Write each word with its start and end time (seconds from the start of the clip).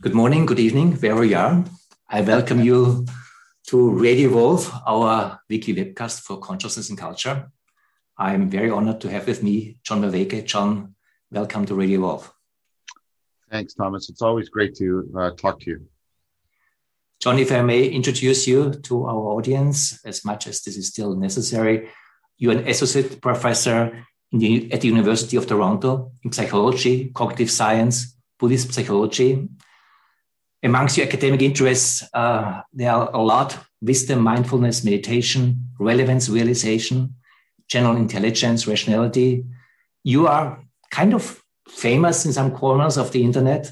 Good 0.00 0.14
morning, 0.14 0.46
good 0.46 0.60
evening, 0.60 0.92
wherever 0.92 1.24
you 1.24 1.36
are. 1.36 1.64
I 2.08 2.20
welcome 2.20 2.60
you 2.60 3.04
to 3.66 3.90
Radio 3.90 4.28
Evolve, 4.28 4.72
our 4.86 5.40
weekly 5.50 5.74
webcast 5.74 6.20
for 6.20 6.38
consciousness 6.38 6.88
and 6.88 6.96
culture. 6.96 7.50
I'm 8.16 8.48
very 8.48 8.70
honored 8.70 9.00
to 9.00 9.10
have 9.10 9.26
with 9.26 9.42
me 9.42 9.80
John 9.82 10.02
Vervaeke. 10.02 10.46
John, 10.46 10.94
welcome 11.32 11.66
to 11.66 11.74
Radio 11.74 11.98
Evolve. 11.98 12.32
Thanks, 13.50 13.74
Thomas. 13.74 14.08
It's 14.08 14.22
always 14.22 14.48
great 14.48 14.76
to 14.76 15.10
uh, 15.18 15.30
talk 15.32 15.58
to 15.62 15.70
you. 15.70 15.86
John, 17.18 17.40
if 17.40 17.50
I 17.50 17.62
may 17.62 17.88
introduce 17.88 18.46
you 18.46 18.74
to 18.74 19.04
our 19.06 19.32
audience, 19.34 19.98
as 20.04 20.24
much 20.24 20.46
as 20.46 20.62
this 20.62 20.76
is 20.76 20.86
still 20.86 21.16
necessary, 21.16 21.90
you're 22.36 22.52
an 22.52 22.68
associate 22.68 23.20
professor 23.20 24.06
the, 24.30 24.72
at 24.72 24.80
the 24.80 24.86
University 24.86 25.36
of 25.36 25.48
Toronto 25.48 26.12
in 26.22 26.30
psychology, 26.30 27.10
cognitive 27.12 27.50
science, 27.50 28.16
Buddhist 28.38 28.72
psychology, 28.72 29.48
amongst 30.62 30.96
your 30.96 31.06
academic 31.06 31.42
interests, 31.42 32.02
uh, 32.14 32.62
there 32.72 32.90
are 32.90 33.10
a 33.12 33.22
lot 33.22 33.58
wisdom, 33.80 34.20
mindfulness, 34.20 34.84
meditation, 34.84 35.68
relevance, 35.78 36.28
realization, 36.28 37.14
general 37.68 37.96
intelligence, 37.96 38.66
rationality. 38.66 39.44
You 40.02 40.26
are 40.26 40.64
kind 40.90 41.14
of 41.14 41.42
famous 41.68 42.24
in 42.24 42.32
some 42.32 42.50
corners 42.52 42.96
of 42.96 43.12
the 43.12 43.22
internet 43.22 43.70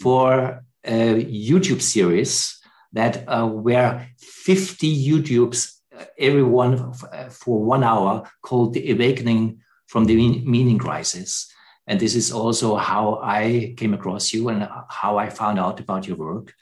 for 0.00 0.64
a 0.84 1.24
YouTube 1.24 1.82
series 1.82 2.58
that 2.92 3.24
uh, 3.28 3.46
were 3.46 4.06
50 4.18 5.08
YouTubes, 5.08 5.74
uh, 5.96 6.04
every 6.18 6.42
one 6.42 6.92
for 7.30 7.62
one 7.62 7.84
hour, 7.84 8.28
called 8.42 8.74
The 8.74 8.90
Awakening 8.92 9.60
from 9.86 10.04
the 10.06 10.16
Meaning 10.16 10.78
Crisis. 10.78 11.51
And 11.86 11.98
this 11.98 12.14
is 12.14 12.32
also 12.32 12.76
how 12.76 13.20
I 13.22 13.74
came 13.76 13.94
across 13.94 14.32
you 14.32 14.48
and 14.48 14.68
how 14.88 15.18
I 15.18 15.30
found 15.30 15.58
out 15.58 15.80
about 15.80 16.06
your 16.06 16.16
work. 16.16 16.54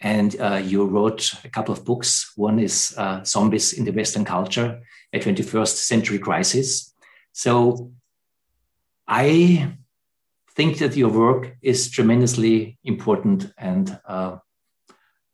And 0.00 0.38
uh, 0.40 0.62
you 0.64 0.84
wrote 0.84 1.34
a 1.44 1.48
couple 1.48 1.72
of 1.72 1.84
books. 1.84 2.32
One 2.36 2.58
is 2.58 2.94
uh, 2.96 3.24
Zombies 3.24 3.72
in 3.72 3.84
the 3.84 3.92
Western 3.92 4.24
Culture, 4.24 4.82
a 5.12 5.18
21st 5.18 5.76
Century 5.76 6.18
Crisis. 6.18 6.94
So 7.32 7.92
I 9.08 9.74
think 10.54 10.78
that 10.78 10.96
your 10.96 11.10
work 11.10 11.56
is 11.62 11.90
tremendously 11.90 12.78
important 12.84 13.52
and 13.58 13.98
uh, 14.06 14.38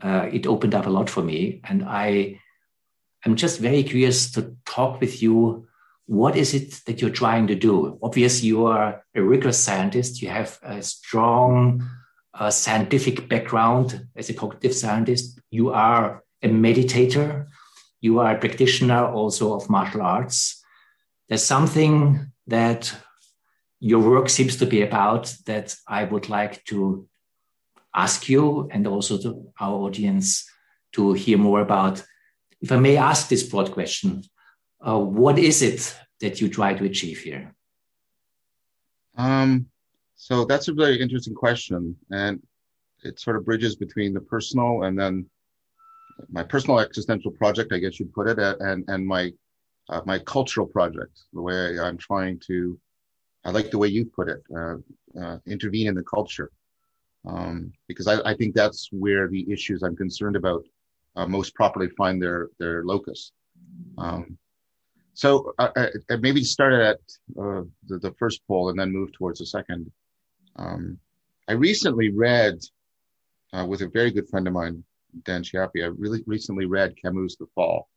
uh 0.02 0.28
it 0.32 0.48
opened 0.48 0.74
up 0.74 0.86
a 0.86 0.90
lot 0.90 1.08
for 1.08 1.22
me. 1.22 1.60
And 1.64 1.84
I 1.84 2.40
am 3.24 3.36
just 3.36 3.60
very 3.60 3.82
curious 3.82 4.32
to 4.32 4.56
talk 4.64 5.00
with 5.00 5.22
you 5.22 5.68
what 6.06 6.36
is 6.36 6.54
it 6.54 6.80
that 6.86 7.00
you're 7.00 7.10
trying 7.10 7.46
to 7.46 7.54
do? 7.54 7.98
Obviously, 8.02 8.48
you 8.48 8.66
are 8.66 9.04
a 9.14 9.22
rigorous 9.22 9.58
scientist. 9.58 10.20
You 10.20 10.28
have 10.28 10.58
a 10.62 10.82
strong 10.82 11.88
uh, 12.34 12.50
scientific 12.50 13.28
background 13.28 14.06
as 14.16 14.28
a 14.28 14.34
cognitive 14.34 14.74
scientist. 14.74 15.40
You 15.50 15.70
are 15.70 16.22
a 16.42 16.48
meditator. 16.48 17.46
You 18.00 18.18
are 18.18 18.34
a 18.34 18.38
practitioner 18.38 19.06
also 19.06 19.54
of 19.54 19.70
martial 19.70 20.02
arts. 20.02 20.62
There's 21.28 21.44
something 21.44 22.32
that 22.48 22.94
your 23.80 24.00
work 24.00 24.28
seems 24.28 24.56
to 24.56 24.66
be 24.66 24.82
about 24.82 25.34
that 25.46 25.74
I 25.88 26.04
would 26.04 26.28
like 26.28 26.64
to 26.66 27.08
ask 27.94 28.28
you 28.28 28.68
and 28.70 28.86
also 28.86 29.18
to 29.18 29.52
our 29.60 29.74
audience 29.74 30.48
to 30.92 31.12
hear 31.12 31.38
more 31.38 31.60
about. 31.60 32.02
If 32.60 32.72
I 32.72 32.76
may 32.76 32.96
ask 32.96 33.28
this 33.28 33.42
broad 33.42 33.72
question, 33.72 34.22
uh, 34.86 34.98
what 34.98 35.38
is 35.38 35.62
it 35.62 35.96
that 36.20 36.40
you 36.40 36.48
try 36.48 36.74
to 36.74 36.84
achieve 36.84 37.18
here? 37.18 37.54
Um, 39.16 39.66
so 40.16 40.44
that's 40.44 40.68
a 40.68 40.72
very 40.72 41.00
interesting 41.00 41.34
question, 41.34 41.96
and 42.10 42.40
it 43.02 43.18
sort 43.20 43.36
of 43.36 43.44
bridges 43.44 43.76
between 43.76 44.12
the 44.14 44.20
personal 44.20 44.84
and 44.84 44.98
then 44.98 45.26
my 46.30 46.42
personal 46.42 46.78
existential 46.80 47.30
project, 47.30 47.72
I 47.72 47.78
guess 47.78 47.98
you'd 47.98 48.12
put 48.12 48.28
it, 48.28 48.38
and 48.38 48.84
and 48.88 49.06
my 49.06 49.32
uh, 49.88 50.00
my 50.04 50.18
cultural 50.18 50.66
project. 50.66 51.20
The 51.32 51.42
way 51.42 51.78
I'm 51.78 51.98
trying 51.98 52.40
to, 52.46 52.78
I 53.44 53.50
like 53.50 53.70
the 53.70 53.78
way 53.78 53.88
you 53.88 54.04
put 54.04 54.28
it, 54.28 54.42
uh, 54.56 54.76
uh, 55.20 55.38
intervene 55.46 55.88
in 55.88 55.94
the 55.94 56.04
culture, 56.04 56.50
um, 57.26 57.72
because 57.88 58.06
I, 58.06 58.20
I, 58.30 58.34
think 58.34 58.54
that's 58.54 58.88
where 58.92 59.28
the 59.28 59.50
issues 59.50 59.82
I'm 59.82 59.96
concerned 59.96 60.36
about 60.36 60.64
uh, 61.16 61.26
most 61.26 61.54
properly 61.54 61.88
find 61.88 62.22
their 62.22 62.50
their 62.58 62.84
locus. 62.84 63.32
Um, 63.98 64.38
so 65.14 65.54
uh, 65.58 65.68
uh, 65.76 65.86
uh, 66.10 66.16
maybe 66.18 66.42
start 66.42 66.72
at 66.72 66.98
uh, 67.38 67.62
the, 67.86 67.98
the, 67.98 68.14
first 68.18 68.40
poll 68.48 68.70
and 68.70 68.78
then 68.78 68.92
move 68.92 69.12
towards 69.12 69.40
the 69.40 69.46
second. 69.46 69.90
Um, 70.56 70.98
I 71.48 71.52
recently 71.52 72.10
read 72.10 72.58
uh, 73.52 73.66
with 73.66 73.82
a 73.82 73.88
very 73.88 74.10
good 74.10 74.28
friend 74.28 74.46
of 74.46 74.54
mine, 74.54 74.82
Dan 75.24 75.42
Chiappe. 75.42 75.82
I 75.82 75.86
really 75.98 76.22
recently 76.26 76.64
read 76.64 76.94
Camus' 77.00 77.36
The 77.36 77.46
Fall. 77.54 77.88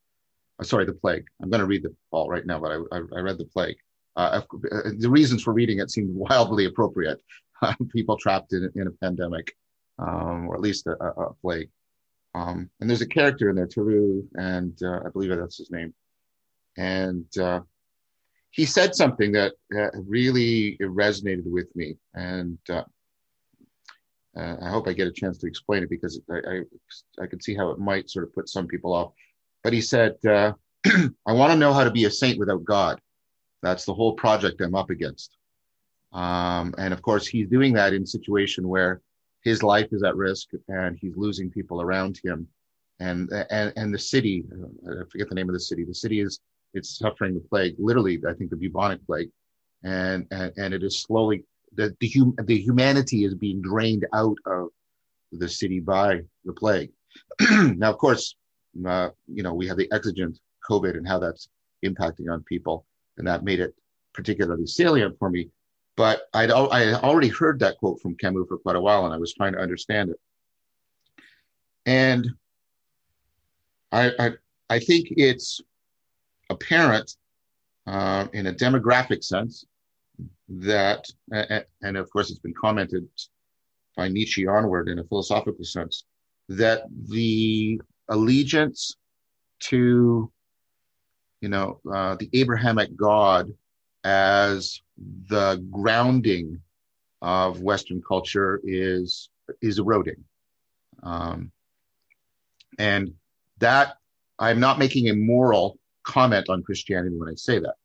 Uh, 0.60 0.64
sorry, 0.64 0.86
The 0.86 0.94
Plague. 0.94 1.26
I'm 1.42 1.50
going 1.50 1.62
to 1.62 1.68
read 1.68 1.84
The 1.84 1.96
Fall 2.12 2.30
right 2.30 2.46
now, 2.46 2.60
but 2.60 2.72
I, 2.72 2.98
I, 2.98 3.02
I 3.16 3.20
read 3.22 3.38
The 3.38 3.46
Plague. 3.46 3.78
the 4.18 5.10
reasons 5.10 5.42
for 5.42 5.54
reading 5.54 5.80
it 5.80 5.92
seemed 5.92 6.14
wildly 6.14 6.66
appropriate. 6.66 7.22
People 7.94 8.18
trapped 8.18 8.52
in, 8.52 8.70
in 8.76 8.88
a 8.88 8.92
pandemic, 8.92 9.56
um, 10.00 10.50
or 10.50 10.56
at 10.56 10.62
least 10.62 10.88
a, 10.88 10.92
a 11.02 11.34
plague. 11.36 11.70
Um, 12.34 12.70
and 12.82 12.90
there's 12.90 13.02
a 13.02 13.08
character 13.08 13.50
in 13.50 13.56
there, 13.56 13.66
Tarrou, 13.66 14.28
and 14.36 14.78
I 14.84 15.08
believe 15.10 15.30
that's 15.30 15.58
his 15.58 15.72
name 15.72 15.94
and 16.78 17.26
uh, 17.38 17.62
he 18.52 18.66
said 18.66 18.96
something 18.96 19.32
that 19.34 19.54
uh, 19.78 19.90
really 20.08 20.78
resonated 20.82 21.46
with 21.46 21.74
me, 21.76 21.98
and 22.14 22.58
uh, 22.70 22.84
uh, 24.38 24.56
I 24.62 24.70
hope 24.70 24.88
I 24.88 24.94
get 24.94 25.08
a 25.08 25.12
chance 25.12 25.38
to 25.40 25.48
explain 25.48 25.84
it 25.84 25.90
because 25.90 26.20
I, 26.30 26.36
I, 26.36 27.24
I 27.24 27.28
can 27.28 27.42
see 27.42 27.56
how 27.56 27.70
it 27.72 27.80
might 27.80 28.10
sort 28.10 28.26
of 28.26 28.34
put 28.34 28.50
some 28.50 28.68
people 28.68 28.94
off. 28.94 29.14
But 29.64 29.74
he 29.74 29.82
said, 29.82 30.16
uh, 30.26 30.54
"I 31.26 31.34
want 31.34 31.52
to 31.52 31.58
know 31.58 31.74
how 31.74 31.84
to 31.84 31.92
be 31.92 32.06
a 32.06 32.12
saint 32.12 32.40
without 32.40 32.64
God. 32.64 33.00
That's 33.62 33.86
the 33.86 33.94
whole 33.94 34.14
project 34.14 34.62
I'm 34.62 34.76
up 34.76 34.90
against." 34.90 35.36
Um, 36.14 36.74
and 36.78 36.94
of 36.94 37.02
course, 37.02 37.28
he's 37.28 37.50
doing 37.50 37.74
that 37.74 37.94
in 37.94 38.04
a 38.04 38.08
situation 38.08 38.68
where 38.68 39.02
his 39.44 39.64
life 39.64 39.90
is 39.92 40.04
at 40.04 40.16
risk 40.16 40.50
and 40.68 40.98
he's 41.00 41.16
losing 41.16 41.50
people 41.52 41.82
around 41.82 42.20
him 42.24 42.48
and 43.00 43.32
and 43.50 43.74
and 43.76 43.94
the 43.94 44.00
city 44.00 44.46
uh, 44.52 45.02
i 45.02 45.04
forget 45.12 45.30
the 45.30 45.36
name 45.36 45.50
of 45.50 45.54
the 45.54 45.60
city 45.60 45.84
the 45.84 45.94
city 45.94 46.20
is 46.20 46.40
it's 46.76 46.98
suffering 46.98 47.34
the 47.34 47.40
plague, 47.40 47.76
literally, 47.80 48.22
I 48.28 48.34
think 48.34 48.50
the 48.50 48.58
bubonic 48.58 49.06
plague. 49.06 49.32
And, 49.84 50.28
and, 50.32 50.52
and 50.58 50.74
it 50.74 50.84
is 50.84 51.02
slowly, 51.02 51.44
the, 51.74 51.96
the, 52.00 52.10
hum, 52.10 52.36
the 52.44 52.58
humanity 52.58 53.24
is 53.24 53.34
being 53.34 53.62
drained 53.62 54.06
out 54.14 54.38
of 54.46 54.70
the 55.32 55.50
city 55.50 55.80
by 55.80 56.22
the 56.44 56.54
plague. 56.54 56.92
now, 57.52 57.90
of 57.90 57.98
course, 57.98 58.36
uh, 58.86 59.10
you 59.28 59.42
know, 59.42 59.54
we 59.54 59.68
have 59.68 59.78
the 59.78 59.92
exigent 59.92 60.40
COVID 60.70 60.98
and 60.98 61.08
how 61.08 61.18
that's 61.18 61.48
impacting 61.84 62.32
on 62.32 62.44
people. 62.44 62.86
And 63.18 63.28
that 63.28 63.44
made 63.44 63.62
it 63.62 63.74
particularly 64.14 64.68
salient 64.68 65.18
for 65.18 65.30
me. 65.30 65.50
But 65.96 66.24
I'd, 66.34 66.52
I 66.52 66.80
had 66.82 66.96
already 66.96 67.30
heard 67.30 67.60
that 67.60 67.78
quote 67.78 68.02
from 68.02 68.16
Camus 68.16 68.48
for 68.50 68.58
quite 68.58 68.76
a 68.76 68.82
while, 68.82 69.06
and 69.06 69.14
I 69.14 69.18
was 69.18 69.34
trying 69.34 69.54
to 69.54 69.60
understand 69.60 70.10
it. 70.10 70.20
And 71.86 72.28
I, 73.94 74.12
I, 74.20 74.32
I 74.70 74.80
think 74.80 75.08
it's 75.12 75.62
apparent 76.50 77.16
uh, 77.88 78.28
in 78.34 78.48
a 78.48 78.54
demographic 78.54 79.24
sense 79.24 79.66
that, 80.50 81.06
and 81.82 81.98
of 81.98 82.10
course, 82.10 82.30
it's 82.30 82.40
been 82.40 82.54
commented 82.54 83.08
by 83.98 84.08
Nietzsche 84.08 84.48
onward 84.48 84.90
in 84.90 85.00
a 85.00 85.04
philosophical 85.04 85.64
sense, 85.64 86.06
that 86.50 86.84
the 87.10 87.82
allegiance 88.10 88.98
to, 89.60 90.32
you 91.42 91.50
know, 91.50 91.80
uh, 91.92 92.16
the 92.16 92.30
Abrahamic 92.34 92.96
God 92.96 93.52
as 94.04 94.82
the 95.28 95.64
grounding 95.72 96.62
of 97.22 97.62
Western 97.62 98.02
culture 98.08 98.62
is 98.64 99.30
is 99.62 99.80
eroding, 99.80 100.24
um, 101.04 101.52
and 102.78 103.14
that 103.60 103.98
I'm 104.38 104.60
not 104.60 104.80
making 104.80 105.10
a 105.10 105.16
moral 105.16 105.80
comment 106.06 106.50
on 106.50 106.64
Christianity 106.64 107.16
when 107.18 107.30
I 107.30 107.36
say 107.36 107.60
that. 107.60 107.76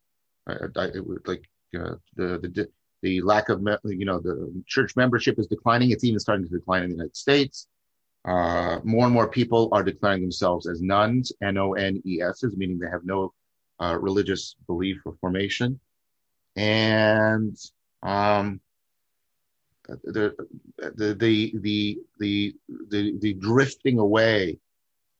I, 0.46 0.52
I, 0.76 0.84
it 0.94 1.06
would 1.06 1.26
like 1.26 1.48
uh, 1.74 1.94
the 2.16 2.38
the 2.38 2.68
the 3.02 3.20
lack 3.22 3.48
of 3.48 3.66
you 3.84 4.04
know 4.04 4.20
the 4.20 4.62
church 4.66 4.96
membership 4.96 5.38
is 5.38 5.46
declining. 5.46 5.90
It's 5.90 6.04
even 6.04 6.20
starting 6.20 6.46
to 6.46 6.50
decline 6.50 6.82
in 6.82 6.90
the 6.90 6.96
United 6.96 7.16
States. 7.16 7.66
Uh, 8.24 8.80
more 8.84 9.06
and 9.06 9.14
more 9.14 9.28
people 9.28 9.70
are 9.72 9.82
declaring 9.82 10.20
themselves 10.20 10.68
as 10.68 10.82
nones, 10.82 11.32
N-O-N-E-S, 11.42 12.44
meaning 12.54 12.78
they 12.78 12.90
have 12.90 13.04
no 13.04 13.32
uh, 13.80 13.96
religious 13.98 14.56
belief 14.66 14.98
or 15.06 15.14
formation. 15.22 15.80
And 16.54 17.56
um, 18.02 18.60
the, 19.88 20.34
the, 20.76 21.14
the, 21.14 21.54
the, 21.62 21.98
the, 22.18 22.54
the, 22.90 23.18
the 23.18 23.34
drifting 23.34 23.98
away 23.98 24.58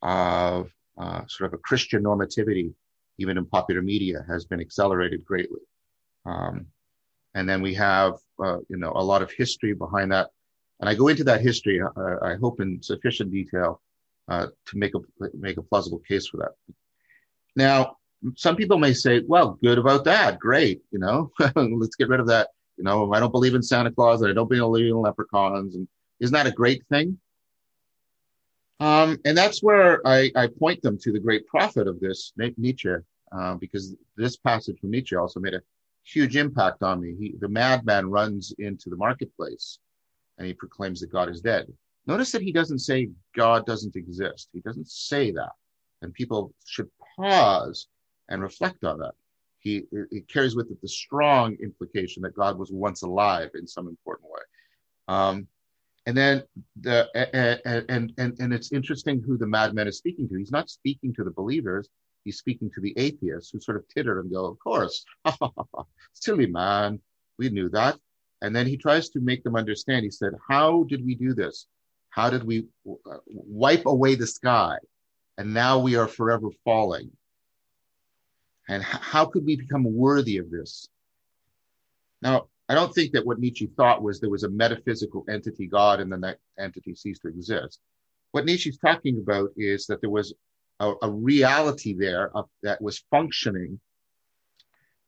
of 0.02 0.70
uh, 0.99 1.23
sort 1.26 1.52
of 1.52 1.55
a 1.55 1.62
Christian 1.62 2.02
normativity 2.02 2.75
even 3.21 3.39
in 3.39 3.45
popular 3.47 3.83
media, 3.83 4.25
has 4.29 4.45
been 4.45 4.61
accelerated 4.61 5.25
greatly. 5.25 5.61
Um, 6.27 6.67
and 7.35 7.49
then 7.49 7.63
we 7.63 7.75
have, 7.75 8.15
uh, 8.43 8.59
you 8.69 8.77
know, 8.77 8.93
a 8.95 9.05
lot 9.05 9.23
of 9.23 9.31
history 9.31 9.75
behind 9.75 10.11
that. 10.13 10.31
And 10.81 10.89
I 10.89 10.95
go 10.95 11.09
into 11.09 11.25
that 11.25 11.43
history, 11.43 11.81
uh, 11.81 12.17
I 12.23 12.35
hope 12.37 12.61
in 12.61 12.83
sufficient 12.83 13.31
detail 13.31 13.81
uh, 14.29 14.47
to 14.67 14.79
make 14.79 14.95
a 14.95 15.01
make 15.35 15.59
a 15.59 15.63
plausible 15.63 15.99
case 15.99 16.27
for 16.27 16.39
that. 16.39 16.53
Now, 17.55 17.97
some 18.37 18.57
people 18.57 18.79
may 18.79 18.95
say, 18.95 19.23
"Well, 19.27 19.59
good 19.63 19.79
about 19.79 20.05
that, 20.05 20.39
great, 20.39 20.83
you 20.91 20.99
know, 20.99 21.31
let's 21.57 21.97
get 21.97 22.09
rid 22.09 22.21
of 22.21 22.29
that." 22.29 22.49
You 22.79 22.85
know, 22.85 23.13
I 23.13 23.21
don't 23.21 23.33
believe 23.33 23.55
in 23.55 23.63
Santa 23.63 23.91
Claus, 23.91 24.23
and 24.23 24.31
I 24.31 24.35
don't 24.35 24.49
believe 24.49 24.87
in 24.87 24.97
leprechauns, 24.97 25.75
and 25.75 25.87
isn't 26.21 26.33
that 26.33 26.47
a 26.47 26.53
great 26.53 26.83
thing? 26.87 27.19
Um, 28.81 29.19
and 29.27 29.37
that's 29.37 29.63
where 29.63 30.01
I, 30.07 30.33
I, 30.35 30.47
point 30.47 30.81
them 30.81 30.97
to 31.03 31.13
the 31.13 31.21
great 31.21 31.47
prophet 31.47 31.87
of 31.87 32.01
this, 32.01 32.33
Nietzsche, 32.57 32.95
uh, 33.32 33.55
because 33.55 33.94
this 34.17 34.37
passage 34.37 34.79
from 34.81 34.91
Nietzsche 34.91 35.17
also 35.17 35.41
made 35.41 35.55
a 35.55 35.62
huge 36.05 36.37
impact 36.37 36.82
on 36.82 37.00
me. 37.00 37.15
He, 37.19 37.35
the 37.38 37.49
madman 37.49 38.11
runs 38.11 38.55
into 38.59 38.91
the 38.91 38.97
marketplace 38.97 39.79
and 40.38 40.47
he 40.47 40.55
proclaims 40.55 41.00
that 41.00 41.12
God 41.12 41.29
is 41.29 41.41
dead. 41.41 41.67
Notice 42.06 42.32
that 42.32 42.43
he 42.43 42.53
doesn't 42.53 42.79
say 42.79 43.11
God 43.37 43.67
doesn't 43.67 43.97
exist. 43.97 44.49
He 44.53 44.61
doesn't 44.61 44.88
say 44.88 45.31
that. 45.32 45.53
And 46.03 46.15
people 46.15 46.55
should 46.65 46.88
pause 47.17 47.88
and 48.31 48.43
reflect 48.43 48.85
on 48.85 48.99
that. 49.00 49.15
He 49.59 49.85
carries 50.29 50.56
with 50.56 50.71
it 50.71 50.81
the 50.81 50.88
strong 50.88 51.56
implication 51.62 52.23
that 52.23 52.35
God 52.35 52.59
was 52.59 52.73
once 52.73 53.03
alive 53.03 53.50
in 53.55 53.67
some 53.67 53.88
important 53.88 54.31
way. 54.31 54.41
Um, 55.09 55.47
and 56.06 56.17
then 56.17 56.43
the 56.81 57.09
and, 57.15 57.85
and 57.91 58.12
and 58.17 58.41
and 58.41 58.55
it's 58.55 58.73
interesting 58.73 59.23
who 59.25 59.37
the 59.37 59.47
madman 59.47 59.87
is 59.87 59.99
speaking 59.99 60.29
to. 60.31 60.38
He's 60.38 60.50
not 60.50 60.71
speaking 60.71 61.12
to 61.15 61.25
the 61.25 61.31
believers. 61.31 61.91
He's 62.25 62.39
speaking 62.39 62.71
to 62.75 62.81
the 62.81 62.95
atheists 62.97 63.51
who 63.51 63.61
sort 63.61 63.77
of 63.77 63.89
titter 63.89 64.21
and 64.21 64.31
go, 64.31 64.47
"Of 64.47 64.59
course, 64.59 65.05
silly 66.13 66.47
man, 66.47 67.01
we 67.39 67.49
knew 67.49 67.69
that." 67.71 67.99
And 68.43 68.55
then 68.55 68.67
he 68.67 68.77
tries 68.77 69.11
to 69.11 69.21
make 69.21 69.43
them 69.43 69.57
understand. 69.57 70.05
He 70.05 70.11
said, 70.11 70.35
"How 70.49 70.85
did 70.85 71.05
we 71.05 71.15
do 71.15 71.35
this? 71.35 71.67
How 72.11 72.31
did 72.31 72.45
we 72.45 72.67
uh, 72.87 73.19
wipe 73.27 73.87
away 73.87 74.15
the 74.15 74.27
sky, 74.27 74.79
and 75.39 75.55
now 75.55 75.79
we 75.79 75.97
are 75.97 76.09
forever 76.09 76.49
falling? 76.65 77.11
And 78.69 78.83
how 78.83 79.27
could 79.27 79.45
we 79.45 79.57
become 79.57 79.85
worthy 79.85 80.39
of 80.39 80.51
this?" 80.51 80.89
Now, 82.23 82.49
I 82.69 82.75
don't 82.75 82.95
think 82.95 83.13
that 83.13 83.27
what 83.27 83.41
Nietzsche 83.41 83.67
thought 83.77 84.03
was 84.03 84.21
there 84.21 84.31
was 84.31 84.45
a 84.45 84.49
metaphysical 84.51 85.25
entity, 85.29 85.67
God, 85.67 86.01
and 86.01 86.13
then 86.13 86.21
that 86.21 86.39
entity 86.59 86.95
ceased 86.95 87.23
to 87.23 87.29
exist. 87.29 87.81
What 88.33 88.45
Nietzsche's 88.45 88.79
talking 88.79 89.19
about 89.19 89.51
is 89.57 89.87
that 89.87 90.01
there 90.01 90.11
was 90.11 90.35
a, 90.81 90.94
a 91.03 91.11
reality 91.11 91.94
there 91.97 92.37
of, 92.37 92.49
that 92.62 92.82
was 92.82 93.05
functioning 93.11 93.79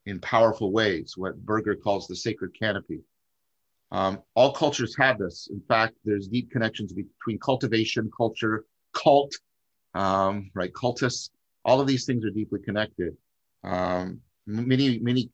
in 0.05 0.19
powerful 0.19 0.71
ways, 0.71 1.13
what 1.17 1.37
Berger 1.45 1.75
calls 1.75 2.07
the 2.07 2.15
sacred 2.15 2.51
canopy. 2.57 3.01
Um, 3.91 4.21
all 4.35 4.53
cultures 4.53 4.95
have 4.97 5.17
this. 5.17 5.49
In 5.51 5.61
fact, 5.67 5.95
there's 6.03 6.27
deep 6.27 6.51
connections 6.51 6.93
between 6.93 7.39
cultivation, 7.39 8.11
culture, 8.15 8.65
cult, 8.93 9.33
um, 9.93 10.49
right? 10.53 10.73
Cultists. 10.73 11.29
All 11.65 11.79
of 11.79 11.87
these 11.87 12.05
things 12.05 12.25
are 12.25 12.31
deeply 12.31 12.59
connected. 12.59 13.15
Um, 13.63 14.19
many, 14.45 14.99
many 14.99 15.29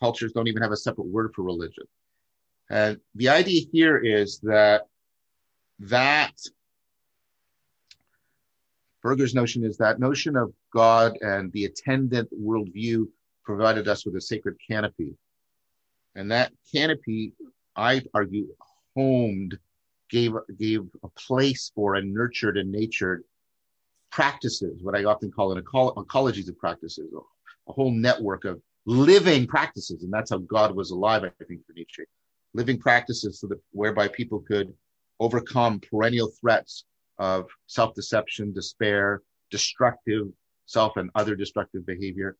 cultures 0.00 0.32
don't 0.32 0.48
even 0.48 0.62
have 0.62 0.72
a 0.72 0.76
separate 0.76 1.06
word 1.06 1.32
for 1.34 1.42
religion. 1.42 1.84
And 2.68 2.98
the 3.14 3.30
idea 3.30 3.62
here 3.72 3.98
is 3.98 4.40
that 4.40 4.82
that 5.78 6.34
Berger's 9.02 9.34
notion 9.34 9.64
is 9.64 9.76
that 9.78 9.98
notion 9.98 10.36
of 10.36 10.52
God 10.72 11.18
and 11.20 11.52
the 11.52 11.64
attendant 11.64 12.28
worldview 12.40 13.08
provided 13.44 13.88
us 13.88 14.06
with 14.06 14.14
a 14.16 14.20
sacred 14.20 14.56
canopy. 14.66 15.16
And 16.14 16.30
that 16.30 16.52
canopy, 16.72 17.32
I 17.74 18.02
argue, 18.14 18.48
homed, 18.94 19.58
gave, 20.08 20.34
gave 20.58 20.82
a 21.02 21.08
place 21.08 21.72
for 21.74 21.96
and 21.96 22.14
nurtured 22.14 22.56
and 22.56 22.70
natured 22.70 23.24
practices, 24.10 24.82
what 24.82 24.94
I 24.94 25.04
often 25.04 25.32
call 25.32 25.52
an 25.52 25.62
ecologies 25.62 26.48
of 26.48 26.58
practices, 26.58 27.10
a 27.68 27.72
whole 27.72 27.90
network 27.90 28.44
of 28.44 28.60
living 28.84 29.46
practices. 29.46 30.02
And 30.02 30.12
that's 30.12 30.30
how 30.30 30.38
God 30.38 30.76
was 30.76 30.90
alive, 30.90 31.24
I 31.24 31.44
think, 31.44 31.66
for 31.66 31.72
Nietzsche. 31.72 32.04
Living 32.54 32.78
practices 32.78 33.40
so 33.40 33.46
that 33.48 33.60
whereby 33.72 34.08
people 34.08 34.40
could 34.40 34.72
overcome 35.18 35.80
perennial 35.80 36.30
threats 36.40 36.84
of 37.22 37.46
self-deception, 37.68 38.52
despair, 38.52 39.22
destructive 39.52 40.26
self 40.66 40.96
and 40.96 41.08
other 41.14 41.36
destructive 41.36 41.86
behavior. 41.86 42.36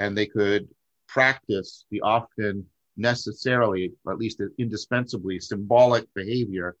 And 0.00 0.18
they 0.18 0.26
could 0.26 0.66
practice 1.06 1.84
the 1.92 2.00
often 2.00 2.66
necessarily, 2.96 3.92
or 4.04 4.12
at 4.12 4.18
least 4.18 4.42
indispensably 4.58 5.38
symbolic 5.38 6.12
behavior 6.14 6.76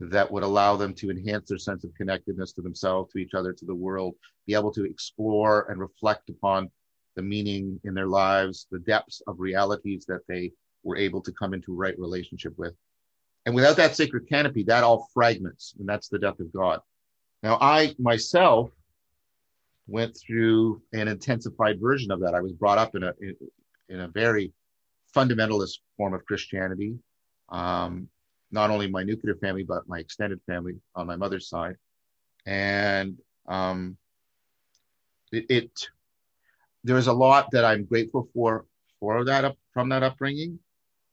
that 0.00 0.30
would 0.30 0.42
allow 0.42 0.74
them 0.76 0.94
to 0.94 1.10
enhance 1.10 1.50
their 1.50 1.58
sense 1.58 1.84
of 1.84 1.94
connectedness 1.94 2.52
to 2.54 2.62
themselves, 2.62 3.12
to 3.12 3.18
each 3.18 3.34
other, 3.34 3.52
to 3.52 3.66
the 3.66 3.74
world, 3.74 4.14
be 4.46 4.54
able 4.54 4.72
to 4.72 4.84
explore 4.84 5.70
and 5.70 5.78
reflect 5.78 6.30
upon 6.30 6.70
the 7.14 7.22
meaning 7.22 7.78
in 7.84 7.92
their 7.92 8.06
lives, 8.06 8.66
the 8.70 8.78
depths 8.78 9.20
of 9.26 9.38
realities 9.38 10.06
that 10.06 10.20
they 10.28 10.50
were 10.82 10.96
able 10.96 11.20
to 11.20 11.32
come 11.32 11.52
into 11.52 11.74
right 11.74 11.98
relationship 11.98 12.56
with. 12.56 12.74
And 13.46 13.54
without 13.54 13.76
that 13.76 13.94
sacred 13.94 14.28
canopy, 14.28 14.64
that 14.64 14.82
all 14.82 15.08
fragments, 15.14 15.74
and 15.78 15.88
that's 15.88 16.08
the 16.08 16.18
death 16.18 16.40
of 16.40 16.52
God. 16.52 16.80
Now, 17.44 17.58
I 17.60 17.94
myself 17.96 18.70
went 19.86 20.16
through 20.16 20.82
an 20.92 21.06
intensified 21.06 21.80
version 21.80 22.10
of 22.10 22.20
that. 22.20 22.34
I 22.34 22.40
was 22.40 22.52
brought 22.52 22.78
up 22.78 22.96
in 22.96 23.04
a 23.04 23.12
in, 23.20 23.36
in 23.88 24.00
a 24.00 24.08
very 24.08 24.52
fundamentalist 25.14 25.78
form 25.96 26.12
of 26.12 26.24
Christianity. 26.24 26.98
Um, 27.48 28.08
not 28.50 28.70
only 28.70 28.88
my 28.88 29.04
nuclear 29.04 29.36
family, 29.36 29.62
but 29.62 29.88
my 29.88 30.00
extended 30.00 30.40
family 30.46 30.74
on 30.96 31.06
my 31.06 31.14
mother's 31.14 31.48
side, 31.48 31.76
and 32.46 33.16
um, 33.46 33.96
it, 35.30 35.46
it 35.48 35.88
there's 36.82 37.06
a 37.06 37.12
lot 37.12 37.52
that 37.52 37.64
I'm 37.64 37.84
grateful 37.84 38.28
for 38.34 38.64
for 38.98 39.24
that 39.24 39.44
up 39.44 39.56
from 39.72 39.88
that 39.90 40.02
upbringing. 40.02 40.58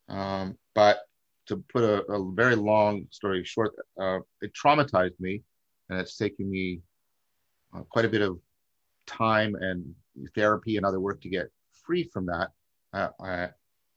Um, 0.10 0.58
but 0.74 1.00
to 1.48 1.58
put 1.72 1.84
a, 1.84 2.04
a, 2.12 2.32
very 2.34 2.56
long 2.56 3.06
story 3.10 3.44
short, 3.44 3.74
uh, 4.00 4.20
it 4.42 4.52
traumatized 4.54 5.20
me, 5.20 5.42
and 5.90 6.00
it's 6.00 6.18
taken 6.18 6.50
me 6.50 6.80
uh, 7.76 7.82
quite 7.90 8.06
a 8.06 8.10
bit 8.10 8.22
of 8.22 8.40
time 9.06 9.56
and 9.56 9.94
therapy 10.36 10.78
and 10.78 10.86
other 10.86 11.00
work 11.00 11.22
to 11.22 11.30
get 11.30 11.48
free 11.72 12.04
from 12.04 12.26
that, 12.28 12.50
uh, 12.94 13.10
uh 13.20 13.48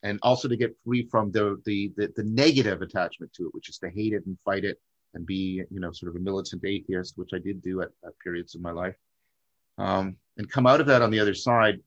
and 0.03 0.19
also 0.23 0.49
to 0.49 0.57
get 0.57 0.77
free 0.85 1.07
from 1.11 1.31
the, 1.31 1.61
the, 1.65 1.93
the 1.97 2.13
the 2.17 2.25
negative 2.25 2.83
attachment 2.83 3.33
to 3.33 3.47
it, 3.47 3.55
which 3.55 3.69
is 3.69 3.79
to 3.79 3.91
hate 3.91 4.13
it 4.13 4.27
and 4.27 4.37
fight 4.45 4.65
it 4.65 4.81
and 5.15 5.27
be 5.27 5.63
you 5.71 5.81
know 5.81 5.93
sort 5.93 6.11
of 6.11 6.17
a 6.17 6.25
militant 6.25 6.65
atheist, 6.65 7.17
which 7.17 7.31
I 7.33 7.39
did 7.39 7.63
do 7.63 7.83
at, 7.83 7.91
at 8.05 8.19
periods 8.23 8.55
of 8.55 8.61
my 8.61 8.73
life 8.73 8.97
um, 9.79 10.17
and 10.37 10.51
come 10.51 10.67
out 10.67 10.81
of 10.81 10.87
that 10.87 11.03
on 11.03 11.11
the 11.11 11.21
other 11.21 11.35
side, 11.35 11.81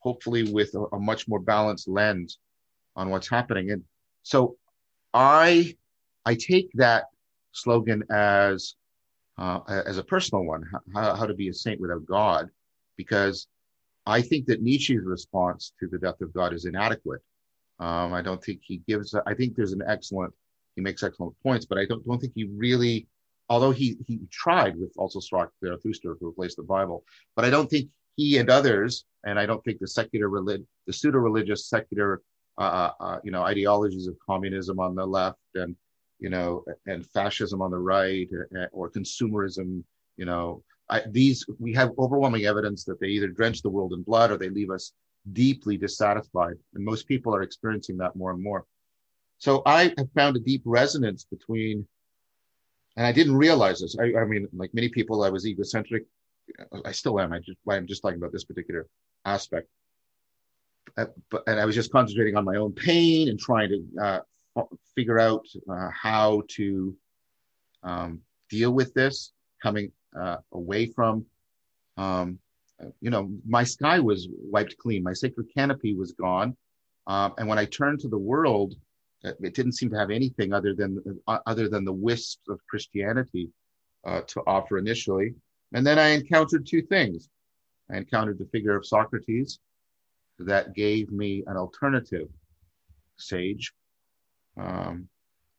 hopefully 0.00 0.50
with 0.50 0.74
a, 0.74 0.84
a 0.92 0.98
much 0.98 1.28
more 1.28 1.40
balanced 1.40 1.88
lens 1.88 2.38
on 2.96 3.10
what's 3.10 3.28
happening. 3.28 3.70
And 3.70 3.84
so 4.22 4.56
I, 5.12 5.74
I 6.24 6.34
take 6.34 6.70
that 6.74 7.04
slogan 7.52 8.04
as, 8.10 8.74
uh, 9.38 9.60
as 9.68 9.98
a 9.98 10.04
personal 10.04 10.44
one, 10.44 10.64
how, 10.94 11.14
how 11.14 11.26
to 11.26 11.34
be 11.34 11.48
a 11.48 11.54
saint 11.54 11.80
without 11.80 12.06
God, 12.06 12.50
because 12.96 13.46
I 14.06 14.22
think 14.22 14.46
that 14.46 14.62
Nietzsche's 14.62 15.04
response 15.04 15.72
to 15.80 15.88
the 15.88 15.98
death 15.98 16.20
of 16.20 16.32
God 16.32 16.52
is 16.52 16.64
inadequate. 16.64 17.22
Um, 17.78 18.12
I 18.12 18.22
don't 18.22 18.42
think 18.42 18.60
he 18.62 18.82
gives, 18.86 19.14
I 19.14 19.34
think 19.34 19.56
there's 19.56 19.72
an 19.72 19.82
excellent, 19.86 20.32
he 20.76 20.82
makes 20.82 21.02
excellent 21.02 21.34
points, 21.42 21.66
but 21.66 21.78
I 21.78 21.86
don't, 21.86 22.06
don't 22.06 22.20
think 22.20 22.34
he 22.34 22.44
really 22.44 23.06
although 23.50 23.72
he 23.72 23.98
he 24.06 24.20
tried 24.30 24.78
with 24.78 24.92
also 24.96 25.20
Zarathustra 25.20 26.16
to 26.16 26.26
replace 26.26 26.54
the 26.54 26.62
Bible, 26.62 27.04
but 27.36 27.44
I 27.44 27.50
don't 27.50 27.68
think 27.68 27.90
he 28.16 28.38
and 28.38 28.48
others, 28.48 29.04
and 29.24 29.38
I 29.38 29.44
don't 29.44 29.62
think 29.64 29.80
the 29.80 29.88
secular 29.88 30.28
relig- 30.28 30.64
the 30.86 30.92
pseudo 30.92 31.18
religious 31.18 31.68
secular 31.68 32.22
uh, 32.58 32.62
uh, 32.62 32.92
uh, 33.00 33.18
you 33.24 33.30
know 33.30 33.42
ideologies 33.42 34.06
of 34.06 34.16
communism 34.24 34.78
on 34.80 34.94
the 34.94 35.04
left 35.04 35.38
and 35.54 35.76
you 36.18 36.30
know 36.30 36.64
and 36.86 37.06
fascism 37.06 37.62
on 37.62 37.70
the 37.70 37.78
right 37.78 38.28
or, 38.32 38.48
uh, 38.58 38.66
or 38.72 38.90
consumerism, 38.90 39.82
you 40.16 40.24
know, 40.24 40.62
I, 40.88 41.02
these 41.08 41.46
we 41.58 41.72
have 41.74 41.92
overwhelming 41.98 42.44
evidence 42.44 42.84
that 42.84 43.00
they 43.00 43.08
either 43.08 43.28
drench 43.28 43.62
the 43.62 43.70
world 43.70 43.92
in 43.92 44.02
blood 44.02 44.30
or 44.30 44.36
they 44.36 44.50
leave 44.50 44.70
us 44.70 44.92
deeply 45.32 45.76
dissatisfied, 45.76 46.56
and 46.74 46.84
most 46.84 47.06
people 47.06 47.34
are 47.34 47.42
experiencing 47.42 47.96
that 47.98 48.16
more 48.16 48.30
and 48.30 48.42
more. 48.42 48.64
So 49.38 49.62
I 49.64 49.94
have 49.96 50.10
found 50.14 50.36
a 50.36 50.40
deep 50.40 50.62
resonance 50.64 51.24
between 51.24 51.86
and 52.96 53.06
I 53.06 53.12
didn't 53.12 53.36
realize 53.36 53.80
this. 53.80 53.96
I, 53.98 54.20
I 54.20 54.24
mean, 54.24 54.48
like 54.52 54.74
many 54.74 54.88
people, 54.88 55.22
I 55.22 55.30
was 55.30 55.46
egocentric. 55.46 56.04
I 56.84 56.92
still 56.92 57.20
am. 57.20 57.32
I 57.32 57.38
just, 57.38 57.58
I'm 57.68 57.86
just 57.86 58.02
talking 58.02 58.18
about 58.18 58.32
this 58.32 58.44
particular 58.44 58.88
aspect. 59.24 59.68
And 61.46 61.60
I 61.60 61.64
was 61.64 61.74
just 61.74 61.92
concentrating 61.92 62.36
on 62.36 62.44
my 62.44 62.56
own 62.56 62.72
pain 62.72 63.28
and 63.28 63.38
trying 63.38 63.68
to 63.68 64.02
uh, 64.56 64.62
figure 64.94 65.18
out 65.18 65.46
uh, 65.70 65.88
how 65.90 66.42
to 66.56 66.96
um, 67.82 68.20
deal 68.48 68.72
with 68.72 68.92
this, 68.94 69.32
coming 69.62 69.92
uh, 70.18 70.36
away 70.52 70.86
from, 70.86 71.24
um, 71.96 72.38
you 73.00 73.10
know, 73.10 73.30
my 73.46 73.64
sky 73.64 74.00
was 74.00 74.28
wiped 74.30 74.76
clean. 74.78 75.02
My 75.02 75.12
sacred 75.12 75.48
canopy 75.54 75.94
was 75.94 76.12
gone. 76.12 76.56
Um, 77.06 77.34
and 77.38 77.48
when 77.48 77.58
I 77.58 77.66
turned 77.66 78.00
to 78.00 78.08
the 78.08 78.18
world, 78.18 78.74
it 79.22 79.54
didn't 79.54 79.72
seem 79.72 79.90
to 79.90 79.98
have 79.98 80.10
anything 80.10 80.52
other 80.52 80.74
than 80.74 81.02
uh, 81.26 81.38
other 81.46 81.68
than 81.68 81.84
the 81.84 81.92
wisps 81.92 82.48
of 82.48 82.58
Christianity 82.66 83.50
uh, 84.06 84.22
to 84.28 84.40
offer 84.46 84.78
initially. 84.78 85.34
And 85.74 85.86
then 85.86 85.98
I 85.98 86.08
encountered 86.08 86.66
two 86.66 86.82
things. 86.82 87.28
I 87.90 87.98
encountered 87.98 88.38
the 88.38 88.46
figure 88.46 88.76
of 88.76 88.86
Socrates 88.86 89.58
that 90.46 90.74
gave 90.74 91.10
me 91.10 91.44
an 91.46 91.56
alternative 91.56 92.28
sage, 93.16 93.72
um, 94.56 95.08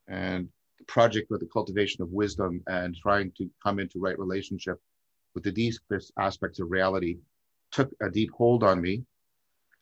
and 0.07 0.49
the 0.77 0.85
project 0.85 1.29
with 1.29 1.39
the 1.39 1.47
cultivation 1.47 2.01
of 2.01 2.09
wisdom 2.09 2.61
and 2.67 2.95
trying 2.95 3.31
to 3.37 3.49
come 3.63 3.79
into 3.79 3.99
right 3.99 4.17
relationship 4.17 4.79
with 5.33 5.43
the 5.43 5.51
deepest 5.51 6.11
aspects 6.17 6.59
of 6.59 6.71
reality 6.71 7.17
took 7.71 7.91
a 8.01 8.09
deep 8.09 8.31
hold 8.31 8.63
on 8.63 8.81
me. 8.81 9.03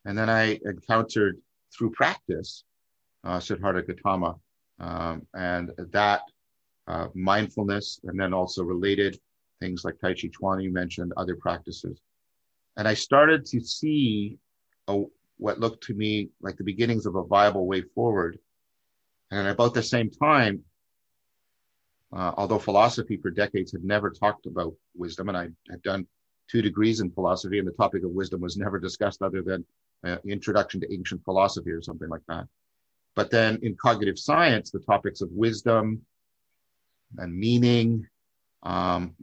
And 0.06 0.18
then 0.18 0.30
I 0.30 0.60
encountered 0.66 1.40
through 1.76 1.92
practice 1.92 2.64
uh, 3.24 3.40
Siddhartha 3.40 3.82
Gautama. 3.84 4.36
Um, 4.80 5.28
and 5.34 5.72
that 5.92 6.22
uh, 6.88 7.08
mindfulness, 7.14 8.00
and 8.06 8.20
then 8.20 8.34
also 8.34 8.64
related 8.64 9.20
things 9.60 9.84
like 9.84 10.00
Tai 10.00 10.14
Chi 10.14 10.30
Chuan, 10.34 10.62
you 10.62 10.72
mentioned, 10.72 11.12
other 11.18 11.36
practices. 11.36 12.00
And 12.78 12.88
I 12.88 12.94
started 12.94 13.46
to 13.48 13.60
see 13.60 14.38
a, 14.90 15.04
what 15.38 15.60
looked 15.60 15.84
to 15.86 15.94
me 15.94 16.30
like 16.42 16.58
the 16.58 16.64
beginnings 16.64 17.06
of 17.06 17.16
a 17.16 17.24
viable 17.24 17.66
way 17.66 17.82
forward. 17.82 18.40
And 19.32 19.48
about 19.48 19.74
the 19.74 19.84
same 19.84 20.10
time, 20.10 20.64
uh, 22.12 22.32
although 22.36 22.60
philosophy 22.60 23.18
for 23.18 23.30
decades 23.30 23.72
had 23.72 23.84
never 23.84 24.10
talked 24.10 24.48
about 24.48 24.74
wisdom, 24.96 25.30
and 25.30 25.38
I 25.38 25.50
had 25.70 25.84
done 25.84 26.08
two 26.50 26.62
degrees 26.64 27.00
in 27.00 27.12
philosophy, 27.12 27.60
and 27.60 27.68
the 27.68 27.72
topic 27.74 28.04
of 28.04 28.10
wisdom 28.10 28.42
was 28.42 28.58
never 28.58 28.80
discussed 28.80 29.22
other 29.22 29.44
than 29.44 29.64
uh, 30.04 30.18
introduction 30.26 30.82
to 30.82 30.92
ancient 30.92 31.24
philosophy 31.24 31.70
or 31.70 31.82
something 31.82 32.10
like 32.10 32.26
that. 32.28 32.48
But 33.16 33.30
then 33.30 33.60
in 33.62 33.76
cognitive 33.76 34.18
science, 34.18 34.72
the 34.72 34.80
topics 34.80 35.22
of 35.22 35.30
wisdom 35.32 36.02
and 37.18 37.38
meaning 37.38 38.08
um, 38.64 39.16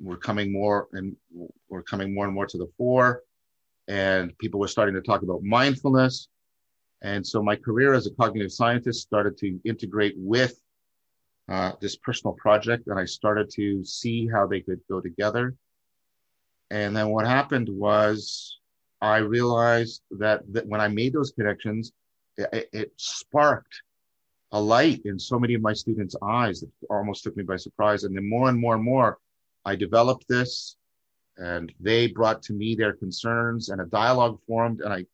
were 0.00 0.16
coming 0.16 0.52
more 0.52 0.88
and 0.92 1.16
were 1.68 1.82
coming 1.82 2.14
more 2.14 2.24
and 2.24 2.34
more 2.34 2.46
to 2.46 2.58
the 2.58 2.70
fore. 2.76 3.22
And 3.88 4.36
people 4.38 4.60
were 4.60 4.68
starting 4.68 4.94
to 4.94 5.02
talk 5.02 5.22
about 5.22 5.42
mindfulness. 5.42 6.28
And 7.02 7.26
so 7.26 7.42
my 7.42 7.56
career 7.56 7.94
as 7.94 8.06
a 8.06 8.14
cognitive 8.14 8.52
scientist 8.52 9.02
started 9.02 9.36
to 9.38 9.58
integrate 9.64 10.14
with 10.16 10.54
uh, 11.48 11.72
this 11.80 11.96
personal 11.96 12.34
project, 12.34 12.86
and 12.86 12.98
I 12.98 13.04
started 13.04 13.50
to 13.54 13.84
see 13.84 14.28
how 14.28 14.46
they 14.46 14.60
could 14.60 14.80
go 14.88 15.00
together. 15.00 15.54
And 16.70 16.96
then 16.96 17.08
what 17.10 17.26
happened 17.26 17.68
was 17.68 18.58
I 19.00 19.18
realized 19.18 20.02
that, 20.12 20.40
that 20.52 20.66
when 20.66 20.80
I 20.80 20.88
made 20.88 21.12
those 21.12 21.32
connections, 21.32 21.92
it, 22.36 22.68
it 22.72 22.92
sparked 22.96 23.82
a 24.52 24.60
light 24.60 25.02
in 25.04 25.18
so 25.18 25.38
many 25.38 25.54
of 25.54 25.62
my 25.62 25.72
students' 25.72 26.16
eyes 26.22 26.60
that 26.60 26.70
almost 26.88 27.24
took 27.24 27.36
me 27.36 27.42
by 27.42 27.56
surprise. 27.56 28.04
And 28.04 28.16
then 28.16 28.28
more 28.28 28.48
and 28.48 28.58
more 28.58 28.74
and 28.74 28.84
more, 28.84 29.18
I 29.64 29.76
developed 29.76 30.26
this, 30.28 30.76
and 31.38 31.72
they 31.80 32.08
brought 32.08 32.42
to 32.42 32.52
me 32.52 32.74
their 32.74 32.92
concerns, 32.92 33.68
and 33.68 33.80
a 33.80 33.86
dialogue 33.86 34.38
formed. 34.46 34.80
And 34.80 34.92
I, 34.92 35.06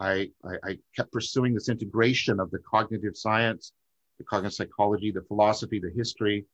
I, 0.00 0.30
I 0.64 0.78
kept 0.96 1.12
pursuing 1.12 1.54
this 1.54 1.68
integration 1.68 2.40
of 2.40 2.50
the 2.50 2.58
cognitive 2.58 3.16
science, 3.16 3.72
the 4.18 4.24
cognitive 4.24 4.54
psychology, 4.54 5.10
the 5.10 5.22
philosophy, 5.22 5.80
the 5.80 5.90
history, 5.94 6.46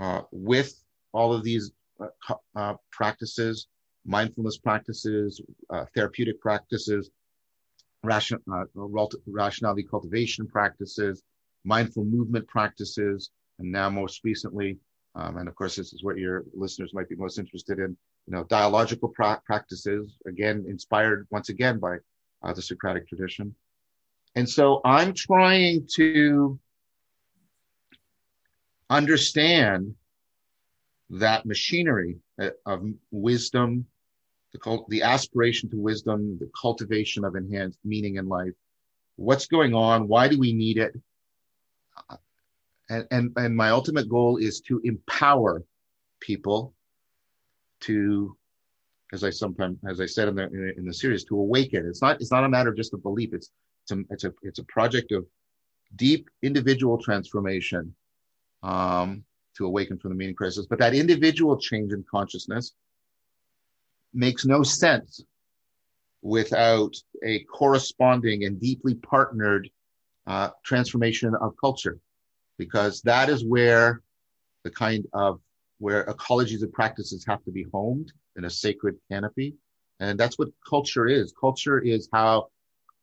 uh, 0.00 0.22
with 0.30 0.82
all 1.12 1.32
of 1.32 1.42
these 1.42 1.72
uh, 2.00 2.34
uh, 2.54 2.74
practices, 2.90 3.68
mindfulness 4.04 4.58
practices, 4.58 5.40
uh, 5.70 5.84
therapeutic 5.94 6.40
practices, 6.40 7.10
uh, 8.08 8.20
rationality 9.26 9.82
cultivation 9.82 10.46
practices, 10.46 11.22
mindful 11.64 12.04
movement 12.04 12.46
practices, 12.46 13.30
and 13.58 13.72
now 13.72 13.90
most 13.90 14.22
recently, 14.22 14.78
um, 15.14 15.38
and 15.38 15.48
of 15.48 15.54
course, 15.54 15.76
this 15.76 15.92
is 15.92 16.04
what 16.04 16.18
your 16.18 16.44
listeners 16.54 16.92
might 16.92 17.08
be 17.08 17.16
most 17.16 17.38
interested 17.38 17.78
in, 17.78 17.96
you 18.26 18.34
know, 18.34 18.44
dialogical 18.44 19.08
pra- 19.08 19.40
practices, 19.44 20.18
again, 20.26 20.64
inspired 20.68 21.26
once 21.30 21.48
again 21.48 21.78
by 21.78 21.98
uh, 22.42 22.52
the 22.52 22.62
Socratic 22.62 23.08
tradition. 23.08 23.54
And 24.34 24.48
so 24.48 24.80
I'm 24.84 25.14
trying 25.14 25.86
to 25.94 26.58
understand 28.90 29.94
that 31.10 31.46
machinery 31.46 32.16
uh, 32.40 32.50
of 32.66 32.84
wisdom, 33.10 33.86
the, 34.52 34.58
cult, 34.58 34.88
the 34.90 35.02
aspiration 35.02 35.70
to 35.70 35.76
wisdom, 35.76 36.36
the 36.38 36.50
cultivation 36.60 37.24
of 37.24 37.36
enhanced 37.36 37.78
meaning 37.84 38.16
in 38.16 38.28
life. 38.28 38.52
What's 39.14 39.46
going 39.46 39.72
on? 39.72 40.08
Why 40.08 40.28
do 40.28 40.38
we 40.38 40.52
need 40.52 40.78
it? 40.78 40.94
And, 42.88 43.06
and, 43.10 43.32
and 43.36 43.56
my 43.56 43.70
ultimate 43.70 44.08
goal 44.08 44.36
is 44.36 44.60
to 44.62 44.80
empower 44.84 45.62
people 46.20 46.74
to, 47.80 48.36
as 49.12 49.24
I 49.24 49.30
sometimes, 49.30 49.78
as 49.88 50.00
I 50.00 50.06
said 50.06 50.28
in 50.28 50.34
the, 50.34 50.74
in 50.76 50.84
the 50.84 50.94
series, 50.94 51.24
to 51.24 51.38
awaken. 51.38 51.86
It's 51.86 52.02
not, 52.02 52.20
it's 52.20 52.32
not 52.32 52.44
a 52.44 52.48
matter 52.48 52.70
of 52.70 52.76
just 52.76 52.94
a 52.94 52.98
belief. 52.98 53.30
It's, 53.32 53.50
it's 53.82 53.92
a, 53.92 54.04
it's 54.10 54.24
a, 54.24 54.32
it's 54.42 54.58
a 54.58 54.64
project 54.64 55.12
of 55.12 55.26
deep 55.94 56.28
individual 56.42 56.98
transformation 56.98 57.94
um, 58.62 59.22
to 59.56 59.66
awaken 59.66 59.98
from 59.98 60.10
the 60.10 60.16
meaning 60.16 60.34
crisis. 60.34 60.66
But 60.66 60.78
that 60.80 60.94
individual 60.94 61.56
change 61.56 61.92
in 61.92 62.04
consciousness 62.10 62.74
makes 64.12 64.44
no 64.44 64.62
sense 64.62 65.22
without 66.22 66.96
a 67.24 67.44
corresponding 67.44 68.44
and 68.44 68.60
deeply 68.60 68.94
partnered 68.94 69.70
uh, 70.26 70.50
transformation 70.64 71.34
of 71.40 71.54
culture, 71.60 71.98
because 72.58 73.00
that 73.02 73.28
is 73.28 73.44
where 73.44 74.02
the 74.64 74.70
kind 74.70 75.06
of 75.12 75.40
where 75.78 76.04
ecologies 76.06 76.62
and 76.62 76.72
practices 76.72 77.24
have 77.26 77.42
to 77.44 77.50
be 77.50 77.66
homed 77.72 78.12
in 78.36 78.44
a 78.44 78.50
sacred 78.50 78.96
canopy. 79.10 79.54
And 80.00 80.18
that's 80.18 80.38
what 80.38 80.48
culture 80.68 81.06
is. 81.06 81.32
Culture 81.38 81.78
is 81.78 82.08
how 82.12 82.48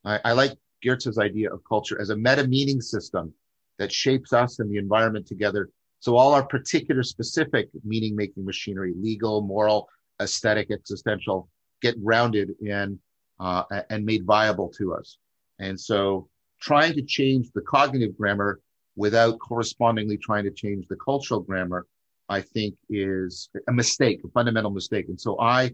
I, 0.06 0.20
I 0.26 0.32
like 0.34 0.54
Geertz's 0.84 1.18
idea 1.18 1.52
of 1.52 1.62
culture 1.68 2.00
as 2.00 2.10
a 2.10 2.16
meta 2.16 2.48
meaning 2.48 2.82
system 2.82 3.34
that 3.80 3.92
shapes 3.92 4.34
us 4.34 4.60
and 4.60 4.72
the 4.72 4.78
environment 4.78 5.26
together. 5.28 5.70
So 6.00 6.18
all 6.18 6.34
our 6.34 6.46
particular 6.46 7.04
specific 7.04 7.70
meaning 7.84 8.16
making 8.16 8.46
machinery, 8.46 8.94
legal, 8.96 9.42
moral, 9.42 9.88
aesthetic, 10.22 10.70
existential, 10.72 11.50
get 11.82 12.04
grounded 12.04 12.52
in 12.62 13.00
uh, 13.40 13.64
and 13.90 14.06
made 14.06 14.26
viable 14.26 14.70
to 14.78 14.94
us. 14.94 15.18
And 15.60 15.80
so 15.80 16.28
trying 16.60 16.94
to 16.94 17.02
change 17.02 17.52
the 17.54 17.62
cognitive 17.62 18.18
grammar 18.18 18.60
without 18.96 19.40
correspondingly 19.40 20.18
trying 20.18 20.44
to 20.44 20.52
change 20.52 20.88
the 20.88 20.96
cultural 20.96 21.40
grammar, 21.40 21.86
I 22.34 22.42
think 22.42 22.76
is 22.90 23.50
a 23.68 23.74
mistake, 23.74 24.22
a 24.26 24.30
fundamental 24.30 24.72
mistake. 24.72 25.08
And 25.10 25.20
so 25.20 25.40
I, 25.40 25.72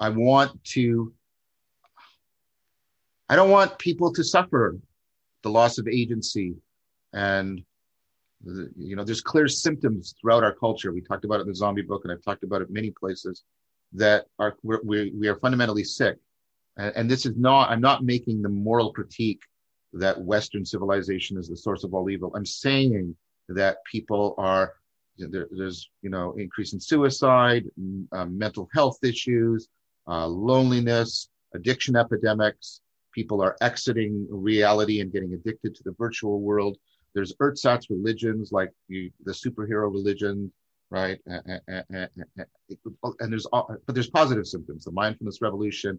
I 0.00 0.08
want 0.08 0.62
to, 0.74 1.12
I 3.28 3.36
don't 3.36 3.50
want 3.50 3.78
people 3.78 4.12
to 4.14 4.24
suffer 4.24 4.78
the 5.42 5.50
loss 5.50 5.78
of 5.78 5.86
agency 5.88 6.54
and 7.12 7.62
you 8.76 8.94
know 8.94 9.04
there's 9.04 9.22
clear 9.22 9.48
symptoms 9.48 10.14
throughout 10.20 10.44
our 10.44 10.52
culture. 10.52 10.92
We 10.92 11.00
talked 11.00 11.24
about 11.24 11.38
it 11.40 11.42
in 11.42 11.48
the 11.48 11.54
zombie 11.54 11.82
book 11.82 12.02
and 12.04 12.12
i've 12.12 12.22
talked 12.22 12.44
about 12.44 12.62
it 12.62 12.70
many 12.70 12.90
places 12.90 13.44
that 13.92 14.26
are 14.38 14.56
we 14.62 15.10
we 15.10 15.28
are 15.28 15.36
fundamentally 15.36 15.84
sick. 15.84 16.18
And, 16.76 16.92
and 16.96 17.10
this 17.10 17.26
is 17.26 17.36
not 17.36 17.70
i'm 17.70 17.80
not 17.80 18.04
making 18.04 18.42
the 18.42 18.48
moral 18.48 18.92
critique 18.92 19.42
that 19.94 20.20
western 20.20 20.64
civilization 20.64 21.38
is 21.38 21.48
the 21.48 21.56
source 21.56 21.84
of 21.84 21.94
all 21.94 22.10
evil. 22.10 22.30
I'm 22.34 22.46
saying 22.46 23.16
that 23.48 23.78
people 23.90 24.34
are 24.36 24.74
there, 25.18 25.48
there's 25.50 25.90
you 26.02 26.10
know 26.10 26.32
increase 26.32 26.72
in 26.72 26.80
suicide 26.80 27.64
uh, 28.12 28.26
mental 28.26 28.68
health 28.74 28.98
issues 29.02 29.68
uh, 30.08 30.26
loneliness 30.26 31.28
addiction 31.54 31.96
epidemics 31.96 32.80
people 33.12 33.40
are 33.42 33.56
exiting 33.60 34.26
reality 34.30 35.00
and 35.00 35.12
getting 35.12 35.32
addicted 35.32 35.74
to 35.74 35.82
the 35.84 35.94
virtual 35.98 36.40
world 36.40 36.76
there's 37.16 37.32
ersatz 37.40 37.88
religions 37.88 38.52
like 38.52 38.70
the, 38.90 39.10
the 39.24 39.32
superhero 39.32 39.90
religion, 39.90 40.52
right? 40.90 41.18
And, 41.24 41.60
and, 41.66 42.08
and, 42.36 43.32
there's 43.32 43.46
but 43.50 43.94
there's 43.94 44.10
positive 44.10 44.46
symptoms. 44.46 44.84
The 44.84 44.92
mindfulness 44.92 45.40
revolution, 45.40 45.98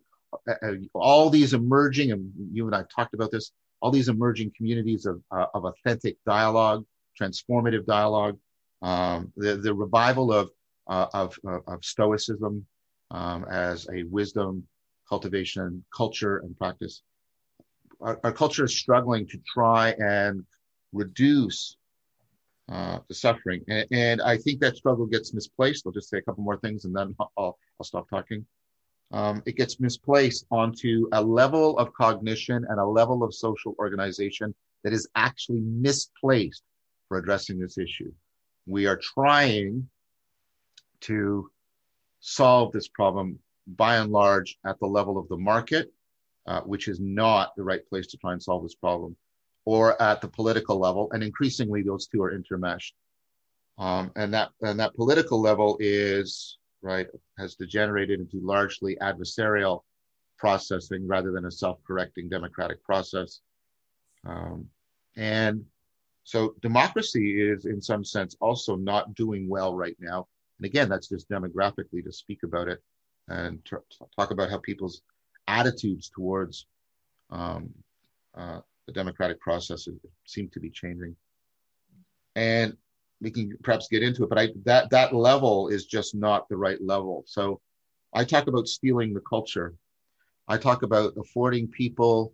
all 0.94 1.32
these 1.32 1.56
emerging, 1.56 2.12
and 2.12 2.32
you 2.54 2.68
and 2.68 2.76
I 2.76 2.84
talked 2.96 3.16
about 3.16 3.32
this. 3.32 3.52
All 3.82 3.92
these 3.92 4.10
emerging 4.10 4.54
communities 4.56 5.08
of 5.08 5.22
uh, 5.32 5.48
of 5.56 5.66
authentic 5.66 6.18
dialogue, 6.24 6.86
transformative 7.20 7.86
dialogue, 7.88 8.38
um, 8.82 9.32
the 9.36 9.58
the 9.58 9.74
revival 9.74 10.32
of 10.32 10.50
uh, 10.88 11.08
of, 11.14 11.38
of 11.68 11.84
stoicism 11.84 12.66
um, 13.12 13.46
as 13.50 13.88
a 13.94 14.04
wisdom 14.04 14.68
cultivation 15.08 15.84
culture 15.96 16.38
and 16.38 16.58
practice. 16.58 17.02
Our, 18.02 18.20
our, 18.24 18.32
culture 18.32 18.66
is 18.66 18.78
struggling 18.78 19.28
to 19.28 19.40
try 19.54 19.92
and 20.00 20.46
reduce 20.94 21.78
uh, 22.70 23.00
the 23.08 23.14
suffering. 23.14 23.64
And, 23.68 23.88
and, 23.92 24.22
I 24.22 24.38
think 24.38 24.60
that 24.60 24.78
struggle 24.78 25.06
gets 25.06 25.34
misplaced. 25.34 25.86
I'll 25.86 25.94
just 25.94 26.10
say 26.10 26.18
a 26.18 26.22
couple 26.22 26.44
more 26.44 26.58
things 26.58 26.86
and 26.86 26.96
then 26.96 27.16
I'll, 27.20 27.58
I'll 27.80 27.84
stop 27.84 28.10
talking. 28.10 28.46
Um, 29.12 29.42
it 29.46 29.56
gets 29.56 29.80
misplaced 29.80 30.46
onto 30.52 31.08
a 31.14 31.24
level 31.24 31.78
of 31.80 31.94
cognition 31.94 32.66
and 32.68 32.80
a 32.80 32.86
level 32.86 33.24
of 33.24 33.34
social 33.34 33.74
organization 33.80 34.54
that 34.84 34.92
is 34.92 35.08
actually 35.16 35.62
misplaced 35.62 36.64
for 37.08 37.18
addressing 37.18 37.58
this 37.58 37.78
issue. 37.78 38.12
We 38.68 38.86
are 38.86 38.98
trying 38.98 39.90
to 41.02 41.50
solve 42.20 42.72
this 42.74 42.88
problem 42.88 43.40
by 43.66 43.98
and 43.98 44.12
large 44.12 44.60
at 44.66 44.80
the 44.80 44.86
level 44.88 45.18
of 45.18 45.28
the 45.30 45.38
market, 45.38 45.94
uh, 46.46 46.62
which 46.62 46.88
is 46.88 47.00
not 47.00 47.56
the 47.56 47.64
right 47.64 47.88
place 47.90 48.08
to 48.08 48.18
try 48.18 48.34
and 48.34 48.44
solve 48.44 48.64
this 48.64 48.76
problem, 48.76 49.16
or 49.66 50.00
at 50.02 50.22
the 50.22 50.28
political 50.28 50.78
level. 50.78 51.10
And 51.12 51.24
increasingly, 51.24 51.82
those 51.82 52.08
two 52.08 52.22
are 52.22 52.38
intermeshed. 52.38 52.92
Um, 53.78 54.12
and 54.16 54.34
that 54.34 54.50
and 54.62 54.80
that 54.80 54.96
political 54.96 55.40
level 55.40 55.78
is 55.80 56.58
right 56.82 57.08
has 57.38 57.56
degenerated 57.56 58.20
into 58.20 58.40
largely 58.46 58.98
adversarial 59.02 59.84
processing 60.38 61.08
rather 61.08 61.32
than 61.32 61.46
a 61.46 61.52
self-correcting 61.52 62.30
democratic 62.30 62.84
process. 62.84 63.42
Um, 64.26 64.68
and 65.16 65.66
so 66.28 66.56
democracy 66.62 67.42
is, 67.42 67.64
in 67.64 67.82
some 67.82 68.04
sense, 68.04 68.36
also 68.42 68.76
not 68.76 69.16
doing 69.16 69.48
well 69.48 69.74
right 69.74 69.96
now. 69.98 70.28
And 70.60 70.66
again, 70.66 70.90
that's 70.90 71.08
just 71.08 71.30
demographically 71.30 72.04
to 72.04 72.12
speak 72.12 72.44
about 72.44 72.68
it 72.68 72.84
and 73.30 73.64
t- 73.64 73.78
talk 74.14 74.32
about 74.32 74.50
how 74.50 74.58
people's 74.58 75.04
attitudes 75.48 76.12
towards 76.14 76.66
um, 77.30 77.70
uh, 78.36 78.60
the 78.88 78.92
democratic 78.92 79.40
process 79.40 79.88
seem 80.26 80.50
to 80.50 80.60
be 80.60 80.70
changing. 80.70 81.16
And 82.36 82.76
we 83.22 83.32
can 83.32 83.58
perhaps 83.64 83.88
get 83.88 84.04
into 84.04 84.26
it, 84.26 84.30
but 84.30 84.38
I, 84.38 84.50
that 84.66 84.90
that 84.90 85.16
level 85.16 85.70
is 85.70 85.86
just 85.86 86.14
not 86.14 86.50
the 86.50 86.58
right 86.58 86.82
level. 86.82 87.24
So 87.26 87.62
I 88.14 88.26
talk 88.26 88.48
about 88.48 88.68
stealing 88.68 89.14
the 89.14 89.22
culture. 89.22 89.76
I 90.50 90.58
talk 90.58 90.84
about 90.84 91.14
affording 91.18 91.70
people 91.70 92.34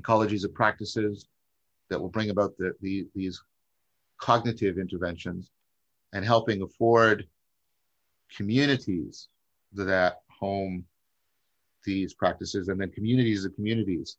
ecologies 0.00 0.46
of 0.46 0.54
practices 0.54 1.26
that 1.88 2.00
will 2.00 2.08
bring 2.08 2.30
about 2.30 2.56
the, 2.58 2.72
the, 2.80 3.06
these 3.14 3.42
cognitive 4.18 4.78
interventions 4.78 5.50
and 6.12 6.24
helping 6.24 6.62
afford 6.62 7.26
communities 8.34 9.28
that 9.72 10.20
home 10.28 10.84
these 11.84 12.14
practices 12.14 12.68
and 12.68 12.80
then 12.80 12.90
communities 12.90 13.44
of 13.44 13.54
communities 13.54 14.16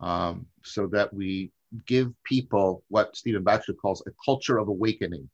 um, 0.00 0.46
so 0.62 0.86
that 0.86 1.12
we 1.12 1.50
give 1.86 2.12
people 2.24 2.82
what 2.88 3.16
Stephen 3.16 3.42
Batchelor 3.42 3.74
calls 3.74 4.02
a 4.06 4.10
culture 4.24 4.58
of 4.58 4.68
awakening 4.68 5.28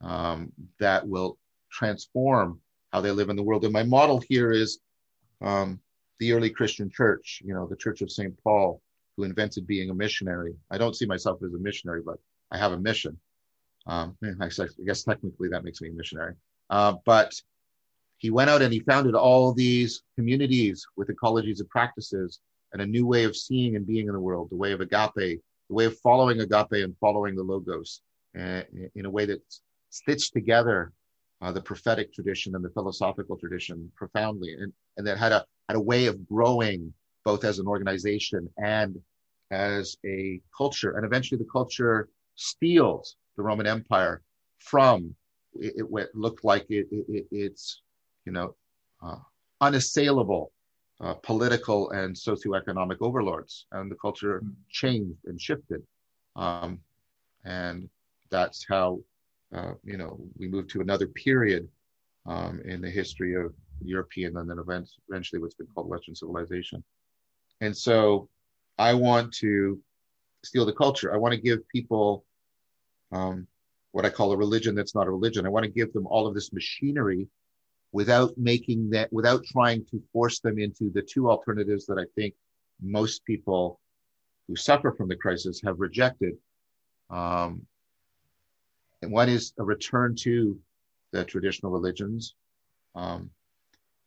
um, 0.00 0.52
that 0.78 1.06
will 1.06 1.38
transform 1.70 2.60
how 2.92 3.00
they 3.00 3.10
live 3.10 3.30
in 3.30 3.36
the 3.36 3.42
world. 3.42 3.64
And 3.64 3.72
my 3.72 3.82
model 3.82 4.22
here 4.28 4.52
is 4.52 4.78
um, 5.40 5.80
the 6.18 6.32
early 6.32 6.50
Christian 6.50 6.90
church, 6.90 7.42
you 7.44 7.54
know, 7.54 7.66
the 7.66 7.76
Church 7.76 8.00
of 8.00 8.10
St. 8.10 8.34
Paul, 8.42 8.80
who 9.16 9.24
invented 9.24 9.66
being 9.66 9.90
a 9.90 9.94
missionary. 9.94 10.54
I 10.70 10.78
don't 10.78 10.96
see 10.96 11.06
myself 11.06 11.42
as 11.42 11.54
a 11.54 11.58
missionary, 11.58 12.02
but 12.04 12.18
I 12.50 12.58
have 12.58 12.72
a 12.72 12.78
mission. 12.78 13.18
Um, 13.86 14.16
I 14.40 14.48
guess 14.84 15.04
technically 15.04 15.48
that 15.50 15.64
makes 15.64 15.80
me 15.80 15.88
a 15.88 15.92
missionary. 15.92 16.34
Uh, 16.70 16.94
but 17.04 17.32
he 18.18 18.30
went 18.30 18.50
out 18.50 18.62
and 18.62 18.72
he 18.72 18.80
founded 18.80 19.14
all 19.14 19.52
these 19.52 20.02
communities 20.16 20.86
with 20.96 21.08
ecologies 21.08 21.60
of 21.60 21.68
practices 21.68 22.40
and 22.72 22.82
a 22.82 22.86
new 22.86 23.06
way 23.06 23.24
of 23.24 23.36
seeing 23.36 23.76
and 23.76 23.86
being 23.86 24.08
in 24.08 24.12
the 24.12 24.20
world, 24.20 24.50
the 24.50 24.56
way 24.56 24.72
of 24.72 24.80
agape, 24.80 25.14
the 25.14 25.74
way 25.74 25.84
of 25.84 25.98
following 25.98 26.40
agape 26.40 26.84
and 26.84 26.96
following 26.98 27.36
the 27.36 27.42
logos 27.42 28.00
uh, 28.38 28.62
in 28.94 29.06
a 29.06 29.10
way 29.10 29.24
that 29.26 29.40
stitched 29.90 30.32
together 30.32 30.92
uh, 31.42 31.52
the 31.52 31.60
prophetic 31.60 32.12
tradition 32.12 32.54
and 32.54 32.64
the 32.64 32.70
philosophical 32.70 33.36
tradition 33.36 33.90
profoundly, 33.94 34.54
and, 34.54 34.72
and 34.96 35.06
that 35.06 35.18
had 35.18 35.32
a 35.32 35.44
had 35.68 35.76
a 35.76 35.80
way 35.80 36.06
of 36.06 36.26
growing 36.26 36.92
both 37.26 37.44
as 37.44 37.58
an 37.58 37.66
organization 37.66 38.48
and 38.56 39.02
as 39.50 39.96
a 40.06 40.40
culture. 40.56 40.92
And 40.96 41.04
eventually, 41.04 41.38
the 41.38 41.50
culture 41.58 42.08
steals 42.36 43.16
the 43.36 43.42
Roman 43.42 43.66
Empire 43.66 44.22
from 44.60 45.14
it, 45.58 45.74
it 45.76 46.14
looked 46.14 46.44
like 46.44 46.64
it, 46.70 46.86
it, 46.90 47.26
it's 47.32 47.82
you 48.26 48.32
know 48.32 48.54
uh, 49.04 49.18
unassailable 49.60 50.52
uh, 51.00 51.14
political 51.14 51.90
and 51.90 52.14
socioeconomic 52.14 52.98
overlords, 53.00 53.66
and 53.72 53.90
the 53.90 53.96
culture 53.96 54.38
hmm. 54.38 54.50
changed 54.70 55.18
and 55.26 55.40
shifted, 55.40 55.82
um, 56.36 56.78
and 57.44 57.88
that's 58.30 58.64
how 58.68 59.00
uh, 59.52 59.72
you 59.82 59.96
know 59.96 60.16
we 60.38 60.46
moved 60.46 60.70
to 60.70 60.80
another 60.80 61.08
period 61.08 61.68
um, 62.26 62.60
in 62.64 62.80
the 62.80 62.90
history 62.90 63.34
of 63.34 63.52
European 63.84 64.36
and 64.36 64.48
then 64.48 64.58
eventually 64.58 65.40
what's 65.40 65.54
been 65.54 65.66
called 65.74 65.88
Western 65.88 66.14
civilization. 66.14 66.82
And 67.60 67.76
so 67.76 68.28
I 68.78 68.94
want 68.94 69.32
to 69.34 69.80
steal 70.44 70.66
the 70.66 70.72
culture. 70.72 71.12
I 71.12 71.16
want 71.16 71.34
to 71.34 71.40
give 71.40 71.66
people 71.68 72.24
um, 73.12 73.46
what 73.92 74.04
I 74.04 74.10
call 74.10 74.32
a 74.32 74.36
religion 74.36 74.74
that's 74.74 74.94
not 74.94 75.06
a 75.06 75.10
religion. 75.10 75.46
I 75.46 75.50
want 75.50 75.64
to 75.64 75.70
give 75.70 75.92
them 75.92 76.06
all 76.06 76.26
of 76.26 76.34
this 76.34 76.52
machinery 76.52 77.28
without 77.92 78.36
making 78.36 78.90
that, 78.90 79.12
without 79.12 79.44
trying 79.44 79.84
to 79.90 80.02
force 80.12 80.40
them 80.40 80.58
into 80.58 80.90
the 80.90 81.02
two 81.02 81.30
alternatives 81.30 81.86
that 81.86 81.98
I 81.98 82.04
think 82.14 82.34
most 82.82 83.24
people 83.24 83.80
who 84.46 84.56
suffer 84.56 84.92
from 84.92 85.08
the 85.08 85.16
crisis 85.16 85.60
have 85.64 85.80
rejected. 85.80 86.34
Um, 87.10 87.66
and 89.02 89.10
one 89.10 89.28
is 89.28 89.52
a 89.58 89.64
return 89.64 90.14
to 90.16 90.58
the 91.12 91.24
traditional 91.24 91.72
religions. 91.72 92.34
Um, 92.94 93.30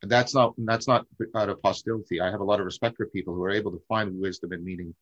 that's 0.02 0.34
not 0.34 0.54
that's 0.58 0.88
not 0.88 1.06
out 1.36 1.48
of 1.48 1.60
hostility. 1.62 2.20
I 2.20 2.30
have 2.30 2.40
a 2.40 2.44
lot 2.44 2.60
of 2.60 2.66
respect 2.66 2.96
for 2.96 3.06
people 3.06 3.34
who 3.34 3.44
are 3.44 3.50
able 3.50 3.70
to 3.72 3.82
find 3.88 4.18
wisdom 4.18 4.52
and 4.52 4.64
meaning 4.64 4.94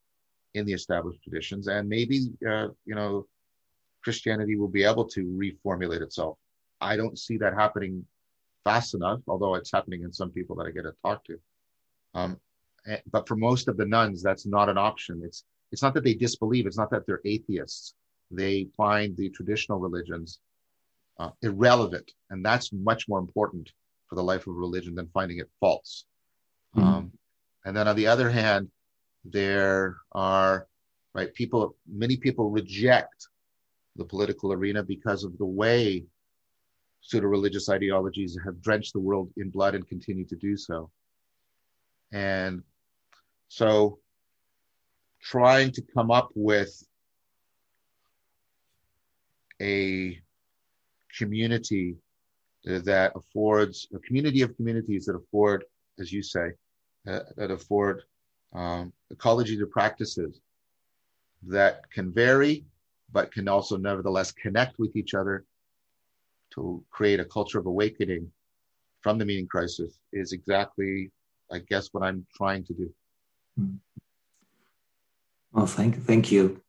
in 0.55 0.65
the 0.65 0.73
established 0.73 1.21
traditions, 1.23 1.67
and 1.67 1.87
maybe 1.87 2.31
uh, 2.47 2.67
you 2.85 2.95
know 2.95 3.25
Christianity 4.03 4.57
will 4.57 4.67
be 4.67 4.83
able 4.83 5.05
to 5.05 5.21
reformulate 5.23 6.01
itself. 6.01 6.37
I 6.81 6.97
don't 6.97 7.17
see 7.17 7.37
that 7.37 7.53
happening 7.53 8.05
fast 8.63 8.93
enough, 8.93 9.21
although 9.27 9.55
it's 9.55 9.71
happening 9.71 10.03
in 10.03 10.11
some 10.11 10.31
people 10.31 10.55
that 10.57 10.67
I 10.67 10.71
get 10.71 10.83
to 10.83 10.93
talk 11.03 11.23
to. 11.25 11.39
Um, 12.13 12.39
eh, 12.87 12.97
but 13.11 13.27
for 13.27 13.35
most 13.35 13.67
of 13.67 13.77
the 13.77 13.85
nones, 13.85 14.21
that's 14.21 14.45
not 14.45 14.69
an 14.69 14.77
option. 14.77 15.21
It's 15.23 15.45
it's 15.71 15.81
not 15.81 15.93
that 15.93 16.03
they 16.03 16.13
disbelieve. 16.15 16.65
It's 16.65 16.77
not 16.77 16.89
that 16.91 17.05
they're 17.05 17.21
atheists. 17.23 17.93
They 18.31 18.67
find 18.75 19.15
the 19.15 19.29
traditional 19.29 19.79
religions 19.79 20.39
uh, 21.19 21.29
irrelevant, 21.41 22.11
and 22.31 22.43
that's 22.43 22.73
much 22.73 23.07
more 23.07 23.19
important 23.19 23.71
for 24.09 24.15
the 24.15 24.23
life 24.23 24.47
of 24.47 24.55
religion 24.55 24.95
than 24.95 25.07
finding 25.13 25.37
it 25.37 25.49
false. 25.59 26.05
Mm-hmm. 26.75 26.87
Um, 26.87 27.11
and 27.65 27.75
then 27.75 27.87
on 27.87 27.95
the 27.95 28.07
other 28.07 28.29
hand, 28.29 28.69
there 29.23 29.97
are 30.13 30.67
right 31.13 31.33
people. 31.33 31.75
Many 31.87 32.17
people 32.17 32.49
reject 32.49 33.27
the 33.95 34.05
political 34.05 34.53
arena 34.53 34.83
because 34.83 35.23
of 35.23 35.37
the 35.37 35.45
way 35.45 36.05
pseudo-religious 37.01 37.69
ideologies 37.69 38.37
have 38.43 38.61
drenched 38.61 38.93
the 38.93 38.99
world 38.99 39.31
in 39.37 39.49
blood 39.49 39.75
and 39.75 39.87
continue 39.87 40.25
to 40.25 40.35
do 40.35 40.57
so. 40.57 40.89
And 42.11 42.63
so, 43.47 43.99
trying 45.21 45.71
to 45.71 45.81
come 45.93 46.11
up 46.11 46.29
with 46.33 46.71
a 49.61 50.19
community 51.17 51.97
that 52.65 53.13
affords 53.15 53.87
a 53.93 53.99
community 53.99 54.41
of 54.41 54.55
communities 54.55 55.05
that 55.05 55.15
afford, 55.15 55.63
as 55.99 56.11
you 56.11 56.21
say, 56.21 56.51
uh, 57.07 57.21
that 57.37 57.51
afford 57.51 58.03
um, 58.53 58.91
ecology 59.11 59.57
to 59.57 59.65
practices 59.65 60.41
that 61.43 61.89
can 61.91 62.11
vary, 62.11 62.65
but 63.11 63.31
can 63.31 63.47
also 63.47 63.77
nevertheless 63.77 64.31
connect 64.31 64.77
with 64.77 64.95
each 64.95 65.13
other 65.13 65.45
to 66.51 66.83
create 66.89 67.19
a 67.19 67.25
culture 67.25 67.59
of 67.59 67.65
awakening 67.65 68.29
from 69.01 69.17
the 69.17 69.25
meaning 69.25 69.47
crisis 69.47 69.99
is 70.11 70.33
exactly, 70.33 71.11
I 71.51 71.59
guess, 71.59 71.89
what 71.93 72.03
I'm 72.03 72.25
trying 72.35 72.65
to 72.65 72.73
do. 72.73 72.93
Hmm. 73.57 73.75
Well, 75.53 75.65
thank, 75.65 76.03
thank 76.03 76.31
you. 76.31 76.61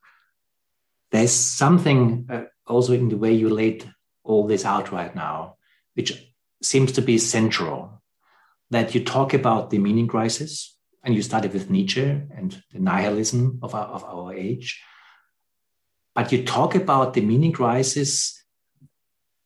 There's 1.11 1.33
something 1.33 2.27
uh, 2.29 2.43
also 2.65 2.93
in 2.93 3.09
the 3.09 3.17
way 3.17 3.33
you 3.33 3.49
laid 3.49 3.91
all 4.23 4.47
this 4.47 4.65
out 4.65 4.91
right 4.91 5.13
now 5.13 5.55
which 5.93 6.33
seems 6.61 6.91
to 6.93 7.01
be 7.01 7.17
central, 7.17 8.01
that 8.69 8.95
you 8.95 9.03
talk 9.03 9.33
about 9.33 9.69
the 9.69 9.79
meaning 9.79 10.07
crisis, 10.07 10.77
and 11.03 11.15
you 11.15 11.21
started 11.21 11.53
with 11.53 11.69
Nietzsche 11.69 12.03
and 12.03 12.63
the 12.71 12.79
nihilism 12.79 13.59
of 13.61 13.73
our, 13.73 13.85
of 13.85 14.03
our 14.03 14.33
age. 14.33 14.81
But 16.13 16.31
you 16.31 16.43
talk 16.43 16.75
about 16.75 17.13
the 17.13 17.21
meaning 17.21 17.51
crisis 17.51 18.43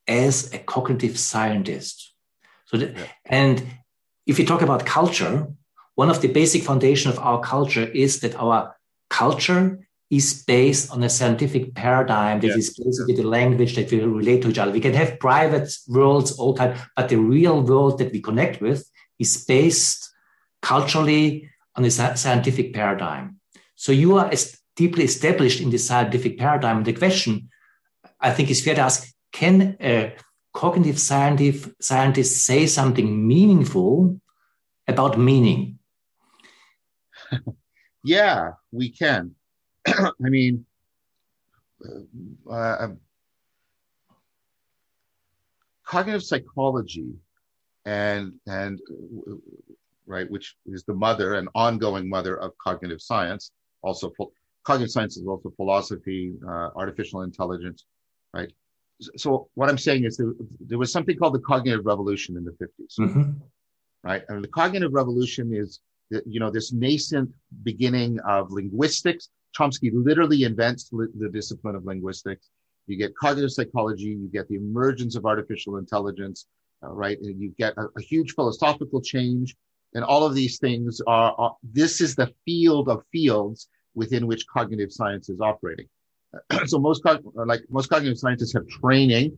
as 0.06 0.52
a 0.52 0.58
cognitive 0.58 1.18
scientist. 1.18 2.12
So, 2.66 2.76
yeah. 2.76 2.92
and 3.24 3.64
if 4.26 4.38
you 4.38 4.46
talk 4.46 4.62
about 4.62 4.84
culture, 4.86 5.48
one 5.94 6.10
of 6.10 6.20
the 6.20 6.28
basic 6.28 6.62
foundation 6.62 7.10
of 7.10 7.18
our 7.18 7.40
culture 7.40 7.84
is 7.86 8.20
that 8.20 8.34
our 8.36 8.76
culture 9.08 9.85
is 10.10 10.44
based 10.44 10.90
on 10.92 11.02
a 11.02 11.08
scientific 11.08 11.74
paradigm 11.74 12.40
that 12.40 12.48
yeah. 12.48 12.56
is 12.56 12.78
basically 12.78 13.14
the 13.14 13.28
language 13.28 13.74
that 13.74 13.90
we 13.90 14.00
relate 14.00 14.42
to 14.42 14.50
each 14.50 14.58
other. 14.58 14.70
We 14.70 14.80
can 14.80 14.94
have 14.94 15.18
private 15.18 15.76
worlds 15.88 16.32
all 16.38 16.54
time, 16.54 16.78
but 16.94 17.08
the 17.08 17.16
real 17.16 17.60
world 17.62 17.98
that 17.98 18.12
we 18.12 18.20
connect 18.20 18.60
with 18.60 18.88
is 19.18 19.44
based 19.44 20.12
culturally 20.62 21.50
on 21.74 21.84
a 21.84 21.90
scientific 21.90 22.72
paradigm. 22.72 23.40
So 23.74 23.92
you 23.92 24.16
are 24.16 24.30
deeply 24.76 25.04
established 25.04 25.60
in 25.60 25.70
the 25.70 25.78
scientific 25.78 26.38
paradigm. 26.38 26.84
The 26.84 26.92
question, 26.92 27.50
I 28.20 28.30
think, 28.30 28.50
is 28.50 28.64
fair 28.64 28.76
to 28.76 28.82
ask: 28.82 29.12
Can 29.32 29.76
a 29.80 30.14
cognitive 30.52 30.98
scientist 30.98 32.44
say 32.44 32.66
something 32.66 33.26
meaningful 33.26 34.20
about 34.86 35.18
meaning? 35.18 35.78
yeah, 38.04 38.52
we 38.70 38.90
can. 38.90 39.34
I 40.24 40.28
mean, 40.28 40.64
uh, 42.50 42.52
uh, 42.52 42.88
cognitive 45.84 46.22
psychology 46.22 47.12
and 47.84 48.32
and 48.46 48.80
right 50.06 50.30
which 50.30 50.56
is 50.66 50.84
the 50.84 50.94
mother 50.94 51.34
and 51.34 51.48
ongoing 51.54 52.08
mother 52.08 52.36
of 52.36 52.52
cognitive 52.58 53.00
science 53.00 53.52
also 53.82 54.12
cognitive 54.64 54.90
science 54.90 55.16
is 55.16 55.26
also 55.26 55.50
philosophy 55.50 56.34
uh, 56.48 56.70
artificial 56.74 57.22
intelligence 57.22 57.84
right? 58.34 58.52
So 59.16 59.48
what 59.54 59.68
i'm 59.68 59.78
saying 59.78 60.04
is 60.04 60.16
there, 60.16 60.32
there, 60.60 60.78
was 60.78 60.90
something 60.90 61.16
called 61.16 61.34
the 61.34 61.40
cognitive 61.40 61.84
revolution 61.84 62.36
in 62.36 62.44
the 62.44 62.52
50s 62.52 62.98
mm-hmm. 62.98 63.30
right? 64.02 64.22
And 64.28 64.42
the 64.42 64.48
cognitive 64.48 64.92
revolution 64.92 65.54
is 65.54 65.80
you 66.10 66.40
know 66.40 66.50
this 66.50 66.72
nascent 66.72 67.30
beginning 67.62 68.18
of 68.20 68.50
linguistics 68.50 69.28
chomsky 69.56 69.90
literally 69.92 70.44
invents 70.44 70.90
the 70.90 71.30
discipline 71.32 71.74
of 71.74 71.84
linguistics. 71.84 72.50
You 72.86 72.96
get 72.96 73.16
cognitive 73.16 73.50
psychology 73.52 74.04
you 74.04 74.28
get 74.32 74.48
the 74.48 74.56
emergence 74.56 75.16
of 75.16 75.26
artificial 75.26 75.78
intelligence 75.78 76.46
uh, 76.82 76.92
right? 76.92 77.18
And 77.20 77.40
you 77.40 77.54
get 77.58 77.74
a, 77.76 77.86
a, 77.96 78.00
huge 78.00 78.34
philosophical 78.34 79.00
change. 79.00 79.56
And 79.94 80.04
all 80.04 80.24
of 80.24 80.34
these 80.34 80.58
things 80.58 81.00
are, 81.06 81.34
are 81.38 81.56
this 81.62 82.00
is 82.00 82.14
the 82.14 82.32
field 82.44 82.88
of 82.88 83.02
fields 83.12 83.68
within 83.94 84.26
which 84.26 84.46
cognitive 84.46 84.92
science 84.92 85.28
is 85.28 85.40
operating. 85.40 85.86
So 86.66 86.78
most 86.78 87.02
like 87.34 87.62
most 87.70 87.88
cognitive 87.88 88.18
scientists 88.18 88.52
have 88.52 88.66
training 88.68 89.36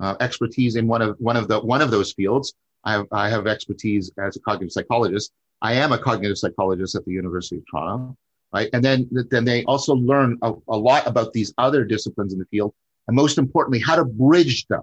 uh, 0.00 0.16
expertise 0.18 0.74
in 0.74 0.88
one 0.88 1.02
of 1.02 1.16
one 1.18 1.36
of 1.36 1.46
the 1.46 1.60
one 1.60 1.82
of 1.82 1.90
those 1.90 2.12
fields. 2.12 2.54
I 2.82 2.92
have, 2.92 3.06
I 3.12 3.28
have 3.28 3.46
expertise 3.46 4.10
as 4.18 4.36
a 4.36 4.40
cognitive 4.40 4.72
psychologist. 4.72 5.32
I 5.62 5.74
am 5.74 5.92
a 5.92 5.98
cognitive 5.98 6.38
psychologist 6.38 6.96
at 6.96 7.04
the 7.04 7.12
university 7.12 7.58
of 7.58 7.64
toronto 7.70 8.16
right 8.52 8.68
and 8.72 8.84
then 8.84 9.08
then 9.30 9.44
they 9.44 9.64
also 9.64 9.94
learn 9.94 10.38
a, 10.42 10.52
a 10.68 10.76
lot 10.76 11.06
about 11.06 11.32
these 11.32 11.52
other 11.58 11.84
disciplines 11.84 12.32
in 12.32 12.38
the 12.38 12.46
field 12.46 12.74
and 13.08 13.16
most 13.16 13.38
importantly 13.38 13.78
how 13.80 13.96
to 13.96 14.04
bridge 14.04 14.66
them 14.66 14.82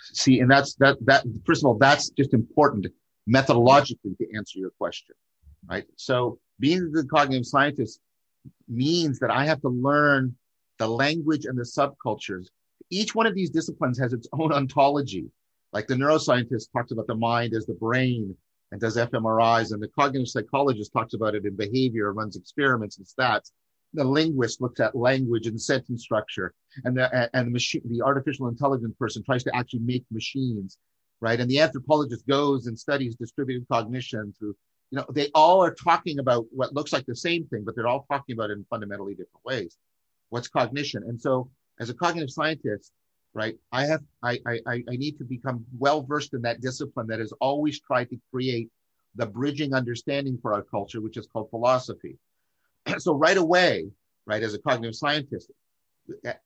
see 0.00 0.40
and 0.40 0.50
that's 0.50 0.74
that 0.76 0.96
that 1.04 1.24
first 1.44 1.62
of 1.62 1.66
all 1.66 1.78
that's 1.78 2.10
just 2.10 2.34
important 2.34 2.86
methodologically 3.28 4.16
to 4.18 4.36
answer 4.36 4.58
your 4.58 4.70
question 4.70 5.14
right 5.68 5.84
so 5.96 6.38
being 6.58 6.90
the 6.92 7.04
cognitive 7.04 7.46
scientist 7.46 8.00
means 8.68 9.18
that 9.18 9.30
i 9.30 9.44
have 9.44 9.60
to 9.60 9.68
learn 9.68 10.34
the 10.82 10.88
language 10.88 11.44
and 11.46 11.56
the 11.56 11.62
subcultures. 11.62 12.48
Each 12.90 13.14
one 13.14 13.26
of 13.26 13.36
these 13.36 13.50
disciplines 13.50 14.00
has 14.00 14.12
its 14.12 14.26
own 14.32 14.52
ontology. 14.52 15.30
Like 15.72 15.86
the 15.86 15.94
neuroscientist 15.94 16.72
talks 16.72 16.90
about 16.90 17.06
the 17.06 17.14
mind 17.14 17.54
as 17.54 17.66
the 17.66 17.74
brain 17.74 18.36
and 18.72 18.80
does 18.80 18.96
fMRIs, 18.96 19.72
and 19.72 19.80
the 19.80 19.88
cognitive 19.88 20.28
psychologist 20.28 20.92
talks 20.92 21.14
about 21.14 21.36
it 21.36 21.44
in 21.44 21.54
behavior, 21.54 22.12
runs 22.12 22.36
experiments 22.36 22.98
and 22.98 23.06
stats. 23.06 23.52
The 23.94 24.02
linguist 24.02 24.60
looks 24.60 24.80
at 24.80 24.96
language 24.96 25.46
and 25.46 25.60
sentence 25.60 26.02
structure, 26.02 26.54
and 26.84 26.96
the 26.96 27.30
and 27.36 27.46
the 27.46 27.52
machine, 27.52 27.82
the 27.84 28.02
artificial 28.02 28.48
intelligence 28.48 28.94
person 28.98 29.22
tries 29.22 29.44
to 29.44 29.54
actually 29.54 29.80
make 29.80 30.04
machines, 30.10 30.78
right? 31.20 31.38
And 31.38 31.48
the 31.48 31.60
anthropologist 31.60 32.26
goes 32.26 32.66
and 32.66 32.76
studies 32.76 33.14
distributed 33.14 33.68
cognition 33.70 34.34
through 34.36 34.56
you 34.90 34.98
know, 34.98 35.06
they 35.10 35.30
all 35.34 35.64
are 35.64 35.72
talking 35.72 36.18
about 36.18 36.44
what 36.50 36.74
looks 36.74 36.92
like 36.92 37.06
the 37.06 37.16
same 37.16 37.46
thing, 37.46 37.62
but 37.64 37.74
they're 37.74 37.86
all 37.86 38.04
talking 38.10 38.34
about 38.34 38.50
it 38.50 38.58
in 38.58 38.66
fundamentally 38.68 39.12
different 39.12 39.44
ways 39.44 39.78
what's 40.32 40.48
cognition. 40.48 41.02
And 41.06 41.20
so 41.20 41.50
as 41.78 41.90
a 41.90 41.94
cognitive 41.94 42.30
scientist, 42.30 42.90
right, 43.34 43.56
I 43.72 43.86
have, 43.86 44.02
I, 44.22 44.38
I, 44.46 44.60
I 44.66 44.96
need 44.96 45.18
to 45.18 45.24
become 45.24 45.64
well 45.78 46.02
versed 46.02 46.34
in 46.34 46.42
that 46.42 46.60
discipline 46.60 47.06
that 47.08 47.20
has 47.20 47.32
always 47.40 47.80
tried 47.80 48.10
to 48.10 48.20
create 48.30 48.68
the 49.14 49.26
bridging 49.26 49.74
understanding 49.74 50.38
for 50.40 50.54
our 50.54 50.62
culture, 50.62 51.00
which 51.00 51.16
is 51.16 51.26
called 51.26 51.50
philosophy. 51.50 52.16
so 52.98 53.14
right 53.14 53.36
away, 53.36 53.90
right, 54.26 54.42
as 54.42 54.54
a 54.54 54.58
cognitive 54.58 54.94
scientist, 54.94 55.50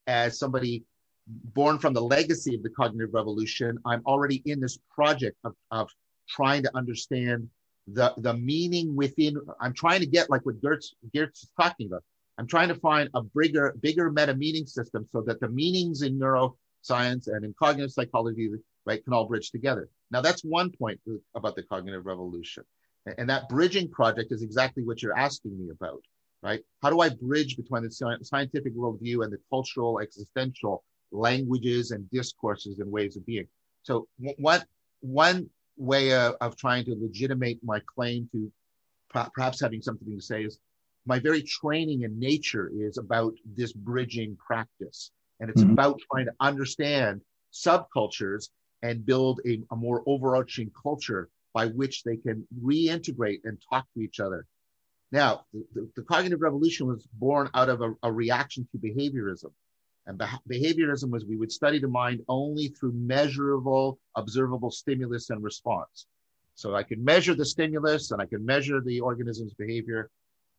as 0.07 0.39
somebody 0.39 0.85
born 1.27 1.79
from 1.79 1.93
the 1.93 2.01
legacy 2.01 2.55
of 2.55 2.63
the 2.63 2.71
cognitive 2.71 3.13
revolution, 3.13 3.79
I'm 3.85 4.03
already 4.07 4.43
in 4.45 4.61
this 4.61 4.79
project 4.95 5.37
of, 5.45 5.55
of 5.71 5.91
trying 6.29 6.63
to 6.63 6.77
understand 6.77 7.49
the, 7.89 8.13
the 8.19 8.35
meaning 8.35 8.95
within, 8.95 9.37
I'm 9.61 9.73
trying 9.73 10.01
to 10.01 10.07
get 10.07 10.31
like 10.31 10.45
what 10.45 10.61
Geertz, 10.61 10.95
Geertz 11.15 11.45
is 11.45 11.51
talking 11.61 11.87
about, 11.87 12.03
I'm 12.39 12.47
trying 12.47 12.69
to 12.69 12.75
find 12.75 13.09
a 13.15 13.23
bigger, 13.23 13.75
bigger 13.81 14.11
meta 14.11 14.35
meaning 14.35 14.67
system 14.67 15.09
so 15.11 15.23
that 15.23 15.41
the 15.41 15.49
meanings 15.49 16.03
in 16.03 16.19
neuroscience 16.87 17.29
and 17.29 17.45
in 17.45 17.55
cognitive 17.59 17.93
psychology, 17.93 18.51
right, 18.85 19.03
can 19.05 19.13
all 19.13 19.27
bridge 19.27 19.51
together. 19.51 19.89
Now, 20.11 20.21
that's 20.21 20.43
one 20.43 20.71
point 20.71 21.01
about 21.35 21.57
the 21.57 21.63
cognitive 21.63 22.07
revolution. 22.07 22.65
And 23.19 23.29
that 23.31 23.49
bridging 23.49 23.89
project 23.91 24.33
is 24.33 24.43
exactly 24.43 24.83
what 24.83 25.01
you're 25.01 25.17
asking 25.17 25.57
me 25.59 25.71
about, 25.71 26.03
right? 26.43 26.61
How 26.83 26.91
do 26.91 27.01
I 27.01 27.11
bridge 27.11 27.57
between 27.57 27.85
the 27.85 27.91
scientific 27.91 28.77
worldview 28.77 29.23
and 29.23 29.33
the 29.33 29.39
cultural, 29.49 30.01
existential 30.01 30.83
languages 31.13 31.93
and 31.93 32.11
discourses 32.11 32.81
and 32.81 32.91
ways 32.91 33.17
of 33.17 33.25
being? 33.25 33.47
So, 33.83 34.09
what 34.39 34.67
one 35.01 35.49
way 35.77 36.13
of, 36.15 36.35
of 36.41 36.57
trying 36.57 36.85
to 36.87 36.97
legitimate 37.01 37.59
my 37.63 37.81
claim 37.95 38.29
to 38.33 38.51
perhaps 39.09 39.61
having 39.61 39.83
something 39.83 40.11
to 40.11 40.21
say 40.21 40.43
is 40.43 40.59
my 41.07 41.21
very 41.21 41.43
training 41.43 42.03
in 42.03 42.19
nature 42.19 42.71
is 42.75 42.99
about 42.99 43.35
this 43.45 43.73
bridging 43.73 44.37
practice. 44.37 45.13
And 45.41 45.51
it's 45.51 45.63
mm-hmm. 45.63 45.73
about 45.73 46.01
trying 46.11 46.27
to 46.27 46.33
understand 46.41 47.21
subcultures 47.53 48.49
and 48.83 49.05
build 49.05 49.41
a, 49.47 49.63
a, 49.71 49.77
more 49.77 50.03
overarching 50.07 50.71
culture 50.83 51.29
by 51.53 51.67
which 51.67 52.03
they 52.05 52.17
can 52.17 52.47
reintegrate 52.63 53.41
and 53.45 53.59
talk 53.71 53.87
to 53.95 54.01
each 54.01 54.21
other. 54.21 54.47
Now, 55.13 55.47
the, 55.53 55.89
the 55.97 56.03
cognitive 56.03 56.41
revolution 56.41 56.87
was 56.87 57.07
born 57.15 57.49
out 57.55 57.69
of 57.69 57.81
a, 57.81 57.95
a 58.03 58.13
reaction 58.13 58.69
to 58.73 58.79
behaviorism. 58.79 59.53
And 60.07 60.21
behaviorism 60.49 61.11
was 61.11 61.25
we 61.25 61.37
would 61.37 61.51
study 61.51 61.79
the 61.79 61.89
mind 61.89 62.23
only 62.29 62.69
through 62.69 62.93
measurable, 62.93 63.99
observable 64.15 64.71
stimulus 64.71 65.31
and 65.31 65.43
response. 65.43 66.07
So 66.55 66.75
I 66.75 66.83
could 66.83 67.05
measure 67.05 67.35
the 67.35 67.45
stimulus 67.45 68.13
and 68.13 68.23
I 68.23 68.27
could 68.27 68.45
measure 68.45 68.81
the 68.81 69.01
organism's 69.01 69.55
behavior 69.55 70.11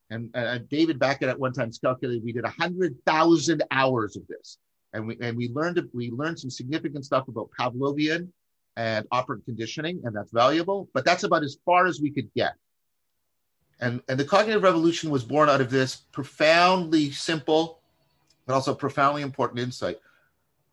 and 0.09 0.69
David 0.69 0.99
Beckett 0.99 1.29
at 1.29 1.39
one 1.39 1.53
time 1.53 1.71
calculated 1.83 2.23
we 2.23 2.31
did 2.31 2.45
hundred 2.45 2.95
thousand 3.05 3.63
hours 3.71 4.15
of 4.15 4.25
this, 4.27 4.57
and 4.93 5.08
we 5.08 5.17
and 5.21 5.38
we 5.38 5.50
learned 5.50 5.82
we 5.93 6.12
learned 6.12 6.39
some 6.39 6.50
significant 6.50 7.06
stuff 7.06 7.28
about 7.28 7.50
Pavlovian 7.60 8.30
and 8.76 9.08
operant 9.12 9.43
conditioning, 9.45 10.02
and 10.04 10.15
that's 10.15 10.32
valuable. 10.32 10.89
But 10.93 11.06
that's 11.06 11.23
about 11.23 11.43
as 11.43 11.58
far 11.65 11.88
as 11.88 12.00
we 12.00 12.12
could 12.12 12.32
get. 12.34 12.54
And 13.80 14.02
and 14.08 14.19
the 14.19 14.26
cognitive 14.26 14.63
revolution 14.63 15.10
was 15.10 15.23
born 15.23 15.50
out 15.50 15.62
of 15.62 15.69
this 15.69 15.95
profoundly 16.12 17.12
simple, 17.12 17.82
but 18.45 18.54
also 18.54 18.73
profoundly 18.73 19.21
important 19.21 19.60
insight 19.60 20.00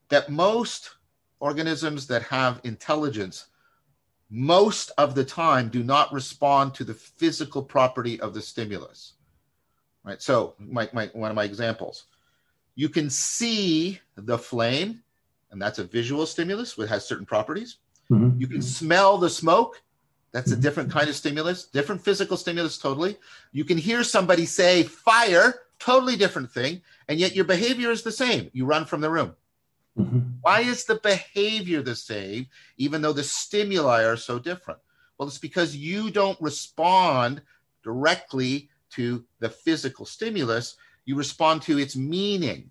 that 0.09 0.29
most 0.29 0.91
organisms 1.41 2.07
that 2.07 2.23
have 2.23 2.61
intelligence 2.65 3.47
most 4.31 4.91
of 4.97 5.15
the 5.15 5.25
time 5.25 5.69
do 5.69 5.83
not 5.83 6.13
respond 6.13 6.75
to 6.75 6.85
the 6.85 6.95
physical 6.95 7.63
property 7.63 8.21
of 8.21 8.33
the 8.33 8.41
stimulus 8.41 9.15
right? 10.05 10.21
So 10.23 10.55
my, 10.59 10.89
my, 10.93 11.07
one 11.13 11.31
of 11.31 11.35
my 11.35 11.45
examples, 11.45 12.05
you 12.75 12.89
can 12.89 13.11
see 13.11 14.01
the 14.17 14.39
flame, 14.39 15.03
and 15.51 15.61
that's 15.61 15.79
a 15.79 15.85
visual 15.85 16.27
stimulus 16.27 16.77
which 16.77 16.89
has 16.89 17.07
certain 17.07 17.27
properties. 17.27 17.79
Mm-hmm. 18.11 18.41
You 18.41 18.47
can 18.47 18.63
smell 18.63 19.19
the 19.19 19.31
smoke. 19.31 19.83
That's 20.33 20.51
a 20.51 20.57
different 20.57 20.91
kind 20.91 21.09
of 21.09 21.15
stimulus, 21.15 21.67
different 21.67 22.03
physical 22.03 22.37
stimulus, 22.37 22.77
totally. 22.77 23.17
You 23.53 23.65
can 23.65 23.79
hear 23.79 24.03
somebody 24.03 24.47
say 24.47 24.83
fire, 24.83 25.61
totally 25.79 26.17
different 26.17 26.51
thing, 26.51 26.83
and 27.09 27.21
yet 27.21 27.37
your 27.37 27.45
behavior 27.45 27.93
is 27.93 28.03
the 28.03 28.11
same. 28.11 28.51
You 28.53 28.67
run 28.67 28.85
from 28.85 29.01
the 29.01 29.11
room. 29.11 29.37
Mm-hmm. 29.97 30.19
Why 30.41 30.61
is 30.63 30.85
the 30.85 30.97
behavior 30.97 31.83
the 31.83 31.95
same, 31.95 32.49
even 32.79 33.01
though 33.01 33.13
the 33.13 33.23
stimuli 33.23 34.03
are 34.03 34.17
so 34.17 34.41
different? 34.41 34.81
Well, 35.17 35.29
it's 35.29 35.39
because 35.39 35.77
you 35.77 36.11
don't 36.11 36.41
respond 36.41 37.41
directly 37.85 38.71
to 38.91 39.25
the 39.39 39.51
physical 39.51 40.05
stimulus, 40.05 40.77
you 41.05 41.17
respond 41.17 41.63
to 41.63 41.79
its 41.79 41.97
meaning. 41.97 42.71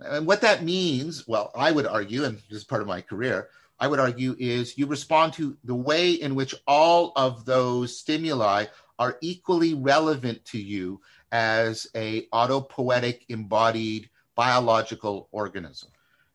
And 0.00 0.26
what 0.26 0.40
that 0.40 0.64
means, 0.64 1.26
well, 1.28 1.50
I 1.54 1.70
would 1.70 1.86
argue, 1.86 2.24
and 2.24 2.38
this 2.48 2.58
is 2.58 2.64
part 2.64 2.82
of 2.82 2.88
my 2.88 3.00
career, 3.00 3.48
I 3.78 3.88
would 3.88 4.00
argue 4.00 4.36
is 4.38 4.78
you 4.78 4.86
respond 4.86 5.32
to 5.34 5.56
the 5.64 5.74
way 5.74 6.12
in 6.12 6.34
which 6.34 6.54
all 6.66 7.12
of 7.16 7.44
those 7.44 7.96
stimuli 7.98 8.66
are 8.98 9.18
equally 9.20 9.74
relevant 9.74 10.44
to 10.46 10.58
you 10.58 11.00
as 11.32 11.86
a 11.94 12.26
autopoietic 12.26 13.22
embodied 13.28 14.08
biological 14.34 15.28
organism. 15.32 15.90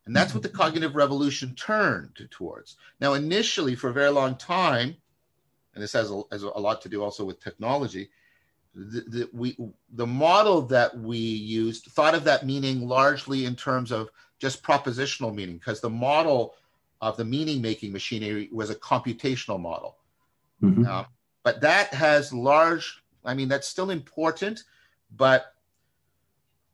And 0.06 0.16
that's 0.16 0.34
what 0.34 0.42
the 0.44 0.50
mm-hmm. 0.50 0.58
cognitive 0.58 0.96
revolution 0.96 1.54
turned 1.56 2.28
towards. 2.32 2.78
Now, 3.00 3.14
initially, 3.14 3.76
for 3.76 3.90
a 3.90 3.94
very 3.94 4.10
long 4.10 4.36
time, 4.36 4.96
and 5.74 5.84
this 5.84 5.94
has 5.94 6.12
a, 6.12 6.22
has 6.32 6.44
a 6.44 6.48
lot 6.48 6.82
to 6.82 6.90
do 6.90 7.04
also 7.04 7.24
with 7.24 7.40
technology, 7.40 8.10
the, 8.78 9.02
the, 9.02 9.30
we, 9.34 9.58
the 9.94 10.06
model 10.06 10.62
that 10.62 10.98
we 10.98 11.18
used 11.18 11.86
thought 11.86 12.14
of 12.14 12.24
that 12.26 12.46
meaning 12.46 12.88
largely 12.88 13.46
in 13.46 13.56
terms 13.56 13.92
of 13.92 14.10
just 14.40 14.62
propositional 14.62 15.34
meaning, 15.34 15.58
because 15.58 15.82
the 15.82 15.90
model 15.90 16.54
of 17.02 17.18
the 17.18 17.26
meaning 17.26 17.62
making 17.62 17.92
machinery 17.92 18.50
was 18.52 18.70
a 18.70 18.76
computational 18.76 19.60
model. 19.60 19.98
Mm-hmm. 20.62 20.86
Uh, 20.86 21.06
but 21.44 21.60
that 21.62 21.94
has 21.94 22.32
large, 22.32 23.02
I 23.26 23.34
mean, 23.34 23.48
that's 23.48 23.68
still 23.68 23.90
important, 23.90 24.64
but 25.16 25.54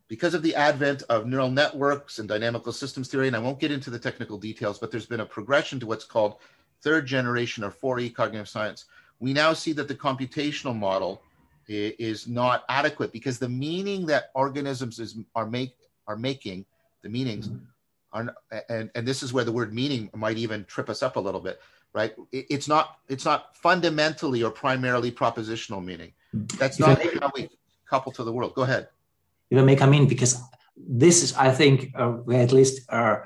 because 0.08 0.34
of 0.34 0.42
the 0.42 0.54
advent 0.54 1.02
of 1.08 1.26
neural 1.26 1.50
networks 1.50 2.18
and 2.18 2.28
dynamical 2.28 2.72
systems 2.72 3.08
theory, 3.08 3.28
and 3.28 3.36
I 3.36 3.38
won't 3.38 3.60
get 3.60 3.72
into 3.72 3.88
the 3.88 3.98
technical 3.98 4.36
details, 4.36 4.78
but 4.78 4.90
there's 4.90 5.06
been 5.06 5.20
a 5.20 5.26
progression 5.26 5.80
to 5.80 5.86
what's 5.86 6.04
called 6.04 6.36
third 6.82 7.06
generation 7.06 7.64
or 7.64 7.70
4E 7.70 8.14
cognitive 8.14 8.48
science. 8.48 8.84
We 9.20 9.32
now 9.32 9.54
see 9.54 9.72
that 9.72 9.88
the 9.88 9.94
computational 9.94 10.76
model 10.76 11.22
is 11.68 12.26
not 12.26 12.64
adequate 12.68 13.12
because 13.12 13.38
the 13.38 13.48
meaning 13.48 14.06
that 14.06 14.30
organisms 14.34 14.98
is, 14.98 15.16
are 15.34 15.46
make 15.46 15.76
are 16.06 16.16
making 16.16 16.64
the 17.02 17.08
meanings 17.08 17.48
mm-hmm. 17.48 17.64
are 18.12 18.34
and 18.68 18.90
and 18.94 19.08
this 19.08 19.22
is 19.22 19.32
where 19.32 19.44
the 19.44 19.52
word 19.52 19.72
meaning 19.72 20.10
might 20.14 20.36
even 20.36 20.64
trip 20.64 20.88
us 20.88 21.02
up 21.02 21.16
a 21.16 21.20
little 21.20 21.40
bit 21.40 21.60
right? 21.94 22.14
It, 22.32 22.46
it's 22.50 22.68
not 22.68 22.98
it's 23.08 23.24
not 23.24 23.56
fundamentally 23.56 24.42
or 24.42 24.50
primarily 24.50 25.10
propositional 25.10 25.82
meaning. 25.82 26.12
That's 26.58 26.78
not 26.78 27.00
how 27.20 27.30
we 27.34 27.48
couple 27.88 28.12
to 28.12 28.24
the 28.24 28.32
world. 28.32 28.54
Go 28.54 28.62
ahead. 28.62 28.88
If 29.50 29.58
I 29.58 29.62
may 29.62 29.76
come 29.76 29.94
in 29.94 30.08
because 30.08 30.42
this 30.76 31.22
is 31.22 31.34
I 31.34 31.50
think 31.50 31.94
uh, 31.96 32.18
at 32.32 32.52
least 32.52 32.82
uh, 32.90 33.20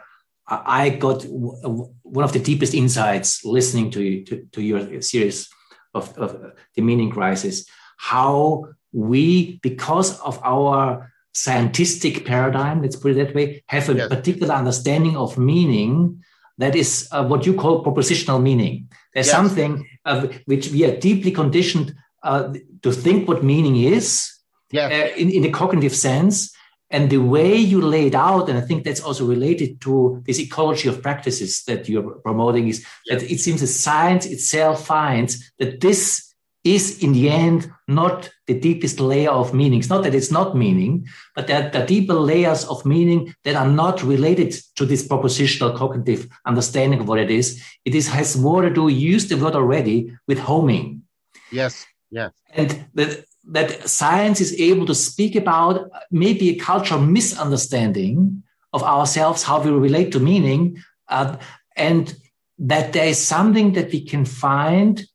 I 0.46 0.90
got 0.90 1.24
one 1.24 2.24
of 2.24 2.32
the 2.32 2.38
deepest 2.38 2.74
insights 2.74 3.44
listening 3.44 3.90
to 3.92 4.02
you, 4.02 4.24
to, 4.24 4.46
to 4.52 4.62
your 4.62 5.02
series 5.02 5.48
of, 5.94 6.16
of 6.18 6.52
the 6.74 6.82
meaning 6.82 7.10
crisis 7.10 7.66
how 7.98 8.68
we, 8.92 9.58
because 9.62 10.18
of 10.20 10.40
our 10.42 11.12
scientific 11.32 12.24
paradigm, 12.24 12.80
let's 12.80 12.96
put 12.96 13.12
it 13.12 13.26
that 13.26 13.34
way, 13.34 13.62
have 13.66 13.88
a 13.90 13.94
yes. 13.94 14.08
particular 14.08 14.54
understanding 14.54 15.16
of 15.16 15.36
meaning 15.36 16.22
that 16.56 16.74
is 16.74 17.06
uh, 17.12 17.24
what 17.24 17.44
you 17.44 17.54
call 17.54 17.84
propositional 17.84 18.40
meaning. 18.42 18.88
There's 19.12 19.26
yes. 19.26 19.36
something 19.36 19.86
uh, 20.04 20.28
which 20.46 20.70
we 20.70 20.84
are 20.84 20.96
deeply 20.96 21.30
conditioned 21.30 21.94
uh, 22.22 22.54
to 22.82 22.92
think 22.92 23.28
what 23.28 23.44
meaning 23.44 23.76
is 23.76 24.32
yes. 24.70 24.90
Uh, 24.90 25.14
in, 25.16 25.30
in 25.30 25.42
the 25.42 25.50
cognitive 25.50 25.94
sense. 25.94 26.54
And 26.90 27.10
the 27.10 27.18
way 27.18 27.54
you 27.54 27.82
lay 27.82 28.06
it 28.06 28.14
out, 28.14 28.48
and 28.48 28.56
I 28.56 28.62
think 28.62 28.84
that's 28.84 29.02
also 29.02 29.26
related 29.26 29.78
to 29.82 30.22
this 30.24 30.40
ecology 30.40 30.88
of 30.88 31.02
practices 31.02 31.62
that 31.64 31.86
you're 31.86 32.12
promoting, 32.20 32.68
is 32.68 32.84
that 33.08 33.22
it 33.22 33.40
seems 33.40 33.60
that 33.60 33.66
science 33.66 34.24
itself 34.24 34.86
finds 34.86 35.52
that 35.58 35.80
this 35.82 36.27
is 36.74 37.02
in 37.02 37.12
the 37.12 37.28
end 37.30 37.70
not 37.86 38.30
the 38.46 38.58
deepest 38.58 39.00
layer 39.00 39.30
of 39.30 39.54
meaning. 39.54 39.78
It's 39.78 39.88
not 39.88 40.02
that 40.04 40.14
it's 40.14 40.30
not 40.30 40.56
meaning, 40.56 41.06
but 41.34 41.46
that 41.46 41.72
the 41.72 41.84
deeper 41.84 42.14
layers 42.14 42.64
of 42.64 42.84
meaning 42.84 43.34
that 43.44 43.56
are 43.56 43.68
not 43.68 44.02
related 44.02 44.54
to 44.76 44.84
this 44.84 45.06
propositional 45.06 45.76
cognitive 45.76 46.28
understanding 46.46 47.00
of 47.00 47.08
what 47.08 47.18
it 47.18 47.30
is. 47.30 47.62
It 47.84 47.94
is 47.94 48.08
has 48.08 48.36
more 48.36 48.62
to 48.62 48.70
do, 48.70 48.88
use 48.88 49.28
the 49.28 49.36
word 49.36 49.54
already, 49.54 50.12
with 50.26 50.38
homing. 50.38 51.02
Yes, 51.50 51.86
yes. 52.10 52.32
And 52.50 52.86
that, 52.94 53.24
that 53.50 53.88
science 53.88 54.40
is 54.40 54.58
able 54.60 54.86
to 54.86 54.94
speak 54.94 55.34
about 55.36 55.90
maybe 56.10 56.50
a 56.50 56.58
cultural 56.58 57.00
misunderstanding 57.00 58.42
of 58.72 58.82
ourselves, 58.82 59.42
how 59.42 59.60
we 59.62 59.70
relate 59.70 60.12
to 60.12 60.20
meaning, 60.20 60.82
uh, 61.08 61.36
and 61.76 62.14
that 62.58 62.92
there 62.92 63.06
is 63.06 63.18
something 63.18 63.72
that 63.72 63.90
we 63.92 64.04
can 64.04 64.24
find 64.24 65.06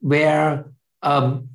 where 0.00 0.64
um, 1.06 1.48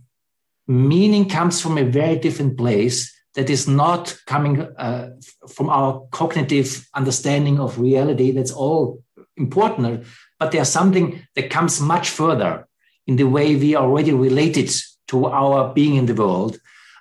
meaning 0.68 1.28
comes 1.28 1.62
from 1.62 1.78
a 1.78 1.84
very 1.84 2.18
different 2.18 2.58
place 2.58 3.14
that 3.36 3.50
is 3.50 3.68
not 3.68 4.18
coming 4.26 4.62
uh, 4.62 5.10
from 5.48 5.70
our 5.70 6.08
cognitive 6.12 6.88
understanding 6.96 7.60
of 7.60 7.80
reality. 7.80 8.32
That's 8.32 8.52
all 8.52 9.04
important, 9.38 10.06
but 10.40 10.52
there's 10.52 10.70
something 10.70 11.22
that 11.36 11.50
comes 11.50 11.82
much 11.82 12.10
further 12.10 12.68
in 13.08 13.16
the 13.18 13.28
way 13.28 13.56
we 13.56 13.76
are 13.76 13.86
already 13.86 14.14
related 14.14 14.72
to 15.08 15.26
our 15.28 15.74
being 15.74 15.96
in 15.96 16.06
the 16.06 16.16
world. 16.16 16.60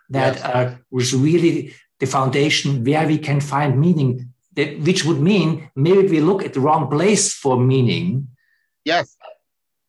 That 0.08 0.36
yes. 0.36 0.44
uh, 0.44 0.76
was 0.90 1.14
really 1.14 1.74
the 2.00 2.06
foundation 2.06 2.84
where 2.84 3.06
we 3.06 3.18
can 3.18 3.40
find 3.40 3.80
meaning. 3.80 4.32
That, 4.54 4.80
which 4.80 5.04
would 5.04 5.20
mean 5.20 5.70
maybe 5.76 6.08
we 6.08 6.20
look 6.20 6.44
at 6.44 6.54
the 6.54 6.60
wrong 6.60 6.90
place 6.90 7.32
for 7.32 7.56
meaning. 7.56 8.26
Yes. 8.84 9.16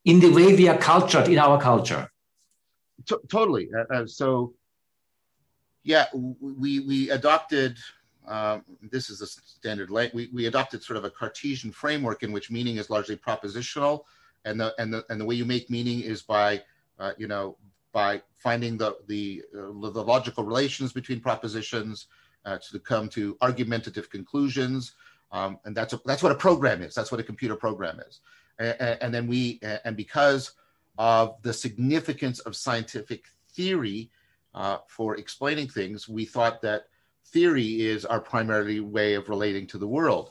In 0.05 0.19
the 0.19 0.29
way 0.29 0.55
we 0.55 0.67
are 0.67 0.77
cultured 0.77 1.27
in 1.27 1.39
our 1.39 1.59
culture. 1.59 2.10
T- 3.11 3.27
totally. 3.27 3.69
Uh, 3.77 3.93
uh, 3.93 4.07
so, 4.07 4.53
yeah, 5.83 6.05
we 6.13 6.79
we 6.79 7.09
adopted. 7.09 7.77
Um, 8.27 8.63
this 8.81 9.09
is 9.09 9.21
a 9.21 9.27
standard. 9.27 9.89
We 9.91 10.29
we 10.31 10.45
adopted 10.45 10.81
sort 10.81 10.97
of 10.97 11.03
a 11.03 11.09
Cartesian 11.09 11.71
framework 11.71 12.23
in 12.23 12.31
which 12.31 12.49
meaning 12.49 12.77
is 12.77 12.89
largely 12.89 13.17
propositional, 13.17 14.03
and 14.45 14.59
the 14.59 14.73
and 14.79 14.93
the 14.93 15.05
and 15.09 15.19
the 15.19 15.25
way 15.25 15.35
you 15.35 15.45
make 15.45 15.69
meaning 15.69 15.99
is 16.01 16.21
by 16.21 16.61
uh, 16.99 17.11
you 17.17 17.27
know 17.27 17.57
by 17.91 18.21
finding 18.37 18.77
the 18.77 18.95
the 19.07 19.43
uh, 19.53 19.89
the 19.89 20.03
logical 20.03 20.45
relations 20.45 20.93
between 20.93 21.19
propositions 21.19 22.07
uh, 22.45 22.57
to 22.71 22.79
come 22.79 23.09
to 23.09 23.37
argumentative 23.41 24.09
conclusions. 24.09 24.93
Um, 25.33 25.59
and 25.65 25.75
that's 25.75 25.93
a, 25.93 25.99
that's 26.05 26.23
what 26.23 26.31
a 26.31 26.35
program 26.35 26.81
is. 26.81 26.93
That's 26.93 27.11
what 27.11 27.19
a 27.19 27.23
computer 27.23 27.55
program 27.55 27.99
is. 28.07 28.19
And, 28.59 28.97
and 29.01 29.13
then 29.13 29.27
we 29.27 29.59
and 29.83 29.97
because 29.97 30.51
of 31.01 31.41
the 31.41 31.51
significance 31.51 32.37
of 32.41 32.55
scientific 32.55 33.25
theory 33.55 34.11
uh, 34.53 34.77
for 34.87 35.17
explaining 35.17 35.67
things, 35.67 36.07
we 36.07 36.25
thought 36.25 36.61
that 36.61 36.83
theory 37.25 37.81
is 37.81 38.05
our 38.05 38.19
primary 38.19 38.81
way 38.81 39.15
of 39.15 39.27
relating 39.27 39.65
to 39.65 39.79
the 39.79 39.87
world. 39.87 40.29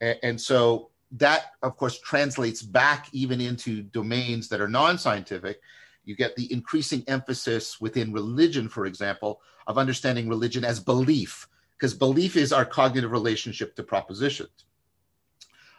And, 0.00 0.16
and 0.22 0.40
so 0.40 0.90
that, 1.10 1.46
of 1.64 1.76
course, 1.76 1.98
translates 1.98 2.62
back 2.62 3.08
even 3.10 3.40
into 3.40 3.82
domains 3.82 4.48
that 4.50 4.60
are 4.60 4.68
non 4.68 4.98
scientific. 4.98 5.60
You 6.04 6.14
get 6.14 6.36
the 6.36 6.52
increasing 6.52 7.02
emphasis 7.08 7.80
within 7.80 8.12
religion, 8.12 8.68
for 8.68 8.86
example, 8.86 9.40
of 9.66 9.78
understanding 9.78 10.28
religion 10.28 10.64
as 10.64 10.78
belief, 10.78 11.48
because 11.76 11.92
belief 11.92 12.36
is 12.36 12.52
our 12.52 12.64
cognitive 12.64 13.10
relationship 13.10 13.74
to 13.74 13.82
propositions. 13.82 14.64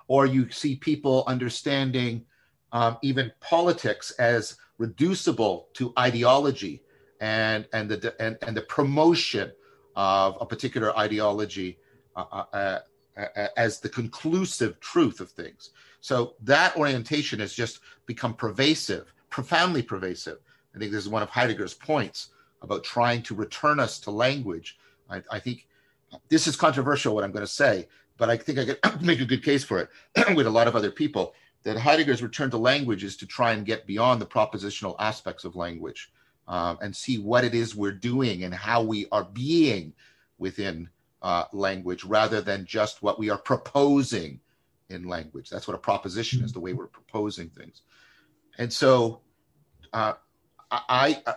Or 0.10 0.26
you 0.26 0.52
see 0.52 0.76
people 0.76 1.24
understanding 1.26 2.26
um, 2.75 2.97
even 3.01 3.31
politics 3.39 4.11
as 4.19 4.57
reducible 4.77 5.69
to 5.73 5.93
ideology 5.97 6.83
and 7.21 7.65
and 7.71 7.89
the 7.89 8.13
and, 8.21 8.38
and 8.45 8.55
the 8.55 8.63
promotion 8.63 9.49
of 9.95 10.38
a 10.41 10.45
particular 10.45 10.95
ideology 10.97 11.79
uh, 12.17 12.25
uh, 12.29 12.43
uh, 12.53 12.79
uh, 13.17 13.47
as 13.55 13.79
the 13.79 13.88
conclusive 13.88 14.77
truth 14.81 15.21
of 15.21 15.31
things. 15.31 15.69
So 16.01 16.35
that 16.43 16.75
orientation 16.75 17.39
has 17.39 17.53
just 17.53 17.79
become 18.05 18.33
pervasive, 18.33 19.13
profoundly 19.29 19.81
pervasive. 19.81 20.39
I 20.75 20.77
think 20.77 20.91
this 20.91 21.05
is 21.05 21.09
one 21.09 21.23
of 21.23 21.29
Heidegger's 21.29 21.73
points 21.73 22.31
about 22.61 22.83
trying 22.83 23.21
to 23.23 23.35
return 23.35 23.79
us 23.79 23.99
to 24.01 24.11
language. 24.11 24.77
I, 25.09 25.21
I 25.31 25.39
think 25.39 25.65
this 26.27 26.45
is 26.45 26.57
controversial 26.57 27.15
what 27.15 27.23
I'm 27.23 27.31
going 27.31 27.45
to 27.45 27.51
say, 27.51 27.88
but 28.17 28.29
I 28.29 28.35
think 28.35 28.59
I 28.59 28.65
could 28.65 29.01
make 29.01 29.21
a 29.21 29.25
good 29.25 29.45
case 29.45 29.63
for 29.63 29.79
it 29.79 30.35
with 30.35 30.45
a 30.45 30.49
lot 30.49 30.67
of 30.67 30.75
other 30.75 30.91
people 30.91 31.33
that 31.65 31.78
Heidegger's 31.78 32.23
return 32.23 32.51
to 32.51 32.58
language 32.58 33.04
is 33.04 33.17
to 33.17 33.25
try 33.25 33.51
and 33.51 33.65
get 33.65 33.88
beyond 33.88 34.21
the 34.21 34.25
propositional 34.25 34.95
aspects 34.99 35.43
of 35.43 35.56
language 35.56 36.12
um, 36.47 36.78
and 36.82 36.95
see 36.95 37.17
what 37.17 37.43
it 37.43 37.56
is 37.56 37.75
we're 37.75 37.91
doing 37.91 38.43
and 38.43 38.54
how 38.54 38.84
we 38.84 39.08
are 39.12 39.23
being 39.23 39.91
within 40.38 40.88
uh, 41.23 41.45
language 41.51 42.04
rather 42.04 42.39
than 42.39 42.65
just 42.65 43.01
what 43.01 43.17
we 43.17 43.32
are 43.32 43.38
proposing 43.38 44.39
in 44.89 45.08
language. 45.08 45.49
That's 45.49 45.67
what 45.67 45.73
a 45.73 45.80
proposition 45.80 46.43
is, 46.43 46.54
the 46.54 46.60
way 46.60 46.73
we're 46.73 46.86
proposing 46.86 47.49
things. 47.49 47.82
And 48.60 48.71
so 48.71 49.21
uh, 49.91 50.13
I, 50.69 51.19
I 51.25 51.36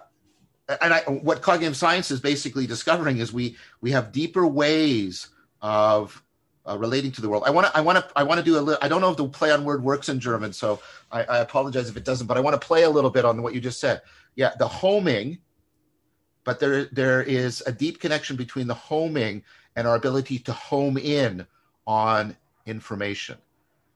and 0.82 0.92
I, 0.92 1.00
what 1.00 1.40
cognitive 1.40 1.76
science 1.76 2.10
is 2.10 2.20
basically 2.20 2.66
discovering 2.66 3.16
is 3.16 3.32
we 3.32 3.56
we 3.80 3.90
have 3.92 4.12
deeper 4.12 4.46
ways 4.46 5.28
of 5.62 6.22
uh, 6.68 6.76
relating 6.76 7.10
to 7.12 7.20
the 7.20 7.28
world. 7.28 7.44
I 7.46 7.50
want 7.50 7.66
to, 7.66 7.76
I 7.76 7.80
want 7.80 7.98
to, 7.98 8.06
I 8.14 8.22
want 8.22 8.38
to 8.38 8.44
do 8.44 8.58
a 8.58 8.60
little. 8.60 8.78
I 8.82 8.88
don't 8.88 9.00
know 9.00 9.10
if 9.10 9.16
the 9.16 9.28
play 9.28 9.50
on 9.50 9.64
word 9.64 9.82
works 9.82 10.08
in 10.08 10.20
German, 10.20 10.52
so 10.52 10.80
I, 11.10 11.24
I 11.24 11.38
apologize 11.38 11.88
if 11.88 11.96
it 11.96 12.04
doesn't. 12.04 12.26
But 12.26 12.36
I 12.36 12.40
want 12.40 12.60
to 12.60 12.66
play 12.66 12.82
a 12.82 12.90
little 12.90 13.10
bit 13.10 13.24
on 13.24 13.42
what 13.42 13.54
you 13.54 13.60
just 13.60 13.80
said. 13.80 14.02
Yeah, 14.34 14.52
the 14.58 14.68
homing, 14.68 15.38
but 16.44 16.60
there 16.60 16.84
there 16.86 17.22
is 17.22 17.62
a 17.66 17.72
deep 17.72 18.00
connection 18.00 18.36
between 18.36 18.66
the 18.66 18.74
homing 18.74 19.42
and 19.76 19.86
our 19.86 19.96
ability 19.96 20.38
to 20.40 20.52
home 20.52 20.98
in 20.98 21.46
on 21.86 22.36
information. 22.66 23.38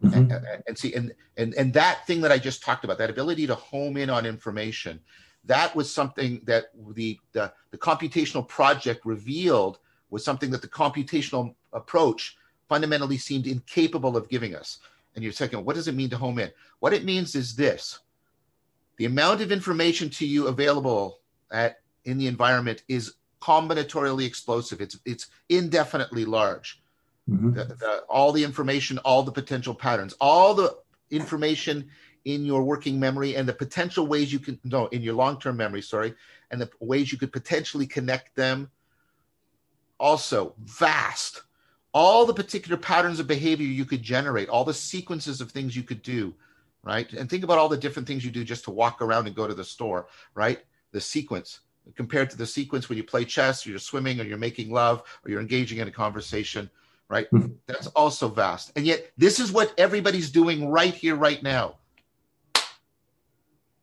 Mm-hmm. 0.03 0.33
And, 0.33 0.63
and, 0.67 0.79
see, 0.79 0.95
and, 0.95 1.13
and 1.37 1.55
and 1.55 1.73
that 1.75 2.07
thing 2.07 2.21
that 2.23 2.33
I 2.33 2.39
just 2.39 2.63
talked 2.63 2.85
about, 2.85 2.99
that 2.99 3.11
ability 3.11 3.47
to 3.47 3.55
home 3.55 3.97
in 3.97 4.11
on 4.11 4.27
information, 4.27 4.99
that 5.45 5.77
was 5.77 5.93
something 5.93 6.41
that 6.45 6.67
the 6.95 7.19
the, 7.33 7.53
the 7.71 7.79
computational 7.79 8.47
project 8.47 9.07
revealed 9.07 9.79
was 10.11 10.25
something 10.25 10.51
that 10.51 10.63
the 10.63 10.69
computational 10.69 11.55
approach 11.73 12.37
fundamentally 12.69 13.19
seemed 13.19 13.47
incapable 13.47 14.17
of 14.17 14.29
giving 14.29 14.55
us. 14.55 14.79
And 15.15 15.23
you're 15.23 15.33
second, 15.33 15.65
what 15.65 15.77
does 15.77 15.89
it 15.89 15.95
mean 15.95 16.11
to 16.11 16.17
home 16.17 16.39
in? 16.39 16.51
What 16.81 16.93
it 16.93 17.05
means 17.05 17.35
is 17.35 17.55
this 17.55 18.01
the 18.97 19.05
amount 19.05 19.41
of 19.41 19.53
information 19.53 20.11
to 20.11 20.27
you 20.27 20.47
available 20.47 21.21
at 21.51 21.81
in 22.05 22.19
the 22.19 22.27
environment 22.27 22.83
is 22.89 23.15
combinatorially 23.41 24.27
explosive. 24.27 24.81
It's 24.81 24.99
it's 25.05 25.27
indefinitely 25.49 26.25
large. 26.25 26.81
Mm-hmm. 27.29 27.53
The, 27.53 27.65
the, 27.65 28.05
all 28.09 28.33
the 28.33 28.43
information, 28.43 28.99
all 28.99 29.23
the 29.23 29.33
potential 29.33 29.75
patterns, 29.75 30.15
all 30.21 30.55
the 30.55 30.77
information 31.11 31.89
in 32.25 32.45
your 32.45 32.63
working 32.63 32.99
memory, 32.99 33.37
and 33.37 33.49
the 33.49 33.53
potential 33.53 34.07
ways 34.07 34.33
you 34.33 34.39
can 34.39 34.59
no 34.65 34.87
in 34.89 35.03
your 35.03 35.15
long 35.15 35.39
term 35.39 35.57
memory, 35.57 35.83
sorry, 35.83 36.15
and 36.51 36.61
the 36.61 36.71
ways 36.81 37.13
you 37.13 37.19
could 37.19 37.33
potentially 37.33 37.87
connect 37.87 38.35
them. 38.37 38.71
Also 39.99 40.55
vast. 40.59 41.43
All 41.95 42.25
the 42.25 42.35
particular 42.35 42.77
patterns 42.77 43.21
of 43.21 43.27
behavior 43.27 43.67
you 43.67 43.85
could 43.85 44.03
generate, 44.03 44.49
all 44.49 44.65
the 44.65 44.75
sequences 44.75 45.41
of 45.41 45.51
things 45.51 45.77
you 45.77 45.83
could 45.83 46.03
do, 46.03 46.35
right? 46.83 47.13
And 47.13 47.29
think 47.29 47.45
about 47.45 47.59
all 47.59 47.69
the 47.69 47.77
different 47.77 48.09
things 48.09 48.25
you 48.25 48.31
do 48.31 48.45
just 48.45 48.65
to 48.65 48.71
walk 48.71 49.03
around 49.03 49.27
and 49.27 49.37
go 49.37 49.47
to 49.47 49.55
the 49.55 49.65
store, 49.65 50.07
right? 50.35 50.61
The 50.93 51.01
sequence 51.01 51.61
compared 51.95 52.31
to 52.31 52.37
the 52.37 52.47
sequence 52.47 52.89
when 52.89 52.97
you 52.97 53.05
play 53.05 53.25
chess 53.25 53.67
or 53.67 53.71
you're 53.71 53.79
swimming 53.79 54.21
or 54.21 54.25
you're 54.25 54.39
making 54.39 54.71
love 54.71 55.03
or 55.25 55.31
you're 55.31 55.41
engaging 55.41 55.79
in 55.79 55.89
a 55.89 55.91
conversation 55.91 56.71
right 57.09 57.31
mm-hmm. 57.31 57.53
that's 57.67 57.89
also 57.89 58.29
vast 58.29 58.73
and 58.77 58.87
yet 58.87 59.11
this 59.19 59.41
is 59.41 59.53
what 59.53 59.75
everybody's 59.79 60.31
doing 60.31 60.69
right 60.69 60.95
here 60.95 61.17
right 61.17 61.43
now 61.43 61.75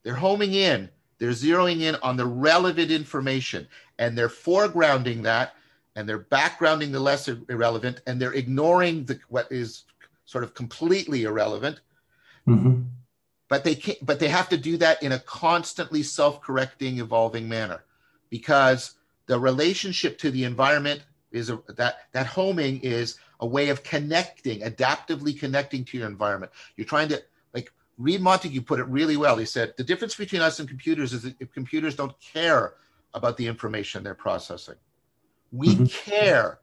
they're 0.04 0.16
homing 0.16 0.54
in 0.54 0.90
they're 1.18 1.32
zeroing 1.32 1.82
in 1.82 1.96
on 1.96 2.16
the 2.16 2.26
relevant 2.26 2.90
information 2.90 3.68
and 3.98 4.18
they're 4.18 4.30
foregrounding 4.30 5.22
that 5.24 5.56
and 6.00 6.08
they're 6.08 6.18
backgrounding 6.18 6.94
the 6.94 7.00
less 7.00 7.28
irrelevant 7.28 8.02
and 8.08 8.22
they're 8.22 8.34
ignoring 8.34 9.04
the 9.04 9.20
what 9.28 9.52
is 9.52 9.84
sort 10.26 10.46
of 10.46 10.54
completely 10.54 11.24
irrelevant. 11.24 11.82
Mm-hmm. 12.48 12.84
but 13.50 13.64
they 13.64 13.76
can't 13.76 14.04
but 14.04 14.20
they 14.20 14.30
have 14.30 14.50
to 14.50 14.58
do 14.58 14.78
that 14.78 15.04
in 15.04 15.12
a 15.12 15.20
constantly 15.20 16.02
self-correcting 16.02 17.00
evolving 17.00 17.48
manner 17.50 17.84
because 18.30 18.96
the 19.28 19.38
relationship 19.38 20.18
to 20.20 20.32
the 20.32 20.46
environment 20.46 21.02
is 21.32 21.50
a, 21.50 21.62
that 21.76 22.08
that 22.14 22.26
homing 22.26 22.80
is 22.80 23.20
a 23.42 23.46
way 23.46 23.70
of 23.70 23.84
connecting 23.84 24.62
adaptively 24.62 25.38
connecting 25.38 25.84
to 25.84 25.98
your 25.98 26.08
environment. 26.08 26.52
You're 26.76 26.88
trying 26.88 27.10
to 27.10 27.22
like 27.54 27.72
Read 27.98 28.22
Montague 28.22 28.62
put 28.62 28.80
it 28.80 28.86
really 28.86 29.18
well. 29.18 29.38
He 29.38 29.46
said 29.46 29.74
the 29.78 29.84
difference 29.84 30.16
between 30.16 30.42
us 30.42 30.60
and 30.60 30.68
computers 30.68 31.14
is 31.14 31.24
that 31.24 31.54
computers 31.54 31.96
don't 31.96 32.18
care 32.22 32.76
about 33.14 33.36
the 33.36 33.46
information 33.46 34.02
they're 34.02 34.16
processing 34.16 34.76
we 35.52 35.76
mm-hmm. 35.76 35.86
care 35.86 36.60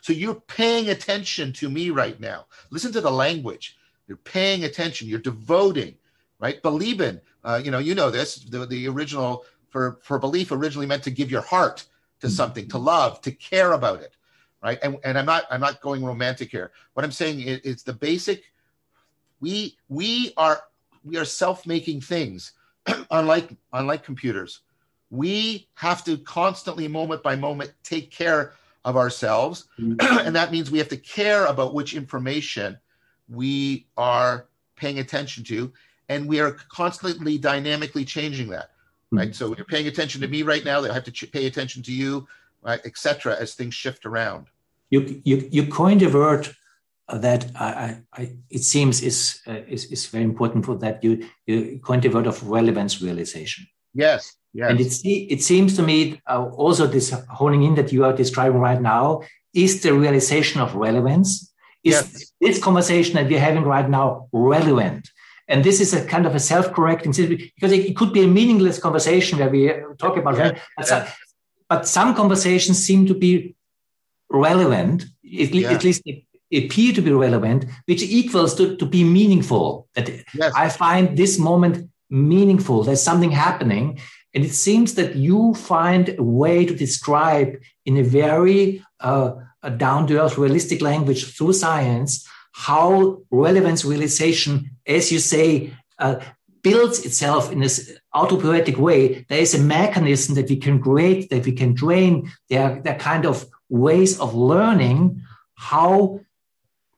so 0.00 0.12
you're 0.12 0.40
paying 0.46 0.88
attention 0.88 1.52
to 1.52 1.68
me 1.68 1.90
right 1.90 2.18
now 2.18 2.46
listen 2.70 2.92
to 2.92 3.00
the 3.00 3.10
language 3.10 3.76
you're 4.08 4.16
paying 4.18 4.64
attention 4.64 5.08
you're 5.08 5.18
devoting 5.18 5.94
right 6.38 6.62
believing 6.62 7.20
uh, 7.44 7.60
you 7.62 7.70
know 7.70 7.78
you 7.78 7.94
know 7.94 8.10
this 8.10 8.36
the, 8.44 8.64
the 8.66 8.88
original 8.88 9.44
for, 9.76 9.98
for 10.02 10.18
belief 10.18 10.52
originally 10.52 10.86
meant 10.86 11.02
to 11.02 11.10
give 11.10 11.30
your 11.30 11.42
heart 11.42 11.84
to 12.20 12.26
mm-hmm. 12.26 12.34
something, 12.34 12.66
to 12.68 12.78
love, 12.78 13.20
to 13.20 13.30
care 13.30 13.72
about 13.72 14.00
it, 14.00 14.16
right? 14.62 14.78
And, 14.82 14.96
and 15.04 15.18
I'm 15.18 15.26
not 15.26 15.44
I'm 15.50 15.60
not 15.60 15.82
going 15.82 16.02
romantic 16.02 16.50
here. 16.50 16.72
What 16.94 17.04
I'm 17.04 17.12
saying 17.12 17.40
is, 17.40 17.58
is 17.60 17.82
the 17.82 17.92
basic. 17.92 18.44
We 19.40 19.76
we 19.90 20.32
are 20.38 20.62
we 21.04 21.18
are 21.18 21.26
self-making 21.26 22.00
things, 22.00 22.52
unlike 23.10 23.54
unlike 23.74 24.02
computers. 24.02 24.60
We 25.10 25.68
have 25.74 26.04
to 26.04 26.18
constantly, 26.18 26.88
moment 26.88 27.22
by 27.22 27.36
moment, 27.36 27.72
take 27.82 28.10
care 28.10 28.52
of 28.84 28.96
ourselves, 28.96 29.68
mm-hmm. 29.78 29.96
and 30.26 30.34
that 30.34 30.52
means 30.52 30.70
we 30.70 30.78
have 30.78 30.88
to 30.88 30.96
care 30.96 31.46
about 31.46 31.74
which 31.74 31.94
information 31.94 32.78
we 33.28 33.86
are 33.96 34.46
paying 34.76 34.98
attention 34.98 35.42
to, 35.44 35.72
and 36.08 36.28
we 36.28 36.40
are 36.40 36.52
constantly 36.52 37.38
dynamically 37.38 38.04
changing 38.04 38.48
that 38.48 38.70
right? 39.10 39.34
So 39.34 39.54
you're 39.56 39.64
paying 39.64 39.86
attention 39.86 40.20
to 40.20 40.28
me 40.28 40.42
right 40.42 40.64
now. 40.64 40.80
They 40.80 40.92
have 40.92 41.04
to 41.04 41.12
ch- 41.12 41.30
pay 41.30 41.46
attention 41.46 41.82
to 41.84 41.92
you, 41.92 42.26
right, 42.62 42.80
etc. 42.84 43.36
As 43.38 43.54
things 43.54 43.74
shift 43.74 44.06
around. 44.06 44.46
You 44.90 45.20
you 45.24 45.48
you 45.50 45.66
coined 45.66 46.02
a 46.02 46.08
word 46.08 46.54
that 47.08 47.50
I, 47.54 47.98
I 48.12 48.36
it 48.50 48.62
seems 48.62 49.02
is, 49.02 49.40
uh, 49.46 49.60
is 49.68 49.86
is 49.86 50.06
very 50.06 50.24
important 50.24 50.64
for 50.64 50.76
that. 50.78 51.02
You 51.02 51.26
you 51.46 51.80
coined 51.82 52.02
the 52.02 52.08
word 52.08 52.26
of 52.26 52.42
relevance 52.48 53.02
realization. 53.02 53.66
Yes. 53.96 54.36
Yes. 54.52 54.70
And 54.70 54.80
it, 54.80 54.92
it 55.04 55.42
seems 55.42 55.76
to 55.76 55.82
me 55.82 56.20
uh, 56.26 56.44
also 56.44 56.86
this 56.86 57.10
honing 57.28 57.62
in 57.62 57.74
that 57.74 57.92
you 57.92 58.04
are 58.04 58.12
describing 58.12 58.58
right 58.58 58.80
now 58.80 59.22
is 59.52 59.82
the 59.82 59.92
realization 59.92 60.60
of 60.60 60.74
relevance. 60.74 61.52
Is 61.84 61.94
yes. 61.94 62.32
this 62.40 62.62
conversation 62.62 63.14
that 63.14 63.28
we're 63.28 63.38
having 63.38 63.64
right 63.64 63.88
now 63.88 64.28
relevant? 64.32 65.10
And 65.48 65.62
this 65.62 65.80
is 65.80 65.94
a 65.94 66.04
kind 66.04 66.26
of 66.26 66.34
a 66.34 66.40
self-correcting 66.40 67.12
because 67.12 67.72
it, 67.72 67.96
could 67.96 68.12
be 68.12 68.22
a 68.22 68.26
meaningless 68.26 68.78
conversation 68.78 69.38
where 69.38 69.50
we 69.50 69.72
talk 69.98 70.16
about 70.16 70.36
yeah. 70.36 70.58
but, 70.76 70.86
some, 70.86 71.04
but 71.68 71.86
some 71.86 72.14
conversations 72.14 72.84
seem 72.84 73.06
to 73.06 73.14
be 73.14 73.54
relevant, 74.28 75.02
at, 75.02 75.54
yeah. 75.54 75.70
at 75.70 75.84
least 75.84 76.02
appear 76.52 76.92
to 76.92 77.02
be 77.02 77.12
relevant, 77.12 77.66
which 77.84 78.02
equals 78.02 78.54
to, 78.56 78.76
to 78.76 78.86
be 78.86 79.04
meaningful. 79.04 79.86
That 79.94 80.08
yes. 80.34 80.52
I 80.56 80.68
find 80.68 81.16
this 81.16 81.38
moment 81.38 81.90
meaningful. 82.10 82.82
There's 82.82 83.02
something 83.02 83.30
happening. 83.30 83.98
And 84.34 84.44
it 84.44 84.52
seems 84.52 84.94
that 84.94 85.16
you 85.16 85.54
find 85.54 86.14
a 86.18 86.22
way 86.22 86.66
to 86.66 86.74
describe 86.74 87.56
in 87.84 87.96
a 87.96 88.02
very 88.02 88.82
uh, 89.00 89.32
down 89.76 90.06
to 90.06 90.22
earth, 90.22 90.38
realistic 90.38 90.82
language 90.82 91.36
through 91.36 91.54
science 91.54 92.26
how 92.52 93.18
relevance 93.30 93.84
realization, 93.84 94.70
as 94.86 95.12
you 95.12 95.18
say, 95.18 95.74
uh, 95.98 96.16
builds 96.62 97.04
itself 97.04 97.52
in 97.52 97.60
this 97.60 97.98
autopoietic 98.14 98.78
way. 98.78 99.26
There 99.28 99.38
is 99.38 99.54
a 99.54 99.58
mechanism 99.58 100.34
that 100.36 100.48
we 100.48 100.56
can 100.56 100.80
create, 100.80 101.28
that 101.28 101.44
we 101.44 101.52
can 101.52 101.76
train. 101.76 102.32
There 102.48 102.62
are, 102.62 102.80
there 102.80 102.94
are 102.94 102.98
kind 102.98 103.26
of 103.26 103.46
ways 103.68 104.18
of 104.18 104.34
learning 104.34 105.20
how 105.54 106.20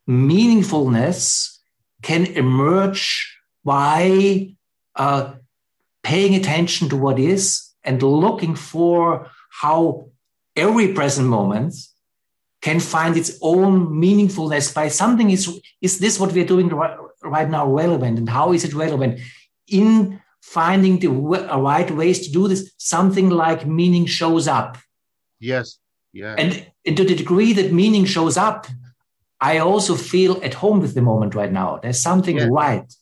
meaningfulness 0.08 1.58
can 2.02 2.26
emerge 2.26 3.36
by 3.64 4.54
uh, 4.98 5.34
paying 6.02 6.34
attention 6.34 6.88
to 6.88 6.96
what 6.96 7.18
is 7.18 7.72
and 7.82 8.02
looking 8.02 8.54
for 8.54 9.30
how 9.50 10.10
every 10.56 10.92
present 10.92 11.28
moment 11.28 11.74
can 12.60 12.80
find 12.80 13.16
its 13.16 13.38
own 13.40 13.86
meaningfulness 13.86 14.74
by 14.74 14.88
something 14.88 15.30
is 15.30 15.60
is 15.80 15.98
this 16.00 16.18
what 16.18 16.32
we're 16.32 16.44
doing 16.44 16.68
right 17.22 17.48
now 17.48 17.66
relevant 17.66 18.18
and 18.18 18.28
how 18.28 18.52
is 18.52 18.64
it 18.64 18.74
relevant? 18.74 19.20
In 19.68 20.20
finding 20.42 20.98
the 20.98 21.08
right 21.08 21.90
ways 21.90 22.26
to 22.26 22.32
do 22.32 22.48
this 22.48 22.72
something 22.78 23.30
like 23.30 23.66
meaning 23.66 24.06
shows 24.06 24.48
up. 24.48 24.76
Yes 25.38 25.78
yeah 26.12 26.34
and, 26.38 26.66
and 26.86 26.96
to 26.96 27.04
the 27.04 27.14
degree 27.14 27.52
that 27.52 27.72
meaning 27.72 28.04
shows 28.04 28.36
up 28.36 28.66
i 29.40 29.58
also 29.58 29.94
feel 29.94 30.40
at 30.42 30.54
home 30.54 30.80
with 30.80 30.94
the 30.94 31.02
moment 31.02 31.34
right 31.34 31.52
now. 31.52 31.78
There's 31.82 32.00
something 32.00 32.38
yeah. 32.38 32.48
right 32.50 32.92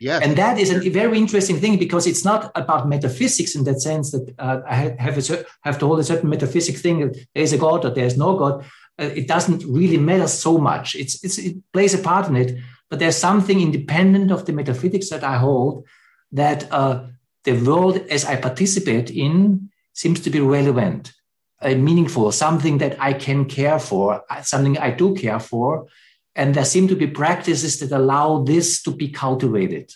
yeah. 0.00 0.20
And 0.22 0.36
that 0.36 0.58
is 0.58 0.70
a 0.70 0.88
very 0.90 1.18
interesting 1.18 1.58
thing 1.58 1.78
because 1.78 2.06
it's 2.06 2.24
not 2.24 2.52
about 2.54 2.88
metaphysics 2.88 3.54
in 3.54 3.64
that 3.64 3.80
sense 3.80 4.10
that 4.12 4.34
uh, 4.38 4.60
I 4.68 4.74
have, 4.98 5.30
a, 5.30 5.44
have 5.62 5.78
to 5.78 5.86
hold 5.86 6.00
a 6.00 6.04
certain 6.04 6.28
metaphysic 6.28 6.76
thing. 6.76 7.00
that 7.00 7.14
There 7.34 7.42
is 7.42 7.52
a 7.52 7.58
God 7.58 7.84
or 7.84 7.90
there 7.90 8.04
is 8.04 8.16
no 8.16 8.36
God 8.36 8.64
uh, 8.98 9.04
it 9.14 9.28
doesn't 9.28 9.64
really 9.64 9.98
matter 9.98 10.26
so 10.26 10.58
much. 10.58 10.94
It's, 10.94 11.22
it's, 11.22 11.38
it 11.38 11.56
plays 11.72 11.94
a 11.94 11.98
part 11.98 12.28
in 12.28 12.36
it, 12.36 12.58
but 12.88 12.98
there's 12.98 13.16
something 13.16 13.60
independent 13.60 14.30
of 14.30 14.46
the 14.46 14.52
metaphysics 14.52 15.10
that 15.10 15.24
I 15.24 15.36
hold 15.36 15.86
that 16.32 16.70
uh, 16.72 17.06
the 17.44 17.52
world 17.52 17.96
as 18.10 18.24
I 18.24 18.36
participate 18.36 19.10
in 19.10 19.70
seems 19.92 20.20
to 20.20 20.30
be 20.30 20.40
relevant, 20.40 21.12
uh, 21.60 21.74
meaningful, 21.74 22.32
something 22.32 22.78
that 22.78 23.00
I 23.00 23.12
can 23.12 23.44
care 23.44 23.78
for, 23.78 24.22
uh, 24.30 24.42
something 24.42 24.78
I 24.78 24.90
do 24.90 25.14
care 25.14 25.40
for. 25.40 25.86
And 26.36 26.54
there 26.54 26.64
seem 26.64 26.86
to 26.88 26.94
be 26.94 27.06
practices 27.06 27.80
that 27.80 27.90
allow 27.90 28.44
this 28.44 28.82
to 28.82 28.90
be 28.90 29.08
cultivated. 29.08 29.90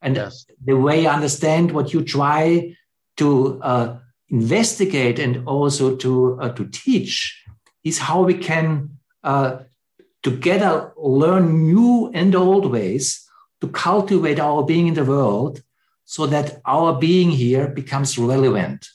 And 0.00 0.16
yes. 0.16 0.46
the 0.64 0.76
way 0.76 1.06
I 1.06 1.14
understand 1.14 1.72
what 1.72 1.92
you 1.92 2.02
try 2.02 2.74
to 3.18 3.60
uh, 3.62 3.98
investigate 4.28 5.18
and 5.18 5.46
also 5.46 5.94
to, 5.96 6.38
uh, 6.40 6.48
to 6.54 6.66
teach 6.66 7.44
is 7.84 7.98
how 7.98 8.22
we 8.22 8.34
can 8.34 8.98
uh, 9.22 9.58
together 10.22 10.92
learn 10.96 11.64
new 11.64 12.10
and 12.14 12.34
old 12.34 12.72
ways 12.72 13.28
to 13.60 13.68
cultivate 13.68 14.40
our 14.40 14.64
being 14.64 14.86
in 14.88 14.94
the 14.94 15.04
world 15.04 15.62
so 16.06 16.26
that 16.26 16.60
our 16.64 16.98
being 16.98 17.30
here 17.30 17.68
becomes 17.68 18.18
relevant 18.18 18.88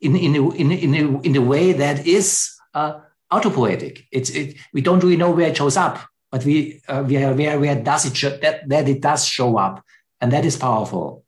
in, 0.00 0.16
in, 0.16 0.34
a, 0.36 0.50
in, 0.50 0.72
in, 0.72 0.94
a, 0.94 1.20
in 1.20 1.36
a 1.36 1.40
way 1.40 1.72
that 1.72 2.06
is 2.06 2.52
uh, 2.74 3.00
autopoietic. 3.32 4.06
It's, 4.10 4.30
it, 4.30 4.56
we 4.72 4.80
don't 4.80 5.02
really 5.02 5.16
know 5.16 5.30
where 5.30 5.48
it 5.48 5.56
shows 5.56 5.76
up, 5.76 6.00
but 6.32 6.44
we, 6.44 6.80
uh, 6.88 7.04
we 7.06 7.16
are 7.18 7.32
where, 7.34 7.60
where 7.60 7.80
does 7.80 8.06
it 8.06 8.16
show, 8.16 8.36
that, 8.38 8.68
that 8.68 8.88
it 8.88 9.00
does 9.00 9.24
show 9.24 9.56
up. 9.56 9.84
And 10.20 10.32
that 10.32 10.44
is 10.44 10.56
powerful. 10.56 11.24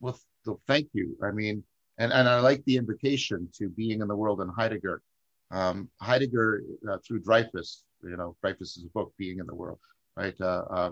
Well, 0.00 0.18
so 0.44 0.60
thank 0.66 0.88
you. 0.92 1.16
I 1.22 1.30
mean, 1.30 1.64
and, 1.96 2.12
and 2.12 2.28
I 2.28 2.40
like 2.40 2.62
the 2.66 2.76
invitation 2.76 3.48
to 3.54 3.70
being 3.70 4.02
in 4.02 4.08
the 4.08 4.16
world 4.16 4.42
in 4.42 4.48
Heidegger 4.48 5.00
um, 5.54 5.88
Heidegger 6.00 6.62
uh, 6.90 6.98
through 7.06 7.20
Dreyfus, 7.20 7.84
you 8.02 8.16
know, 8.16 8.36
Dreyfus's 8.42 8.84
book, 8.92 9.12
Being 9.18 9.38
in 9.38 9.46
the 9.46 9.54
World, 9.54 9.78
right? 10.16 10.34
Uh, 10.40 10.64
uh, 10.70 10.90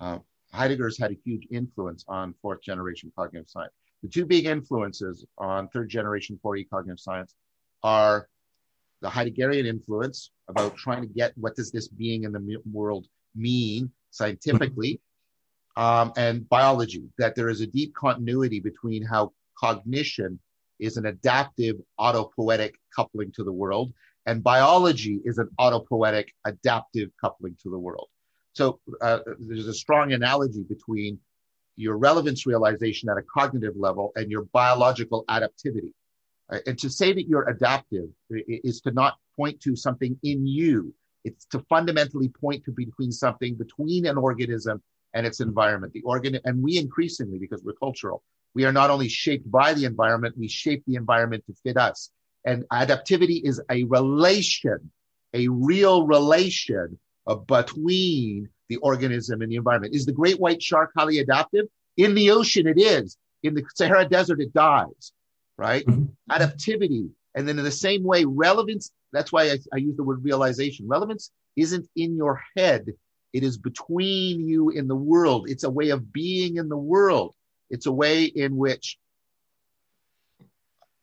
uh, 0.00 0.18
Heidegger's 0.52 0.98
had 0.98 1.12
a 1.12 1.16
huge 1.24 1.46
influence 1.50 2.04
on 2.08 2.34
fourth 2.42 2.60
generation 2.62 3.12
cognitive 3.16 3.48
science. 3.48 3.72
the 4.02 4.08
two 4.08 4.26
big 4.26 4.46
influences 4.46 5.24
on 5.38 5.68
third 5.68 5.88
generation 5.88 6.40
4E 6.44 6.68
cognitive 6.68 6.98
science 6.98 7.34
are 7.84 8.28
the 9.00 9.08
Heideggerian 9.08 9.66
influence 9.66 10.30
about 10.48 10.76
trying 10.76 11.02
to 11.02 11.08
get 11.08 11.32
what 11.36 11.56
does 11.56 11.70
this 11.70 11.88
being 11.88 12.24
in 12.24 12.32
the 12.32 12.56
world 12.70 13.06
mean 13.34 13.90
scientifically, 14.10 15.00
um, 15.76 16.12
and 16.16 16.48
biology, 16.48 17.04
that 17.18 17.34
there 17.34 17.48
is 17.48 17.60
a 17.60 17.66
deep 17.66 17.94
continuity 17.94 18.60
between 18.60 19.02
how 19.04 19.32
cognition 19.58 20.38
is 20.78 20.96
an 20.96 21.06
adaptive 21.06 21.76
autopoietic 21.98 22.72
coupling 22.94 23.30
to 23.32 23.44
the 23.44 23.52
world, 23.52 23.92
and 24.26 24.42
biology 24.42 25.20
is 25.24 25.38
an 25.38 25.48
autopoietic 25.58 26.28
adaptive 26.44 27.10
coupling 27.20 27.56
to 27.62 27.70
the 27.70 27.78
world. 27.78 28.08
So 28.52 28.80
uh, 29.00 29.20
there's 29.38 29.68
a 29.68 29.74
strong 29.74 30.12
analogy 30.12 30.62
between 30.62 31.18
your 31.76 31.96
relevance 31.96 32.46
realization 32.46 33.08
at 33.08 33.16
a 33.16 33.22
cognitive 33.22 33.74
level 33.76 34.12
and 34.16 34.30
your 34.30 34.42
biological 34.52 35.24
adaptivity. 35.28 35.92
Uh, 36.50 36.58
and 36.66 36.78
to 36.78 36.90
say 36.90 37.12
that 37.12 37.28
you're 37.28 37.48
adaptive 37.48 38.08
is 38.30 38.80
to 38.82 38.90
not 38.90 39.18
point 39.36 39.60
to 39.60 39.76
something 39.76 40.18
in 40.22 40.46
you. 40.46 40.94
It's 41.24 41.44
to 41.46 41.60
fundamentally 41.68 42.28
point 42.28 42.64
to 42.64 42.72
between 42.72 43.12
something 43.12 43.54
between 43.54 44.06
an 44.06 44.16
organism 44.16 44.82
and 45.14 45.26
its 45.26 45.40
environment. 45.40 45.92
The 45.92 46.02
organ, 46.02 46.38
and 46.44 46.62
we 46.62 46.78
increasingly, 46.78 47.38
because 47.38 47.62
we're 47.62 47.72
cultural, 47.74 48.22
we 48.54 48.64
are 48.64 48.72
not 48.72 48.90
only 48.90 49.08
shaped 49.08 49.50
by 49.50 49.74
the 49.74 49.84
environment, 49.84 50.34
we 50.36 50.48
shape 50.48 50.82
the 50.86 50.96
environment 50.96 51.44
to 51.46 51.54
fit 51.62 51.76
us. 51.76 52.10
And 52.44 52.64
adaptivity 52.70 53.42
is 53.44 53.60
a 53.70 53.84
relation, 53.84 54.90
a 55.34 55.48
real 55.48 56.06
relation 56.06 56.98
between 57.46 58.48
the 58.68 58.76
organism 58.76 59.42
and 59.42 59.52
the 59.52 59.56
environment. 59.56 59.94
Is 59.94 60.06
the 60.06 60.12
great 60.12 60.40
white 60.40 60.62
shark 60.62 60.90
highly 60.96 61.18
adaptive? 61.18 61.66
In 61.96 62.14
the 62.14 62.30
ocean, 62.30 62.66
it 62.66 62.80
is. 62.80 63.18
In 63.42 63.54
the 63.54 63.62
Sahara 63.74 64.08
Desert, 64.08 64.40
it 64.40 64.52
dies, 64.52 65.12
right? 65.60 65.84
Mm-hmm. 65.84 66.06
Adaptivity. 66.32 67.10
And 67.34 67.46
then 67.46 67.58
in 67.58 67.64
the 67.64 67.70
same 67.70 68.02
way, 68.02 68.24
relevance, 68.24 68.90
that's 69.12 69.30
why 69.30 69.50
I, 69.50 69.58
I 69.74 69.76
use 69.76 69.94
the 69.94 70.02
word 70.02 70.24
realization. 70.24 70.88
Relevance 70.88 71.30
isn't 71.54 71.86
in 71.94 72.16
your 72.16 72.42
head. 72.56 72.86
It 73.34 73.44
is 73.44 73.58
between 73.58 74.48
you 74.48 74.70
in 74.70 74.88
the 74.88 74.96
world. 74.96 75.50
It's 75.50 75.64
a 75.64 75.70
way 75.70 75.90
of 75.90 76.12
being 76.12 76.56
in 76.56 76.70
the 76.70 76.78
world. 76.78 77.34
It's 77.68 77.84
a 77.84 77.92
way 77.92 78.24
in 78.24 78.56
which 78.56 78.98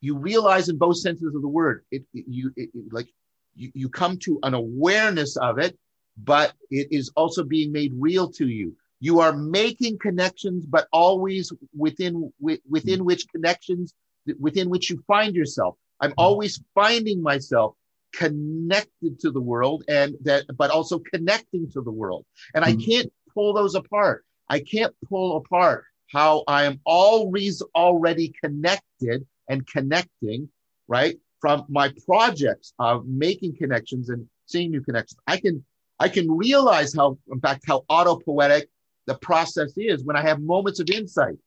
you 0.01 0.17
realize 0.17 0.69
in 0.69 0.77
both 0.77 0.97
senses 0.97 1.35
of 1.35 1.41
the 1.41 1.47
word, 1.47 1.85
it, 1.91 2.03
it 2.13 2.25
you 2.27 2.51
it, 2.55 2.69
like 2.91 3.07
you, 3.55 3.71
you 3.73 3.89
come 3.89 4.17
to 4.19 4.39
an 4.43 4.53
awareness 4.53 5.37
of 5.37 5.59
it, 5.59 5.77
but 6.17 6.53
it 6.69 6.87
is 6.91 7.11
also 7.15 7.43
being 7.43 7.71
made 7.71 7.93
real 7.95 8.29
to 8.31 8.47
you. 8.47 8.75
You 8.99 9.19
are 9.19 9.33
making 9.33 9.99
connections, 9.99 10.65
but 10.65 10.87
always 10.91 11.53
within 11.75 12.31
within 12.39 13.05
which 13.05 13.27
connections 13.29 13.93
within 14.39 14.69
which 14.69 14.89
you 14.89 15.03
find 15.07 15.35
yourself. 15.35 15.75
I'm 15.99 16.11
mm-hmm. 16.11 16.19
always 16.19 16.61
finding 16.75 17.21
myself 17.21 17.75
connected 18.13 19.19
to 19.19 19.31
the 19.31 19.41
world 19.41 19.83
and 19.87 20.15
that, 20.21 20.45
but 20.57 20.71
also 20.71 20.99
connecting 20.99 21.69
to 21.71 21.81
the 21.81 21.91
world. 21.91 22.25
And 22.53 22.63
I 22.63 22.71
mm-hmm. 22.71 22.91
can't 22.91 23.13
pull 23.33 23.53
those 23.53 23.75
apart. 23.75 24.25
I 24.49 24.59
can't 24.59 24.93
pull 25.07 25.37
apart 25.37 25.85
how 26.11 26.43
I 26.47 26.63
am 26.63 26.79
always 26.85 27.61
already 27.75 28.33
connected 28.41 29.25
and 29.49 29.67
connecting, 29.67 30.49
right? 30.87 31.17
From 31.41 31.65
my 31.69 31.93
projects 32.07 32.73
of 32.79 33.05
making 33.05 33.57
connections 33.57 34.09
and 34.09 34.27
seeing 34.45 34.71
new 34.71 34.81
connections. 34.81 35.19
I 35.27 35.37
can, 35.37 35.65
I 35.99 36.09
can 36.09 36.31
realize 36.31 36.95
how, 36.95 37.17
in 37.31 37.39
fact, 37.41 37.65
how 37.67 37.83
autopoietic 37.89 38.67
the 39.05 39.15
process 39.15 39.73
is 39.77 40.03
when 40.03 40.15
I 40.15 40.21
have 40.21 40.41
moments 40.41 40.79
of 40.79 40.89
insight, 40.89 41.37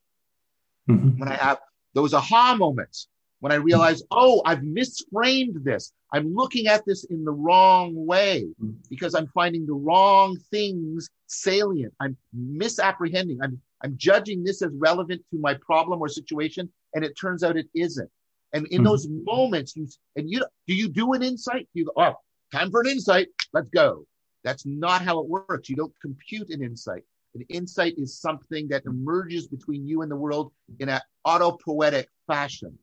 mm-hmm. 0.89 1.19
when 1.19 1.29
I 1.29 1.35
have 1.37 1.59
those 1.95 2.15
aha 2.15 2.55
moments, 2.55 3.09
when 3.41 3.53
I 3.53 3.57
realize, 3.57 4.03
oh, 4.11 4.43
I've 4.45 4.61
misframed 4.61 5.65
this. 5.65 5.93
I'm 6.13 6.35
looking 6.35 6.67
at 6.67 6.85
this 6.85 7.05
in 7.05 7.25
the 7.25 7.33
wrong 7.33 7.95
way 7.95 8.47
because 8.89 9.15
I'm 9.15 9.29
finding 9.29 9.65
the 9.65 9.75
wrong 9.75 10.37
things 10.51 11.09
salient. 11.27 11.95
I'm 12.01 12.17
misapprehending. 12.35 13.39
I'm, 13.43 13.61
I'm 13.83 13.97
judging 13.97 14.45
this 14.45 14.61
as 14.61 14.71
relevant 14.75 15.23
to 15.31 15.39
my 15.39 15.55
problem 15.55 16.01
or 16.01 16.09
situation, 16.09 16.71
and 16.95 17.05
it 17.05 17.19
turns 17.19 17.43
out 17.43 17.57
it 17.57 17.69
isn't. 17.75 18.11
And 18.53 18.67
in 18.67 18.79
mm-hmm. 18.79 18.85
those 18.85 19.09
moments, 19.09 19.77
you 19.77 19.87
and 20.17 20.29
you 20.29 20.45
do 20.67 20.75
you 20.75 20.89
do 20.89 21.13
an 21.13 21.23
insight? 21.23 21.69
You 21.73 21.87
go, 21.87 21.93
oh, 21.97 22.15
time 22.53 22.71
for 22.71 22.81
an 22.81 22.89
insight. 22.89 23.29
Let's 23.53 23.69
go. 23.69 24.07
That's 24.43 24.67
not 24.67 25.03
how 25.03 25.21
it 25.21 25.29
works. 25.29 25.69
You 25.69 25.77
don't 25.77 25.95
compute 26.03 26.51
an 26.51 26.63
insight. 26.63 27.05
An 27.35 27.45
insight 27.49 27.95
is 27.97 28.19
something 28.19 28.69
that 28.69 28.85
emerges 28.87 29.47
between 29.47 29.87
you 29.87 30.03
and 30.03 30.11
the 30.11 30.17
world 30.17 30.53
in 30.79 30.89
an 30.89 31.01
autopoietic 31.27 32.07
fashion. 32.27 32.79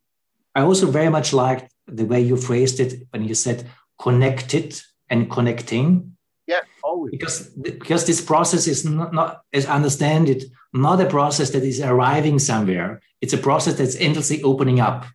I 0.56 0.62
also 0.62 0.90
very 0.90 1.10
much 1.10 1.34
liked 1.34 1.72
the 1.88 2.06
way 2.06 2.22
you 2.22 2.38
phrased 2.38 2.80
it 2.80 3.08
when 3.12 3.24
you 3.28 3.36
said 3.36 3.70
connected 4.00 4.80
and 5.10 5.30
connecting. 5.30 6.18
Yeah, 6.48 6.62
always. 6.82 7.12
Because 7.12 7.50
because 7.50 8.06
this 8.06 8.22
process 8.22 8.68
is 8.68 8.86
not, 8.86 9.14
not, 9.14 9.42
as 9.52 9.66
I 9.66 9.76
understand 9.76 10.30
it, 10.30 10.46
not 10.74 11.02
a 11.02 11.06
process 11.06 11.50
that 11.52 11.64
is 11.64 11.82
arriving 11.82 12.40
somewhere. 12.40 13.02
It's 13.22 13.34
a 13.34 13.38
process 13.38 13.74
that's 13.76 13.98
endlessly 13.98 14.42
opening 14.44 14.80
up. 14.80 15.06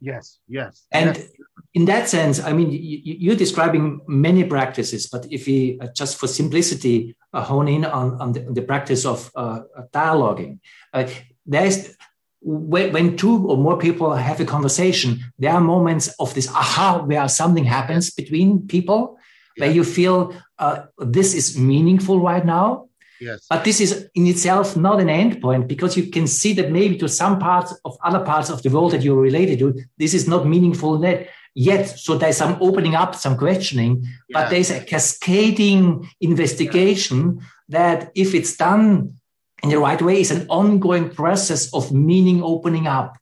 Yes, 0.00 0.38
yes. 0.48 0.86
And 0.90 1.16
yes. 1.16 1.28
in 1.74 1.84
that 1.84 2.08
sense, 2.08 2.40
I 2.40 2.52
mean, 2.52 2.70
you, 2.70 3.32
are 3.32 3.36
describing 3.36 4.00
many 4.06 4.44
practices, 4.44 5.08
but 5.08 5.26
if 5.30 5.46
we 5.46 5.78
uh, 5.80 5.88
just 5.94 6.18
for 6.18 6.26
simplicity 6.26 7.16
hone 7.32 7.68
in 7.68 7.84
on, 7.84 8.20
on, 8.20 8.32
the, 8.32 8.46
on 8.46 8.54
the 8.54 8.62
practice 8.62 9.04
of 9.04 9.30
uh, 9.34 9.60
dialoguing, 9.92 10.58
uh, 10.92 11.08
there's 11.46 11.96
when, 12.42 12.92
when, 12.92 13.16
two 13.16 13.46
or 13.48 13.56
more 13.56 13.78
people 13.78 14.14
have 14.14 14.40
a 14.40 14.44
conversation, 14.44 15.20
there 15.38 15.52
are 15.52 15.60
moments 15.60 16.08
of 16.18 16.32
this 16.34 16.48
aha 16.48 17.02
where 17.04 17.28
something 17.28 17.64
happens 17.64 18.10
between 18.10 18.66
people 18.66 19.18
yeah. 19.56 19.66
where 19.66 19.74
you 19.74 19.84
feel 19.84 20.34
uh, 20.58 20.84
this 20.98 21.34
is 21.34 21.58
meaningful 21.58 22.20
right 22.20 22.44
now. 22.44 22.86
Yes. 23.20 23.46
But 23.50 23.64
this 23.64 23.80
is 23.82 24.08
in 24.14 24.26
itself 24.26 24.76
not 24.76 25.00
an 25.00 25.08
endpoint 25.08 25.68
because 25.68 25.96
you 25.96 26.06
can 26.10 26.26
see 26.26 26.54
that 26.54 26.70
maybe 26.70 26.96
to 26.98 27.08
some 27.08 27.38
parts 27.38 27.74
of 27.84 27.98
other 28.02 28.20
parts 28.20 28.48
of 28.48 28.62
the 28.62 28.70
world 28.70 28.92
that 28.92 29.02
you're 29.02 29.20
related 29.20 29.58
to, 29.58 29.78
this 29.98 30.14
is 30.14 30.26
not 30.26 30.46
meaningful 30.46 31.02
yet. 31.04 31.28
Yet, 31.54 31.86
so 31.98 32.16
there's 32.16 32.36
some 32.36 32.56
opening 32.60 32.94
up, 32.94 33.14
some 33.14 33.36
questioning, 33.36 34.06
yeah. 34.28 34.42
but 34.42 34.50
there's 34.50 34.70
a 34.70 34.84
cascading 34.84 36.08
investigation 36.20 37.40
that 37.68 38.10
if 38.14 38.34
it's 38.34 38.56
done 38.56 39.14
in 39.62 39.68
the 39.68 39.78
right 39.78 40.00
way 40.00 40.20
is 40.20 40.30
an 40.30 40.46
ongoing 40.48 41.10
process 41.10 41.72
of 41.74 41.92
meaning 41.92 42.42
opening 42.42 42.86
up. 42.86 43.16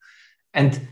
And 0.55 0.89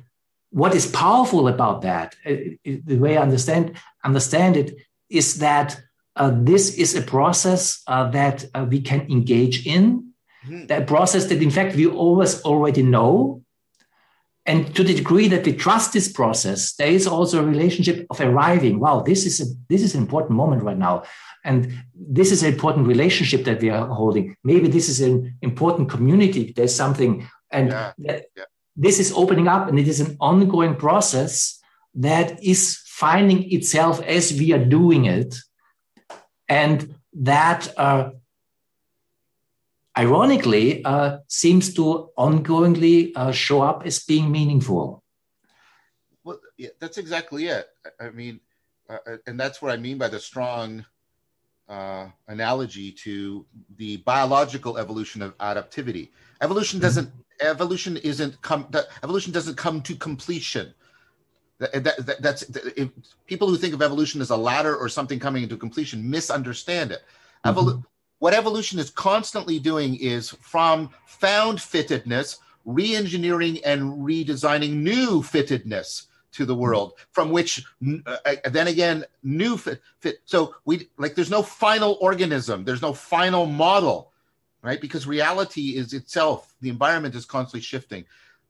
what 0.51 0.74
is 0.74 0.87
powerful 0.87 1.49
about 1.49 1.82
that, 1.82 2.16
uh, 2.24 2.34
the 2.64 2.97
way 2.97 3.16
I 3.16 3.22
understand 3.22 3.76
understand 4.05 4.57
it, 4.57 4.76
is 5.11 5.39
that 5.39 5.80
uh, 6.16 6.32
this 6.34 6.76
is 6.76 6.95
a 6.95 7.03
process 7.03 7.82
uh, 7.87 8.11
that 8.11 8.45
uh, 8.55 8.66
we 8.68 8.80
can 8.80 9.01
engage 9.11 9.66
in, 9.66 10.12
mm-hmm. 10.47 10.66
that 10.66 10.87
process 10.87 11.26
that 11.26 11.43
in 11.43 11.51
fact 11.51 11.76
we 11.76 11.87
always 11.87 12.43
already 12.43 12.82
know. 12.82 13.43
And 14.47 14.74
to 14.76 14.84
the 14.84 14.94
degree 14.94 15.26
that 15.28 15.44
we 15.44 15.53
trust 15.53 15.92
this 15.92 16.11
process, 16.11 16.74
there 16.74 16.88
is 16.88 17.07
also 17.07 17.42
a 17.42 17.47
relationship 17.47 18.07
of 18.11 18.20
arriving. 18.20 18.78
Wow, 18.78 19.01
this 19.01 19.26
is 19.26 19.40
a 19.40 19.44
this 19.68 19.82
is 19.82 19.94
an 19.94 20.03
important 20.03 20.36
moment 20.36 20.62
right 20.62 20.78
now. 20.78 21.03
And 21.44 21.72
this 21.94 22.30
is 22.30 22.42
an 22.42 22.53
important 22.53 22.86
relationship 22.86 23.44
that 23.44 23.61
we 23.61 23.70
are 23.70 23.86
holding. 23.86 24.36
Maybe 24.44 24.68
this 24.68 24.88
is 24.88 25.01
an 25.01 25.36
important 25.42 25.90
community. 25.90 26.53
There's 26.55 26.74
something, 26.74 27.28
and 27.51 27.70
yeah. 27.70 27.92
Yeah. 27.99 28.20
this 28.76 29.01
is 29.01 29.12
opening 29.12 29.49
up, 29.49 29.68
and 29.68 29.78
it 29.78 29.88
is 29.88 30.01
an 30.01 30.16
ongoing 30.20 30.76
process 30.76 31.61
that 31.94 32.42
is 32.42 32.78
finding 32.86 33.53
itself 33.53 34.01
as 34.03 34.32
we 34.32 34.53
are 34.53 34.64
doing 34.64 35.07
it, 35.07 35.34
and 36.49 36.94
that 37.14 37.72
uh, 37.76 38.11
ironically 39.97 40.84
uh, 40.84 41.18
seems 41.28 41.74
to 41.74 42.11
ongoingly 42.18 43.12
uh, 43.16 43.32
show 43.32 43.62
up 43.62 43.86
as 43.86 44.01
being 44.01 44.30
meaningful. 44.30 45.03
Well, 46.24 46.40
yeah, 46.57 46.70
that's 46.80 46.99
exactly 46.99 47.47
it. 47.47 47.66
I 48.01 48.11
mean, 48.11 48.40
uh, 48.88 48.99
uh, 49.07 49.16
and 49.26 49.38
that's 49.38 49.62
what 49.62 49.72
I 49.72 49.76
mean 49.76 49.99
by 49.99 50.09
the 50.09 50.20
strong 50.20 50.84
uh, 51.68 52.09
analogy 52.28 52.92
to 52.92 53.47
the 53.76 53.99
biological 53.99 54.78
evolution 54.78 55.22
of 55.22 55.36
adaptivity. 55.38 56.11
Evolution 56.40 56.78
doesn't 56.80 57.11
evolution 57.40 57.97
isn't 57.99 58.40
come 58.42 58.66
evolution 59.03 59.32
doesn't 59.32 59.57
come 59.57 59.82
to 59.82 59.94
completion. 59.97 60.72
That, 61.59 61.84
that, 61.84 62.07
that, 62.07 62.22
that's 62.22 62.42
if 62.76 62.90
people 63.26 63.49
who 63.49 63.57
think 63.57 63.72
of 63.72 63.80
evolution 63.80 64.20
as 64.20 64.30
a 64.30 64.36
ladder 64.36 64.76
or 64.76 64.88
something 64.88 65.18
coming 65.18 65.42
into 65.42 65.57
completion 65.57 66.09
misunderstand 66.09 66.92
it. 66.92 67.03
Mm-hmm. 67.44 67.80
What 68.18 68.34
evolution 68.34 68.78
is 68.78 68.90
constantly 68.90 69.58
doing 69.58 69.96
is 69.96 70.30
from 70.30 70.90
found 71.06 71.58
fittedness, 71.58 72.38
re-engineering 72.64 73.60
and 73.64 73.82
redesigning 74.04 74.74
new 74.74 75.22
fittedness 75.22 76.06
to 76.32 76.44
the 76.44 76.54
world 76.54 76.94
from 77.12 77.30
which 77.30 77.64
uh, 78.06 78.16
uh, 78.26 78.34
then 78.50 78.66
again 78.66 79.04
new 79.22 79.56
fit, 79.56 79.80
fit 80.00 80.18
so 80.26 80.54
we 80.66 80.86
like 80.98 81.14
there's 81.14 81.30
no 81.30 81.42
final 81.42 81.96
organism 82.02 82.62
there's 82.62 82.82
no 82.82 82.92
final 82.92 83.46
model 83.46 84.12
right? 84.66 84.80
Because 84.80 85.06
reality 85.06 85.76
is 85.76 85.92
itself, 85.92 86.52
the 86.60 86.68
environment 86.68 87.14
is 87.14 87.24
constantly 87.24 87.60
shifting. 87.60 88.04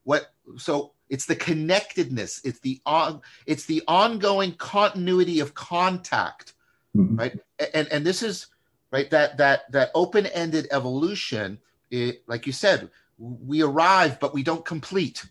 What 0.04 0.32
so 0.56 0.92
it's 1.10 1.26
the 1.26 1.36
connectedness, 1.36 2.40
it's 2.42 2.58
the 2.60 2.80
on 2.86 3.20
it's 3.44 3.66
the 3.66 3.82
ongoing 3.86 4.52
continuity 4.54 5.40
of 5.40 5.52
contact, 5.52 6.54
mm-hmm. 6.96 7.16
right? 7.16 7.38
And 7.74 7.86
and 7.88 8.04
this 8.04 8.22
is 8.22 8.46
right 8.90 9.10
that 9.10 9.36
that 9.38 9.70
that 9.72 9.90
open-ended 9.94 10.68
evolution, 10.70 11.58
it, 11.90 12.22
like 12.26 12.46
you 12.46 12.52
said, 12.52 12.90
we 13.18 13.62
arrive 13.62 14.18
but 14.20 14.34
we 14.34 14.42
don't 14.42 14.64
complete. 14.64 15.24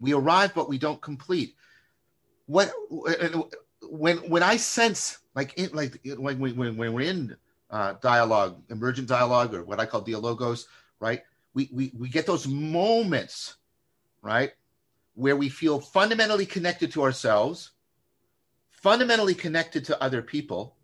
We 0.00 0.14
arrive 0.14 0.54
but 0.54 0.68
we 0.68 0.78
don't 0.78 1.00
complete. 1.00 1.54
What 2.46 2.72
when 3.82 4.18
when 4.28 4.42
I 4.42 4.56
sense 4.56 5.18
like 5.34 5.54
in, 5.54 5.70
like 5.72 6.00
when 6.04 6.38
when 6.38 6.76
when 6.76 6.92
we're 6.92 7.00
in 7.00 7.36
uh, 7.74 7.94
dialogue, 8.00 8.62
emergent 8.70 9.08
dialogue, 9.08 9.52
or 9.52 9.64
what 9.64 9.80
I 9.80 9.86
call 9.86 10.00
dialogos, 10.00 10.66
right? 11.00 11.22
We, 11.54 11.68
we, 11.72 11.92
we 11.98 12.08
get 12.08 12.24
those 12.24 12.46
moments, 12.46 13.56
right, 14.22 14.52
where 15.14 15.36
we 15.36 15.48
feel 15.48 15.80
fundamentally 15.80 16.46
connected 16.46 16.92
to 16.92 17.02
ourselves, 17.02 17.72
fundamentally 18.70 19.34
connected 19.34 19.84
to 19.86 20.00
other 20.00 20.22
people, 20.22 20.76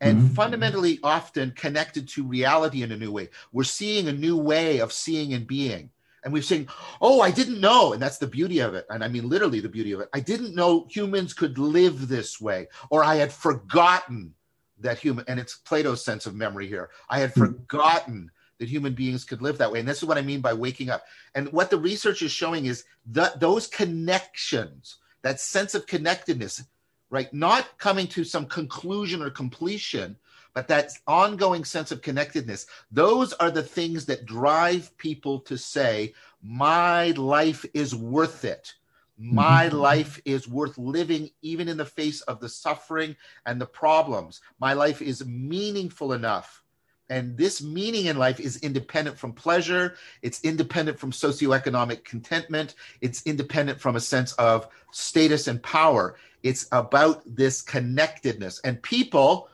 and 0.00 0.18
mm-hmm. 0.18 0.34
fundamentally 0.34 0.98
often 1.02 1.50
connected 1.52 2.08
to 2.08 2.26
reality 2.26 2.82
in 2.82 2.92
a 2.92 2.96
new 2.96 3.12
way. 3.12 3.28
We're 3.52 3.64
seeing 3.64 4.08
a 4.08 4.12
new 4.12 4.36
way 4.36 4.78
of 4.80 4.92
seeing 4.92 5.34
and 5.34 5.46
being. 5.46 5.90
And 6.22 6.32
we're 6.32 6.42
saying, 6.42 6.68
oh, 7.00 7.22
I 7.22 7.30
didn't 7.30 7.60
know. 7.60 7.94
And 7.94 8.02
that's 8.02 8.18
the 8.18 8.26
beauty 8.26 8.58
of 8.58 8.74
it. 8.74 8.86
And 8.90 9.02
I 9.02 9.08
mean, 9.08 9.28
literally, 9.28 9.60
the 9.60 9.70
beauty 9.70 9.92
of 9.92 10.00
it. 10.00 10.10
I 10.12 10.20
didn't 10.20 10.54
know 10.54 10.86
humans 10.90 11.32
could 11.32 11.56
live 11.58 12.08
this 12.08 12.40
way, 12.40 12.68
or 12.90 13.02
I 13.02 13.14
had 13.16 13.32
forgotten 13.32 14.34
that 14.80 14.98
human 14.98 15.24
and 15.28 15.38
it's 15.38 15.56
plato's 15.56 16.04
sense 16.04 16.26
of 16.26 16.34
memory 16.34 16.66
here 16.66 16.90
i 17.08 17.18
had 17.18 17.30
hmm. 17.32 17.40
forgotten 17.40 18.30
that 18.58 18.68
human 18.68 18.94
beings 18.94 19.24
could 19.24 19.40
live 19.40 19.58
that 19.58 19.70
way 19.70 19.78
and 19.78 19.88
this 19.88 19.98
is 19.98 20.04
what 20.04 20.18
i 20.18 20.22
mean 20.22 20.40
by 20.40 20.52
waking 20.52 20.90
up 20.90 21.04
and 21.34 21.50
what 21.52 21.70
the 21.70 21.78
research 21.78 22.22
is 22.22 22.30
showing 22.30 22.66
is 22.66 22.84
that 23.06 23.40
those 23.40 23.66
connections 23.66 24.96
that 25.22 25.40
sense 25.40 25.74
of 25.74 25.86
connectedness 25.86 26.64
right 27.10 27.32
not 27.34 27.78
coming 27.78 28.06
to 28.06 28.24
some 28.24 28.46
conclusion 28.46 29.22
or 29.22 29.30
completion 29.30 30.16
but 30.54 30.66
that 30.66 30.90
ongoing 31.06 31.64
sense 31.64 31.92
of 31.92 32.02
connectedness 32.02 32.66
those 32.90 33.32
are 33.34 33.50
the 33.50 33.62
things 33.62 34.06
that 34.06 34.26
drive 34.26 34.96
people 34.96 35.40
to 35.40 35.58
say 35.58 36.14
my 36.42 37.10
life 37.12 37.64
is 37.74 37.94
worth 37.94 38.44
it 38.44 38.74
my 39.22 39.66
mm-hmm. 39.66 39.76
life 39.76 40.18
is 40.24 40.48
worth 40.48 40.78
living 40.78 41.28
even 41.42 41.68
in 41.68 41.76
the 41.76 41.84
face 41.84 42.22
of 42.22 42.40
the 42.40 42.48
suffering 42.48 43.14
and 43.44 43.60
the 43.60 43.66
problems. 43.66 44.40
My 44.58 44.72
life 44.72 45.02
is 45.02 45.26
meaningful 45.26 46.14
enough. 46.14 46.62
And 47.10 47.36
this 47.36 47.60
meaning 47.60 48.06
in 48.06 48.16
life 48.16 48.40
is 48.40 48.56
independent 48.58 49.18
from 49.18 49.32
pleasure. 49.32 49.96
It's 50.22 50.40
independent 50.42 50.98
from 50.98 51.10
socioeconomic 51.10 52.04
contentment. 52.04 52.76
It's 53.00 53.22
independent 53.26 53.80
from 53.80 53.96
a 53.96 54.00
sense 54.00 54.32
of 54.34 54.68
status 54.92 55.48
and 55.48 55.62
power. 55.62 56.16
It's 56.42 56.66
about 56.72 57.22
this 57.26 57.60
connectedness. 57.60 58.60
And 58.60 58.80
people, 58.82 59.48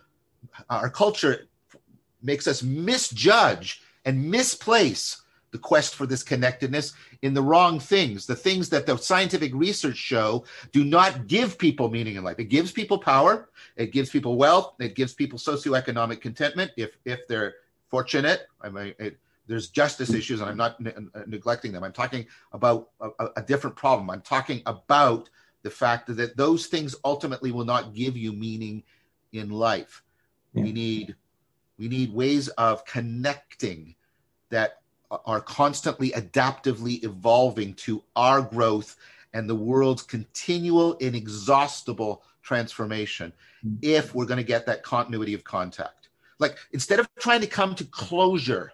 our 0.71 0.91
culture 0.91 1.49
makes 2.23 2.47
us 2.47 2.63
misjudge 2.63 3.83
and 4.05 4.31
misplace 4.31 5.23
the 5.51 5.59
quest 5.59 5.95
for 5.95 6.07
this 6.07 6.23
connectedness 6.23 6.93
in 7.23 7.35
the 7.35 7.43
wrong 7.43 7.79
things. 7.79 8.27
The 8.27 8.37
things 8.37 8.69
that 8.71 8.87
the 8.87 8.97
scientific 8.97 9.55
research 9.55 9.97
show 9.97 10.45
do 10.73 10.85
not 10.85 11.27
give 11.27 11.59
people 11.59 11.89
meaning 11.89 12.17
in 12.17 12.25
life. 12.25 12.39
It 12.39 12.45
gives 12.45 12.73
people 12.73 12.99
power, 12.99 13.49
it 13.77 13.93
gives 13.93 14.11
people 14.11 14.37
wealth, 14.37 14.75
it 14.81 14.95
gives 14.95 15.15
people 15.15 15.39
socioeconomic 15.39 16.21
contentment 16.21 16.73
if 16.77 16.99
if 17.05 17.27
they're 17.29 17.55
fortunate. 17.89 18.49
I 18.61 18.69
mean, 18.71 18.95
it, 18.99 19.19
there's 19.47 19.69
justice 19.69 20.13
issues, 20.13 20.41
and 20.41 20.51
I'm 20.51 20.57
not 20.57 20.81
ne- 20.81 20.93
uh, 20.93 21.23
neglecting 21.27 21.73
them. 21.73 21.85
I'm 21.85 21.93
talking 21.93 22.27
about 22.53 22.91
a, 23.01 23.29
a 23.37 23.43
different 23.43 23.77
problem. 23.77 24.11
I'm 24.11 24.23
talking 24.23 24.61
about 24.67 25.31
the 25.63 25.71
fact 25.71 26.15
that 26.17 26.37
those 26.37 26.67
things 26.67 26.95
ultimately 27.05 27.53
will 27.53 27.65
not 27.65 27.95
give 27.95 28.17
you 28.17 28.33
meaning 28.33 28.83
in 29.33 29.51
life. 29.51 30.03
Yeah. 30.53 30.65
We 30.65 30.73
need 30.73 31.17
we 31.79 31.89
need 31.89 32.13
ways 32.13 32.49
of 32.49 32.85
connecting 32.85 33.95
that 34.51 34.81
are 35.11 35.41
constantly 35.41 36.11
adaptively 36.11 37.03
evolving 37.05 37.75
to 37.75 38.03
our 38.17 38.43
growth 38.43 38.97
and 39.33 39.49
the 39.49 39.55
world's 39.55 40.03
continual 40.03 40.95
inexhaustible 40.95 42.23
transformation 42.43 43.33
mm-hmm. 43.65 43.77
if 43.83 44.15
we're 44.15 44.25
going 44.25 44.39
to 44.39 44.45
get 44.45 44.67
that 44.67 44.83
continuity 44.83 45.35
of 45.35 45.45
contact 45.45 46.09
like 46.39 46.57
instead 46.73 47.01
of 47.01 47.09
trying 47.19 47.41
to 47.41 47.47
come 47.47 47.75
to 47.75 47.85
closure 47.85 48.73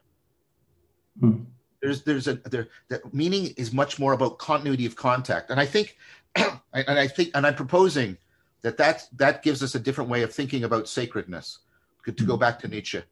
mm-hmm. 1.21 1.43
there's 1.81 2.03
there's 2.03 2.29
a 2.29 2.35
there 2.35 2.69
that 2.89 3.13
meaning 3.13 3.53
is 3.57 3.73
much 3.73 3.99
more 3.99 4.13
about 4.13 4.39
continuity 4.39 4.87
of 4.87 4.97
contact 4.97 5.51
and 5.51 5.59
i 5.59 5.67
think 5.67 5.97
and 6.37 6.53
i 6.75 7.07
think 7.07 7.31
and 7.35 7.47
i'm 7.47 7.55
proposing 7.55 8.17
that 8.63 8.77
that 8.77 9.09
that 9.17 9.43
gives 9.43 9.63
us 9.63 9.75
a 9.75 9.81
different 9.81 10.09
way 10.09 10.23
of 10.23 10.33
thinking 10.33 10.65
about 10.65 10.89
sacredness 10.89 11.59
to 12.05 12.25
go 12.25 12.35
hmm. 12.35 12.41
back 12.41 12.59
to 12.59 12.69
nietzsche 12.69 13.03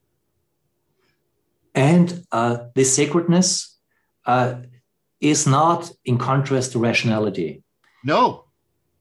and 1.74 2.24
uh, 2.32 2.58
this 2.74 2.94
sacredness 2.94 3.78
uh, 4.26 4.56
is 5.20 5.46
not 5.46 5.90
in 6.04 6.18
contrast 6.18 6.72
to 6.72 6.78
rationality. 6.78 7.62
No. 8.04 8.44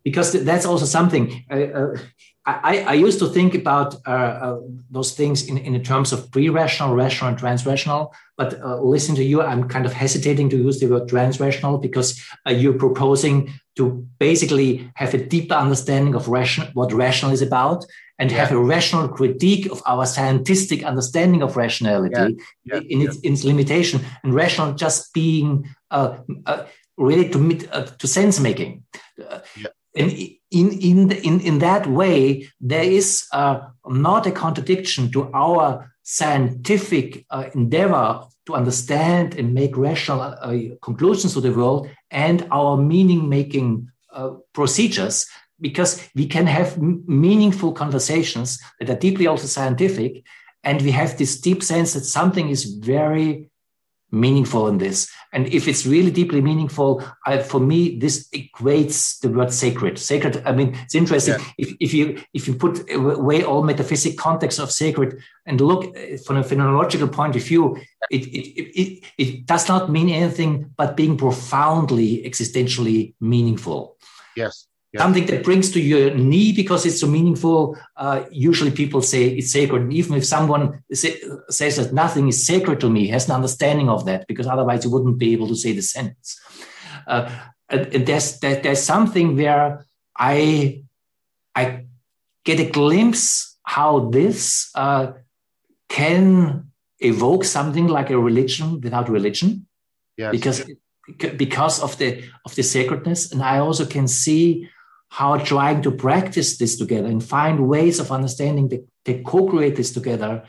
Because 0.04 0.32
that's 0.44 0.66
also 0.66 0.86
something. 0.86 1.46
Uh, 1.50 1.56
uh 1.56 1.98
I, 2.46 2.80
I, 2.88 2.94
used 2.94 3.20
to 3.20 3.28
think 3.28 3.54
about 3.54 3.96
uh, 4.08 4.10
uh, 4.10 4.60
those 4.90 5.14
things 5.14 5.48
in, 5.48 5.58
in 5.58 5.84
terms 5.84 6.12
of 6.12 6.32
pre-rational, 6.32 6.96
rational, 6.96 7.30
and 7.30 7.38
trans 7.38 7.66
rational. 7.66 8.14
But 8.38 8.60
uh, 8.62 8.82
listening 8.82 9.18
to 9.18 9.24
you, 9.24 9.42
I'm 9.42 9.68
kind 9.68 9.86
of 9.86 9.94
hesitating 9.94 10.50
to 10.50 10.58
use 10.58 10.80
the 10.80 10.88
word 10.88 11.10
trans 11.10 11.40
rational 11.40 11.78
because 11.78 12.20
uh, 12.48 12.52
you're 12.52 12.74
proposing 12.74 13.54
to 13.76 14.08
basically 14.20 14.90
have 14.96 15.14
a 15.14 15.24
deeper 15.24 15.54
understanding 15.54 16.16
of 16.16 16.28
ration, 16.28 16.68
what 16.74 16.92
rational 16.92 17.32
is 17.32 17.42
about 17.42 17.86
and 18.20 18.30
yeah. 18.30 18.38
have 18.38 18.52
a 18.52 18.60
rational 18.60 19.08
critique 19.08 19.66
of 19.72 19.82
our 19.86 20.06
scientific 20.06 20.84
understanding 20.84 21.42
of 21.42 21.56
rationality 21.56 22.38
yeah. 22.66 22.76
Yeah. 22.76 22.82
in 22.90 23.02
its, 23.02 23.20
in 23.22 23.34
its 23.34 23.44
limitation 23.46 24.02
and 24.24 24.36
rational 24.36 24.74
just 24.74 25.14
being 25.14 25.68
uh, 25.90 26.18
uh, 26.46 26.66
related 26.98 27.32
to, 27.34 27.70
uh, 27.72 27.86
to 27.86 28.08
sense 28.08 28.40
making. 28.40 28.84
And 29.96 30.12
in, 30.52 30.72
in, 30.72 31.08
the, 31.08 31.22
in, 31.26 31.40
in 31.40 31.60
that 31.60 31.88
way, 31.88 32.48
there 32.60 32.84
is 32.84 33.26
uh, 33.32 33.62
not 33.88 34.28
a 34.28 34.32
contradiction 34.32 35.12
to 35.14 35.32
our 35.34 35.92
scientific 36.04 37.26
uh, 37.30 37.50
endeavor 37.56 38.26
to 38.48 38.56
understand 38.56 39.36
and 39.36 39.54
make 39.54 39.78
rational 39.78 40.22
uh, 40.22 40.58
conclusions 40.82 41.34
to 41.34 41.42
the 41.42 41.52
world 41.52 41.90
and 42.12 42.48
our 42.52 42.78
meaning 42.78 43.30
making 43.30 43.90
procedures 44.54 45.28
because 45.62 46.08
we 46.16 46.26
can 46.26 46.48
have 46.48 46.78
meaningful 46.78 47.72
conversations 47.72 48.60
that 48.80 48.90
are 48.90 49.00
deeply 49.00 49.28
also 49.28 49.48
scientific 49.48 50.24
and 50.64 50.82
we 50.82 50.92
have 50.92 51.18
this 51.18 51.40
deep 51.40 51.64
sense 51.64 51.94
that 51.94 52.06
something 52.06 52.50
is 52.50 52.66
very 52.66 53.50
meaningful 54.12 54.68
in 54.68 54.80
this. 54.80 55.10
And 55.34 55.48
if 55.48 55.68
it's 55.68 55.86
really 55.86 56.10
deeply 56.10 56.42
meaningful 56.42 57.04
I, 57.26 57.38
for 57.40 57.60
me 57.60 58.00
this 58.00 58.28
equates 58.30 59.20
the 59.20 59.30
word 59.30 59.54
sacred. 59.54 60.00
Sacred 60.00 60.42
i 60.46 60.52
mean 60.52 60.76
it's 60.84 60.96
interesting. 60.96 61.36
Yeah. 61.36 61.46
if, 61.60 61.76
if 61.80 61.94
you 61.94 62.22
if 62.34 62.48
you 62.48 62.56
put 62.56 62.92
away 62.92 63.44
all 63.44 63.62
metaphysic 63.64 64.18
context 64.18 64.60
of 64.60 64.72
sacred 64.72 65.22
and 65.46 65.62
look 65.62 65.86
uh, 65.86 66.18
from 66.26 66.38
a 66.38 66.44
phenomenological 66.44 67.12
point 67.12 67.36
of 67.36 67.44
view 67.44 67.78
it, 68.10 68.26
it, 68.26 68.80
it, 68.82 69.04
it 69.18 69.46
does 69.46 69.68
not 69.68 69.92
mean 69.92 70.10
anything 70.10 70.72
but 70.76 70.98
being 70.98 71.16
profoundly 71.16 72.24
existentially 72.24 73.14
meaningful. 73.20 73.96
Yes 74.36 74.69
yeah. 74.94 75.02
something 75.02 75.26
that 75.28 75.44
brings 75.44 75.72
to 75.72 75.80
your 75.80 76.14
knee 76.16 76.52
because 76.52 76.86
it's 76.86 77.02
so 77.02 77.08
meaningful. 77.08 77.78
Uh, 77.96 78.24
usually 78.32 78.72
people 78.72 79.02
say 79.02 79.28
it's 79.28 79.52
sacred. 79.52 79.84
And 79.84 79.94
even 79.94 80.16
if 80.16 80.26
someone 80.26 80.84
say, 80.92 81.22
says 81.50 81.76
that 81.76 81.94
nothing 81.94 82.28
is 82.28 82.46
sacred 82.46 82.80
to 82.80 82.90
me, 82.90 83.08
has 83.08 83.28
an 83.30 83.36
understanding 83.36 83.90
of 83.90 84.06
that, 84.06 84.28
because 84.28 84.48
otherwise 84.48 84.84
you 84.84 84.92
wouldn't 84.92 85.20
be 85.20 85.34
able 85.34 85.48
to 85.48 85.56
say 85.56 85.74
the 85.74 85.82
sentence. 85.82 86.40
Uh, 87.06 87.30
and 87.70 88.08
there's, 88.08 88.40
there, 88.40 88.62
there's 88.62 88.82
something 88.82 89.36
where 89.36 89.86
I, 90.18 90.84
I 91.56 91.86
get 92.44 92.60
a 92.60 92.70
glimpse 92.70 93.58
how 93.64 94.10
this 94.10 94.72
uh, 94.74 95.12
can 95.88 96.72
evoke 97.00 97.46
something 97.46 97.88
like 97.88 98.10
a 98.10 98.18
religion 98.18 98.82
without 98.82 99.08
religion. 99.08 99.68
Yes. 100.18 100.32
Because 100.32 100.66
because 101.18 101.82
of 101.82 101.98
the 101.98 102.24
of 102.46 102.56
the 102.56 102.64
sacredness 102.64 103.32
and 103.32 103.42
i 103.42 103.58
also 103.58 103.86
can 103.86 104.08
see 104.08 104.70
how 105.10 105.38
trying 105.38 105.82
to 105.82 105.92
practice 105.92 106.58
this 106.58 106.78
together 106.78 107.08
and 107.08 107.24
find 107.24 107.68
ways 107.68 108.00
of 108.00 108.12
understanding 108.12 108.70
the, 108.70 108.86
the 109.06 109.22
co-create 109.24 109.76
this 109.76 109.92
together 109.92 110.44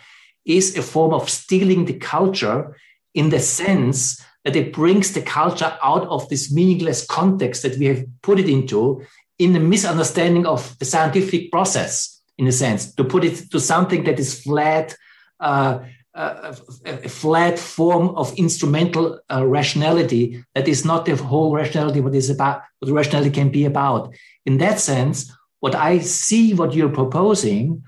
is 0.45 0.77
a 0.77 0.83
form 0.83 1.13
of 1.13 1.29
stealing 1.29 1.85
the 1.85 1.95
culture 1.95 2.77
in 3.15 3.31
the 3.31 3.41
sense 3.41 4.23
that 4.45 4.57
it 4.57 4.73
brings 4.73 5.13
the 5.13 5.23
culture 5.23 5.77
out 5.83 6.07
of 6.09 6.29
this 6.29 6.53
meaningless 6.53 7.07
context 7.07 7.63
that 7.63 7.77
we 7.79 7.87
have 7.87 8.05
put 8.23 8.39
it 8.39 8.49
into 8.49 9.03
in 9.39 9.53
the 9.53 9.61
misunderstanding 9.61 10.47
of 10.47 10.79
the 10.79 10.85
scientific 10.85 11.51
process 11.51 12.23
in 12.39 12.47
a 12.47 12.53
sense 12.53 12.95
to 12.95 13.05
put 13.05 13.25
it 13.25 13.51
to 13.51 13.61
something 13.61 14.05
that 14.05 14.19
is 14.19 14.43
flat 14.43 14.95
uh, 15.41 15.81
a, 16.15 17.09
flat 17.09 17.59
form 17.59 18.09
of 18.17 18.33
instrumental 18.35 19.21
uh, 19.33 19.47
rationality 19.47 20.45
that 20.55 20.67
is 20.67 20.85
not 20.85 21.05
the 21.05 21.17
whole 21.17 21.55
rationality 21.55 22.01
what 22.01 22.15
is 22.15 22.31
about 22.31 22.63
what 22.81 22.91
rationality 22.91 23.31
can 23.31 23.51
be 23.51 23.65
about. 23.65 24.13
In 24.45 24.59
that 24.59 24.81
sense 24.81 25.31
what 25.61 25.75
i 25.75 25.99
see 25.99 26.55
what 26.55 26.75
you're 26.75 26.89
proposing 26.89 27.83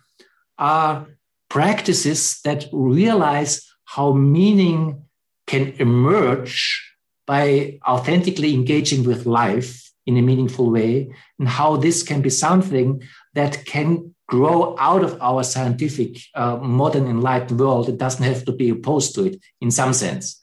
are 0.58 1.06
practices 1.48 2.40
that 2.44 2.66
realize 2.72 3.66
how 3.84 4.12
meaning 4.12 5.02
can 5.46 5.74
emerge 5.78 6.80
by 7.26 7.78
authentically 7.86 8.54
engaging 8.54 9.04
with 9.04 9.26
life 9.26 9.90
in 10.06 10.16
a 10.16 10.22
meaningful 10.22 10.70
way 10.70 11.12
and 11.38 11.48
how 11.48 11.76
this 11.76 12.02
can 12.02 12.22
be 12.22 12.30
something 12.30 13.02
that 13.34 13.64
can 13.64 14.14
grow 14.32 14.74
out 14.78 15.02
of 15.04 15.12
our 15.20 15.42
scientific, 15.44 16.10
uh, 16.34 16.56
modern, 16.56 17.06
enlightened 17.06 17.60
world. 17.60 17.86
It 17.88 17.98
doesn't 17.98 18.24
have 18.24 18.46
to 18.46 18.52
be 18.52 18.70
opposed 18.70 19.14
to 19.14 19.26
it 19.28 19.36
in 19.60 19.70
some 19.70 19.92
sense. 19.92 20.40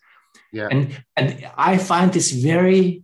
Yeah. 0.54 0.68
And, 0.70 0.82
and 1.18 1.28
I 1.58 1.80
find 1.80 2.14
this 2.14 2.30
very 2.32 3.02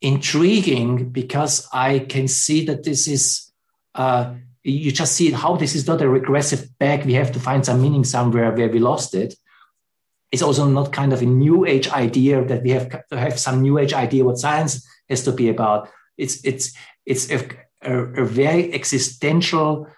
intriguing 0.00 1.10
because 1.10 1.68
I 1.72 1.90
can 2.14 2.28
see 2.28 2.64
that 2.66 2.84
this 2.84 3.08
is, 3.08 3.52
uh, 3.96 4.34
you 4.62 4.92
just 4.92 5.14
see 5.16 5.32
how 5.32 5.56
this 5.56 5.74
is 5.74 5.88
not 5.88 6.00
a 6.00 6.08
regressive 6.08 6.62
back. 6.78 7.04
We 7.04 7.14
have 7.14 7.32
to 7.32 7.40
find 7.40 7.66
some 7.66 7.82
meaning 7.82 8.04
somewhere 8.04 8.52
where 8.52 8.68
we 8.68 8.78
lost 8.78 9.14
it. 9.14 9.34
It's 10.30 10.42
also 10.42 10.64
not 10.68 10.92
kind 10.92 11.12
of 11.12 11.22
a 11.22 11.26
new 11.44 11.66
age 11.66 11.88
idea 11.88 12.44
that 12.44 12.62
we 12.62 12.70
have 12.70 12.88
to 13.10 13.18
have 13.18 13.36
some 13.36 13.62
new 13.62 13.78
age 13.78 13.94
idea 13.94 14.24
what 14.24 14.38
science 14.38 14.86
has 15.08 15.24
to 15.24 15.32
be 15.32 15.48
about. 15.48 15.88
It's, 16.16 16.44
it's, 16.44 16.72
it's 17.04 17.30
a, 17.30 17.40
a, 17.82 18.22
a 18.22 18.24
very 18.24 18.72
existential 18.72 19.88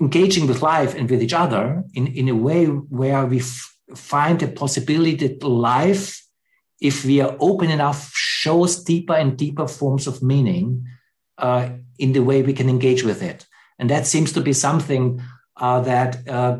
engaging 0.00 0.46
with 0.46 0.62
life 0.62 0.94
and 0.94 1.08
with 1.10 1.22
each 1.22 1.34
other 1.34 1.84
in, 1.94 2.06
in 2.08 2.28
a 2.28 2.34
way 2.34 2.66
where 2.66 3.26
we 3.26 3.40
f- 3.40 3.76
find 3.94 4.40
the 4.40 4.48
possibility 4.48 5.14
that 5.14 5.42
life, 5.42 6.24
if 6.80 7.04
we 7.04 7.20
are 7.20 7.36
open 7.38 7.70
enough, 7.70 8.10
shows 8.14 8.82
deeper 8.82 9.14
and 9.14 9.36
deeper 9.36 9.68
forms 9.68 10.06
of 10.06 10.22
meaning 10.22 10.86
uh, 11.38 11.68
in 11.98 12.12
the 12.12 12.22
way 12.22 12.42
we 12.42 12.54
can 12.54 12.68
engage 12.68 13.02
with 13.02 13.22
it. 13.22 13.46
And 13.78 13.90
that 13.90 14.06
seems 14.06 14.32
to 14.32 14.40
be 14.40 14.52
something 14.52 15.22
uh, 15.56 15.80
that 15.80 16.28
uh, 16.28 16.58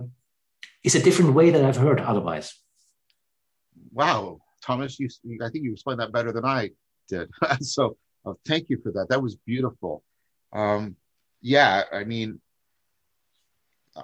is 0.84 0.94
a 0.94 1.02
different 1.02 1.34
way 1.34 1.50
that 1.50 1.64
I've 1.64 1.76
heard 1.76 2.00
otherwise. 2.00 2.54
Wow, 3.92 4.40
Thomas, 4.62 5.00
you, 5.00 5.08
I 5.42 5.48
think 5.48 5.64
you 5.64 5.72
explained 5.72 6.00
that 6.00 6.12
better 6.12 6.32
than 6.32 6.44
I 6.44 6.70
did. 7.08 7.30
so 7.60 7.96
uh, 8.26 8.34
thank 8.46 8.68
you 8.68 8.78
for 8.82 8.92
that. 8.92 9.06
That 9.08 9.22
was 9.22 9.36
beautiful. 9.36 10.02
Um, 10.52 10.96
yeah, 11.40 11.84
I 11.92 12.04
mean, 12.04 12.40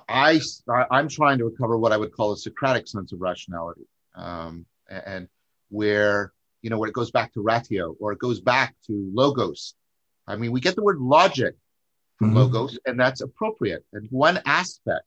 I, 0.08 0.40
I 0.68 0.98
am 0.98 1.08
trying 1.08 1.38
to 1.38 1.44
recover 1.44 1.78
what 1.78 1.92
I 1.92 1.96
would 1.96 2.12
call 2.12 2.32
a 2.32 2.36
Socratic 2.36 2.88
sense 2.88 3.12
of 3.12 3.20
rationality, 3.20 3.86
um, 4.14 4.66
and 4.88 5.28
where 5.68 6.32
you 6.62 6.70
know 6.70 6.78
where 6.78 6.88
it 6.88 6.94
goes 6.94 7.10
back 7.10 7.32
to 7.34 7.42
ratio 7.42 7.94
or 8.00 8.12
it 8.12 8.18
goes 8.18 8.40
back 8.40 8.74
to 8.86 9.10
logos. 9.12 9.74
I 10.26 10.36
mean, 10.36 10.52
we 10.52 10.60
get 10.60 10.74
the 10.74 10.82
word 10.82 10.98
logic 10.98 11.54
from 12.16 12.28
mm-hmm. 12.28 12.38
logos, 12.38 12.78
and 12.86 12.98
that's 12.98 13.20
appropriate. 13.20 13.84
And 13.92 14.08
one 14.10 14.40
aspect 14.46 15.06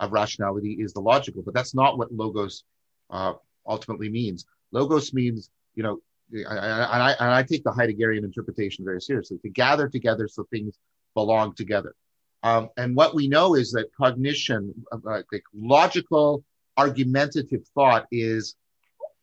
of 0.00 0.12
rationality 0.12 0.72
is 0.80 0.92
the 0.92 1.00
logical, 1.00 1.42
but 1.42 1.54
that's 1.54 1.74
not 1.74 1.98
what 1.98 2.12
logos 2.12 2.64
uh, 3.10 3.34
ultimately 3.66 4.08
means. 4.08 4.46
Logos 4.72 5.12
means, 5.12 5.50
you 5.74 5.82
know, 5.82 6.00
and 6.32 6.46
I, 6.48 7.14
and 7.18 7.30
I 7.30 7.42
take 7.42 7.64
the 7.64 7.70
Heideggerian 7.70 8.24
interpretation 8.24 8.84
very 8.84 9.00
seriously 9.00 9.38
to 9.38 9.48
gather 9.48 9.88
together 9.88 10.28
so 10.28 10.44
things 10.50 10.78
belong 11.14 11.54
together. 11.54 11.94
Um, 12.42 12.68
and 12.76 12.94
what 12.94 13.14
we 13.14 13.28
know 13.28 13.54
is 13.54 13.72
that 13.72 13.86
cognition, 13.96 14.72
uh, 14.92 14.98
like 15.04 15.42
logical, 15.54 16.44
argumentative 16.76 17.66
thought, 17.74 18.06
is 18.10 18.54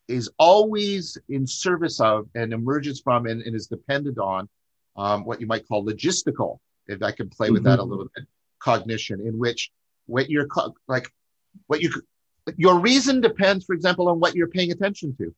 is 0.10 0.30
always 0.38 1.18
in 1.30 1.47
service 1.47 2.01
of 2.01 2.28
and 2.36 2.51
emerges 2.51 2.99
from 2.99 3.26
and, 3.26 3.41
and 3.41 3.56
is 3.56 3.68
dependent 3.68 4.18
on 4.18 4.49
um, 4.97 5.24
what 5.24 5.39
you 5.39 5.47
might 5.47 5.66
call 5.68 5.86
logistical. 5.86 6.58
If 6.88 7.01
I 7.01 7.12
can 7.12 7.30
play 7.30 7.49
with 7.49 7.64
mm-hmm. 7.64 7.70
that 7.70 7.80
a 7.80 7.84
little 7.84 8.08
bit, 8.14 8.26
cognition, 8.60 9.26
in 9.26 9.38
which 9.38 9.72
what 10.06 10.30
you're 10.30 10.47
like, 10.88 11.10
what 11.68 11.82
you 11.82 11.91
your 12.58 12.80
reason 12.80 13.22
depends, 13.22 13.66
for 13.66 13.74
example, 13.74 14.10
on 14.10 14.20
what 14.20 14.36
you're 14.36 14.49
paying 14.49 14.72
attention 14.72 15.16
to. 15.18 15.34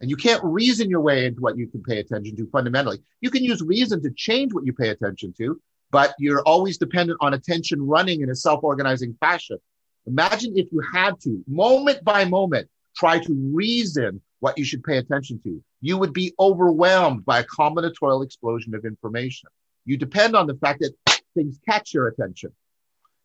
And 0.00 0.10
you 0.10 0.16
can't 0.16 0.42
reason 0.44 0.90
your 0.90 1.00
way 1.00 1.26
into 1.26 1.40
what 1.40 1.56
you 1.56 1.66
can 1.68 1.82
pay 1.82 1.98
attention 1.98 2.36
to 2.36 2.46
fundamentally. 2.50 2.98
You 3.20 3.30
can 3.30 3.42
use 3.42 3.62
reason 3.62 4.02
to 4.02 4.10
change 4.10 4.52
what 4.52 4.66
you 4.66 4.72
pay 4.72 4.90
attention 4.90 5.32
to, 5.38 5.60
but 5.90 6.14
you're 6.18 6.42
always 6.42 6.76
dependent 6.76 7.18
on 7.22 7.34
attention 7.34 7.80
running 7.80 8.20
in 8.20 8.30
a 8.30 8.34
self 8.34 8.62
organizing 8.62 9.16
fashion. 9.20 9.58
Imagine 10.06 10.56
if 10.56 10.68
you 10.70 10.82
had 10.92 11.18
to, 11.22 11.42
moment 11.48 12.04
by 12.04 12.24
moment, 12.24 12.68
try 12.96 13.18
to 13.18 13.50
reason 13.52 14.20
what 14.40 14.58
you 14.58 14.64
should 14.64 14.84
pay 14.84 14.98
attention 14.98 15.40
to. 15.44 15.62
You 15.80 15.98
would 15.98 16.12
be 16.12 16.34
overwhelmed 16.38 17.24
by 17.24 17.40
a 17.40 17.44
combinatorial 17.44 18.24
explosion 18.24 18.74
of 18.74 18.84
information. 18.84 19.48
You 19.84 19.96
depend 19.96 20.36
on 20.36 20.46
the 20.46 20.54
fact 20.56 20.80
that 20.80 21.20
things 21.34 21.58
catch 21.68 21.94
your 21.94 22.08
attention. 22.08 22.52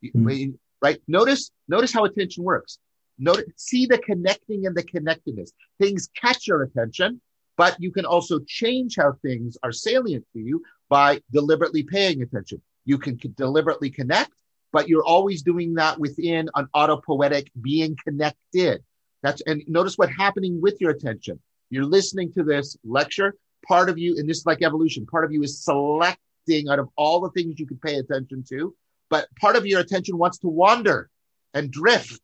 Mm-hmm. 0.03 0.51
Right? 0.81 1.01
Notice, 1.07 1.51
notice 1.67 1.93
how 1.93 2.05
attention 2.05 2.43
works. 2.43 2.79
Notice, 3.21 3.45
see 3.55 3.85
the 3.85 3.99
connecting 3.99 4.65
and 4.65 4.75
the 4.75 4.81
connectedness. 4.81 5.53
Things 5.79 6.09
catch 6.19 6.47
your 6.47 6.63
attention, 6.63 7.21
but 7.55 7.79
you 7.79 7.91
can 7.91 8.03
also 8.03 8.39
change 8.47 8.95
how 8.97 9.13
things 9.21 9.59
are 9.61 9.71
salient 9.71 10.25
to 10.33 10.39
you 10.39 10.63
by 10.89 11.21
deliberately 11.31 11.83
paying 11.83 12.23
attention. 12.23 12.63
You 12.83 12.97
can 12.97 13.19
deliberately 13.37 13.91
connect, 13.91 14.31
but 14.73 14.89
you're 14.89 15.05
always 15.05 15.43
doing 15.43 15.75
that 15.75 15.99
within 15.99 16.49
an 16.55 16.67
autopoietic 16.75 17.49
being 17.61 17.95
connected. 18.03 18.83
That's 19.21 19.41
and 19.41 19.61
notice 19.67 19.99
what's 19.99 20.17
happening 20.17 20.59
with 20.59 20.81
your 20.81 20.89
attention. 20.89 21.39
You're 21.69 21.85
listening 21.85 22.33
to 22.33 22.43
this 22.43 22.75
lecture. 22.83 23.35
Part 23.67 23.89
of 23.89 23.99
you, 23.99 24.17
and 24.17 24.27
this 24.27 24.39
is 24.39 24.45
like 24.47 24.63
evolution, 24.63 25.05
part 25.05 25.25
of 25.25 25.31
you 25.31 25.43
is 25.43 25.63
selecting 25.63 26.69
out 26.69 26.79
of 26.79 26.89
all 26.95 27.21
the 27.21 27.29
things 27.29 27.59
you 27.59 27.67
could 27.67 27.83
pay 27.83 27.97
attention 27.97 28.43
to, 28.49 28.75
but 29.11 29.27
part 29.39 29.55
of 29.55 29.67
your 29.67 29.79
attention 29.79 30.17
wants 30.17 30.39
to 30.39 30.47
wander 30.47 31.07
and 31.53 31.69
drift 31.69 32.19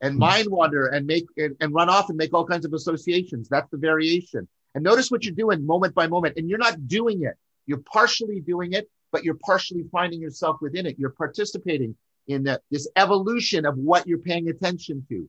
and 0.00 0.14
hmm. 0.14 0.20
mind 0.20 0.48
wander 0.50 0.86
and 0.86 1.06
make 1.06 1.26
and, 1.36 1.56
and 1.60 1.72
run 1.72 1.88
off 1.88 2.08
and 2.08 2.18
make 2.18 2.34
all 2.34 2.46
kinds 2.46 2.64
of 2.64 2.72
associations. 2.72 3.48
That's 3.48 3.70
the 3.70 3.78
variation. 3.78 4.48
And 4.74 4.84
notice 4.84 5.10
what 5.10 5.24
you're 5.24 5.34
doing 5.34 5.64
moment 5.64 5.94
by 5.94 6.06
moment. 6.06 6.34
And 6.36 6.50
you're 6.50 6.58
not 6.58 6.86
doing 6.86 7.22
it. 7.22 7.34
You're 7.66 7.82
partially 7.90 8.40
doing 8.40 8.74
it, 8.74 8.90
but 9.10 9.24
you're 9.24 9.38
partially 9.42 9.84
finding 9.90 10.20
yourself 10.20 10.58
within 10.60 10.86
it. 10.86 10.98
You're 10.98 11.10
participating 11.10 11.96
in 12.28 12.44
the, 12.44 12.60
this 12.70 12.88
evolution 12.96 13.64
of 13.64 13.78
what 13.78 14.06
you're 14.06 14.18
paying 14.18 14.48
attention 14.48 15.06
to. 15.08 15.28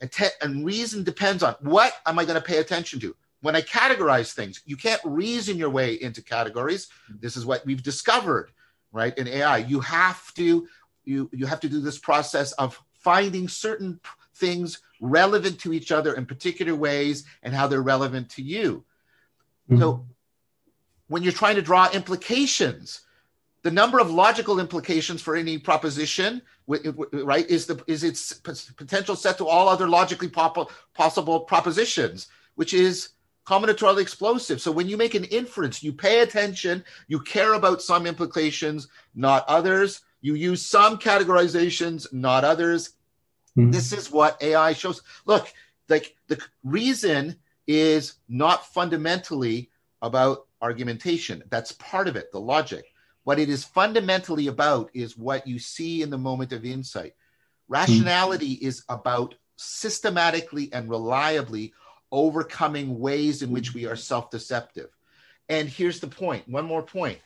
And, 0.00 0.10
and 0.42 0.64
reason 0.64 1.04
depends 1.04 1.42
on 1.42 1.54
what 1.60 1.92
am 2.06 2.18
I 2.18 2.24
going 2.24 2.40
to 2.40 2.44
pay 2.44 2.58
attention 2.58 3.00
to? 3.00 3.14
When 3.40 3.54
I 3.54 3.62
categorize 3.62 4.32
things, 4.32 4.62
you 4.64 4.76
can't 4.76 5.00
reason 5.04 5.56
your 5.56 5.70
way 5.70 5.94
into 5.94 6.22
categories. 6.22 6.88
This 7.20 7.36
is 7.36 7.46
what 7.46 7.64
we've 7.64 7.82
discovered, 7.82 8.50
right? 8.90 9.16
In 9.16 9.28
AI, 9.28 9.58
you 9.58 9.80
have 9.80 10.34
to 10.34 10.66
you 11.04 11.30
you 11.32 11.46
have 11.46 11.60
to 11.60 11.68
do 11.68 11.80
this 11.80 11.98
process 11.98 12.52
of 12.52 12.80
finding 12.98 13.48
certain 13.48 14.00
things 14.34 14.80
relevant 15.00 15.58
to 15.60 15.72
each 15.72 15.90
other 15.92 16.14
in 16.14 16.26
particular 16.26 16.74
ways 16.74 17.24
and 17.42 17.54
how 17.54 17.66
they're 17.66 17.82
relevant 17.82 18.28
to 18.30 18.42
you. 18.42 18.84
Mm-hmm. 19.70 19.80
So 19.80 20.06
when 21.08 21.22
you're 21.22 21.32
trying 21.32 21.56
to 21.56 21.62
draw 21.62 21.90
implications, 21.90 23.02
the 23.62 23.70
number 23.70 23.98
of 23.98 24.10
logical 24.10 24.60
implications 24.60 25.20
for 25.20 25.34
any 25.34 25.58
proposition, 25.58 26.42
right, 26.66 27.48
is 27.48 27.66
the 27.66 27.82
is 27.86 28.04
its 28.04 28.32
potential 28.34 29.16
set 29.16 29.38
to 29.38 29.46
all 29.46 29.68
other 29.68 29.88
logically 29.88 30.28
possible 30.28 31.40
propositions, 31.40 32.28
which 32.54 32.72
is 32.72 33.10
combinatorially 33.46 34.02
explosive. 34.02 34.60
So 34.60 34.70
when 34.70 34.88
you 34.88 34.96
make 34.96 35.14
an 35.14 35.24
inference, 35.24 35.82
you 35.82 35.92
pay 35.92 36.20
attention, 36.20 36.84
you 37.08 37.18
care 37.20 37.54
about 37.54 37.82
some 37.82 38.06
implications, 38.06 38.88
not 39.14 39.44
others. 39.48 40.02
You 40.20 40.34
use 40.34 40.64
some 40.64 40.98
categorizations, 40.98 42.12
not 42.12 42.44
others. 42.44 42.90
Mm-hmm. 43.56 43.70
This 43.70 43.92
is 43.92 44.10
what 44.10 44.42
AI 44.42 44.72
shows. 44.72 45.02
Look, 45.26 45.52
like 45.88 46.16
the 46.28 46.42
reason 46.64 47.36
is 47.66 48.14
not 48.28 48.66
fundamentally 48.72 49.70
about 50.02 50.46
argumentation. 50.60 51.42
That's 51.50 51.72
part 51.72 52.08
of 52.08 52.16
it, 52.16 52.32
the 52.32 52.40
logic. 52.40 52.86
What 53.24 53.38
it 53.38 53.48
is 53.48 53.64
fundamentally 53.64 54.46
about 54.46 54.90
is 54.94 55.18
what 55.18 55.46
you 55.46 55.58
see 55.58 56.02
in 56.02 56.10
the 56.10 56.18
moment 56.18 56.52
of 56.52 56.64
insight. 56.64 57.14
Rationality 57.68 58.56
mm-hmm. 58.56 58.66
is 58.66 58.84
about 58.88 59.34
systematically 59.56 60.72
and 60.72 60.88
reliably 60.88 61.74
overcoming 62.10 62.98
ways 62.98 63.42
in 63.42 63.50
which 63.50 63.74
we 63.74 63.86
are 63.86 63.96
self 63.96 64.30
deceptive. 64.30 64.88
And 65.48 65.68
here's 65.68 66.00
the 66.00 66.06
point 66.06 66.48
one 66.48 66.64
more 66.64 66.82
point 66.82 67.18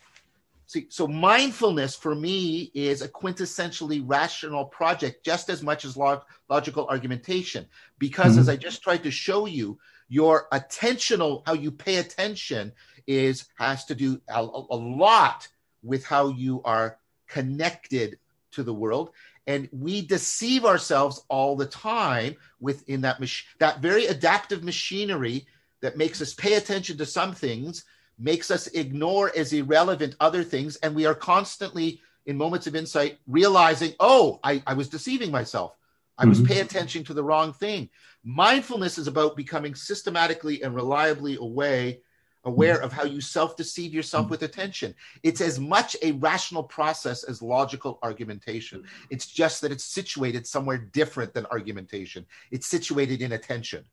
See, 0.72 0.86
so 0.88 1.06
mindfulness 1.06 1.94
for 1.94 2.14
me 2.14 2.70
is 2.72 3.02
a 3.02 3.08
quintessentially 3.08 4.02
rational 4.06 4.64
project, 4.64 5.22
just 5.22 5.50
as 5.50 5.62
much 5.62 5.84
as 5.84 5.98
log- 5.98 6.24
logical 6.48 6.88
argumentation. 6.88 7.66
Because 7.98 8.32
mm-hmm. 8.32 8.40
as 8.40 8.48
I 8.48 8.56
just 8.56 8.82
tried 8.82 9.02
to 9.02 9.10
show 9.10 9.44
you, 9.44 9.78
your 10.08 10.48
attentional, 10.50 11.42
how 11.44 11.52
you 11.52 11.70
pay 11.70 11.96
attention, 11.96 12.72
is 13.06 13.44
has 13.58 13.84
to 13.84 13.94
do 13.94 14.18
a, 14.30 14.40
a 14.40 14.76
lot 14.76 15.46
with 15.82 16.06
how 16.06 16.28
you 16.28 16.62
are 16.64 16.96
connected 17.28 18.18
to 18.52 18.62
the 18.62 18.72
world 18.72 19.10
and 19.46 19.68
we 19.72 20.00
deceive 20.00 20.64
ourselves 20.64 21.24
all 21.28 21.54
the 21.54 21.66
time 21.66 22.34
within 22.60 23.00
that 23.00 23.20
mach- 23.20 23.44
that 23.58 23.80
very 23.80 24.06
adaptive 24.06 24.62
machinery 24.62 25.46
that 25.80 25.96
makes 25.96 26.22
us 26.22 26.32
pay 26.32 26.54
attention 26.54 26.96
to 26.96 27.04
some 27.04 27.34
things 27.34 27.84
makes 28.22 28.50
us 28.50 28.66
ignore 28.68 29.32
as 29.36 29.52
irrelevant 29.52 30.16
other 30.20 30.42
things 30.42 30.76
and 30.76 30.94
we 30.94 31.06
are 31.06 31.14
constantly 31.14 32.00
in 32.26 32.36
moments 32.36 32.66
of 32.66 32.76
insight 32.76 33.18
realizing 33.26 33.92
oh 34.00 34.38
i, 34.44 34.62
I 34.66 34.74
was 34.74 34.88
deceiving 34.88 35.30
myself 35.30 35.76
i 36.18 36.24
was 36.24 36.38
mm-hmm. 36.38 36.46
paying 36.48 36.64
attention 36.64 37.04
to 37.04 37.14
the 37.14 37.24
wrong 37.24 37.52
thing 37.52 37.88
mindfulness 38.24 38.98
is 38.98 39.06
about 39.06 39.36
becoming 39.36 39.74
systematically 39.74 40.62
and 40.62 40.74
reliably 40.74 41.36
away 41.36 42.00
aware 42.44 42.80
of 42.80 42.92
how 42.92 43.04
you 43.04 43.20
self 43.20 43.56
deceive 43.56 43.94
yourself 43.94 44.28
with 44.28 44.42
attention. 44.42 44.94
It's 45.22 45.40
as 45.40 45.58
much 45.58 45.96
a 46.02 46.12
rational 46.12 46.62
process 46.62 47.24
as 47.24 47.40
logical 47.42 47.98
argumentation. 48.02 48.84
It's 49.10 49.26
just 49.26 49.60
that 49.60 49.72
it's 49.72 49.84
situated 49.84 50.46
somewhere 50.46 50.78
different 50.78 51.34
than 51.34 51.46
argumentation, 51.46 52.26
it's 52.50 52.66
situated 52.66 53.22
in 53.22 53.32
attention. 53.32 53.84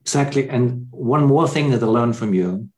Exactly. 0.00 0.48
And 0.50 0.88
one 0.90 1.24
more 1.24 1.48
thing 1.48 1.70
that 1.70 1.82
I 1.82 1.86
learned 1.86 2.16
from 2.16 2.34
you 2.34 2.68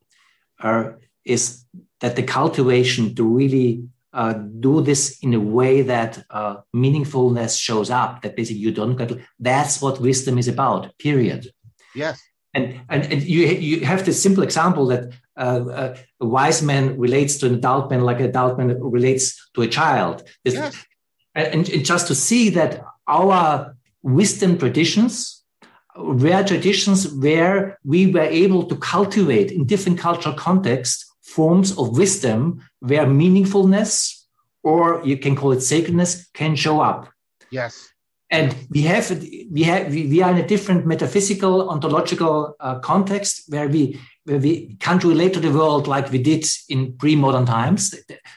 uh, 0.60 0.90
is 1.24 1.64
that 2.00 2.16
the 2.16 2.22
cultivation 2.22 3.14
to 3.14 3.24
really 3.24 3.84
uh, 4.12 4.32
do 4.32 4.80
this 4.80 5.18
in 5.22 5.34
a 5.34 5.40
way 5.40 5.82
that 5.82 6.24
uh, 6.30 6.56
meaningfulness 6.74 7.60
shows 7.60 7.90
up, 7.90 8.22
that 8.22 8.36
basically 8.36 8.60
you 8.60 8.72
don't 8.72 8.96
get, 8.96 9.12
that's 9.38 9.82
what 9.82 10.00
wisdom 10.00 10.38
is 10.38 10.48
about, 10.48 10.96
period. 10.98 11.48
Yes. 11.94 12.20
And, 12.54 12.80
and, 12.88 13.12
and 13.12 13.22
you, 13.22 13.46
you 13.46 13.84
have 13.84 14.06
this 14.06 14.22
simple 14.22 14.42
example 14.42 14.86
that 14.86 15.12
uh, 15.36 15.64
uh, 15.68 15.96
a 16.20 16.26
wise 16.26 16.62
man 16.62 16.98
relates 16.98 17.36
to 17.38 17.46
an 17.46 17.56
adult 17.56 17.90
man 17.90 18.00
like 18.00 18.20
an 18.20 18.26
adult 18.26 18.56
man 18.56 18.80
relates 18.80 19.50
to 19.54 19.62
a 19.62 19.68
child. 19.68 20.22
Yes. 20.44 20.86
And, 21.34 21.68
and 21.68 21.84
just 21.84 22.06
to 22.06 22.14
see 22.14 22.48
that 22.50 22.82
our 23.06 23.76
wisdom 24.02 24.56
traditions 24.56 25.35
were 25.98 26.44
traditions 26.44 27.12
where 27.12 27.78
we 27.84 28.06
were 28.06 28.20
able 28.20 28.64
to 28.64 28.76
cultivate 28.76 29.50
in 29.50 29.66
different 29.66 29.98
cultural 29.98 30.34
contexts 30.34 31.06
forms 31.22 31.76
of 31.76 31.96
wisdom 31.96 32.60
where 32.80 33.06
meaningfulness 33.06 34.24
or 34.62 35.00
you 35.04 35.16
can 35.16 35.36
call 35.36 35.52
it 35.52 35.60
sacredness 35.60 36.28
can 36.34 36.56
show 36.56 36.80
up. 36.80 37.08
Yes. 37.50 37.88
And 38.30 38.56
we 38.70 38.82
have 38.82 39.08
we 39.52 39.62
have 39.62 39.88
we, 39.92 40.20
are 40.20 40.32
in 40.32 40.38
a 40.38 40.46
different 40.46 40.84
metaphysical 40.84 41.70
ontological 41.70 42.56
uh, 42.58 42.80
context 42.80 43.44
where 43.48 43.68
we 43.68 44.00
where 44.24 44.38
we 44.38 44.76
can't 44.80 45.04
relate 45.04 45.32
to 45.34 45.40
the 45.40 45.52
world 45.52 45.86
like 45.86 46.10
we 46.10 46.18
did 46.18 46.44
in 46.68 46.96
pre-modern 46.98 47.46
times. 47.46 47.94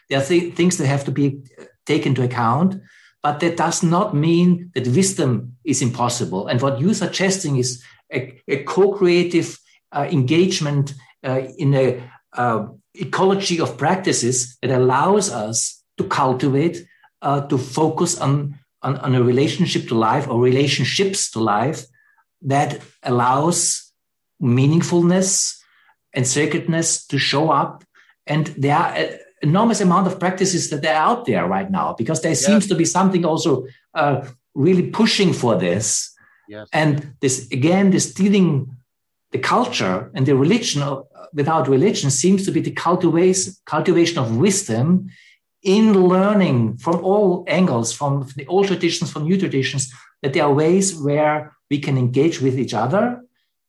There 0.10 0.20
are 0.20 0.24
th- 0.24 0.54
things 0.54 0.78
that 0.78 0.86
have 0.86 1.06
to 1.06 1.12
be 1.12 1.42
taken 1.88 2.10
into 2.10 2.24
account 2.24 2.80
but 3.22 3.40
that 3.40 3.58
does 3.58 3.84
not 3.84 4.16
mean 4.16 4.72
that 4.74 4.88
wisdom 4.88 5.56
is 5.66 5.82
impossible 5.82 6.48
and 6.48 6.62
what 6.62 6.80
you're 6.80 6.94
suggesting 6.94 7.58
is 7.58 7.84
a, 8.14 8.40
a 8.48 8.64
co-creative 8.64 9.58
uh, 9.92 10.08
engagement 10.12 10.94
uh, 11.24 11.42
in 11.58 11.74
a 11.74 12.02
uh, 12.34 12.66
ecology 12.96 13.60
of 13.60 13.78
practices 13.78 14.58
that 14.62 14.72
allows 14.72 15.32
us 15.32 15.84
to 15.98 16.04
cultivate 16.06 16.86
uh, 17.22 17.42
to 17.48 17.58
focus 17.58 18.20
on 18.20 18.56
on, 18.82 18.98
on 18.98 19.16
a 19.16 19.24
relationship 19.24 19.88
to 19.88 19.96
life 19.96 20.28
or 20.28 20.40
relationships 20.40 21.30
to 21.32 21.40
life 21.40 21.86
that 22.42 22.82
allows 23.04 23.92
meaningfulness 24.42 25.58
and 26.14 26.26
sacredness 26.26 27.06
to 27.08 27.18
show 27.18 27.52
up. 27.52 27.84
And 28.26 28.48
there 28.58 28.76
are 28.76 28.96
enormous 29.42 29.82
amount 29.82 30.08
of 30.08 30.20
practices 30.20 30.70
that 30.70 30.86
are 30.86 30.94
out 30.94 31.26
there 31.26 31.48
right 31.48 31.70
now 31.72 31.96
because 31.98 32.22
there 32.22 32.32
yes. 32.32 32.46
seems 32.46 32.68
to 32.68 32.76
be 32.76 32.86
something 32.86 33.26
also 33.26 33.66
uh, 33.94 34.26
really 34.54 34.90
pushing 34.90 35.34
for 35.34 35.56
this. 35.56 36.14
Yes. 36.48 36.68
And 36.74 37.14
this 37.22 37.50
again, 37.52 37.92
this 37.92 38.14
dealing 38.14 38.76
the 39.32 39.40
culture 39.40 40.10
and 40.14 40.26
the 40.26 40.36
religion 40.36 40.82
of, 40.82 41.06
without 41.34 41.68
religion 41.68 42.10
seems 42.10 42.46
to 42.46 42.52
be 42.52 42.62
the 42.62 42.72
cultivation 42.72 43.54
cultivation 43.66 44.18
of 44.18 44.38
wisdom 44.38 45.10
in 45.62 45.94
learning 46.08 46.78
from 46.78 47.04
all 47.04 47.44
angles, 47.48 47.92
from 47.94 48.28
the 48.36 48.48
old 48.48 48.68
traditions, 48.68 49.12
from 49.12 49.24
new 49.24 49.38
traditions, 49.38 49.92
that 50.22 50.34
there 50.34 50.44
are 50.44 50.54
ways 50.54 50.96
where 50.96 51.54
we 51.70 51.80
can 51.80 51.98
engage 51.98 52.42
with 52.42 52.58
each 52.58 52.74
other 52.74 53.22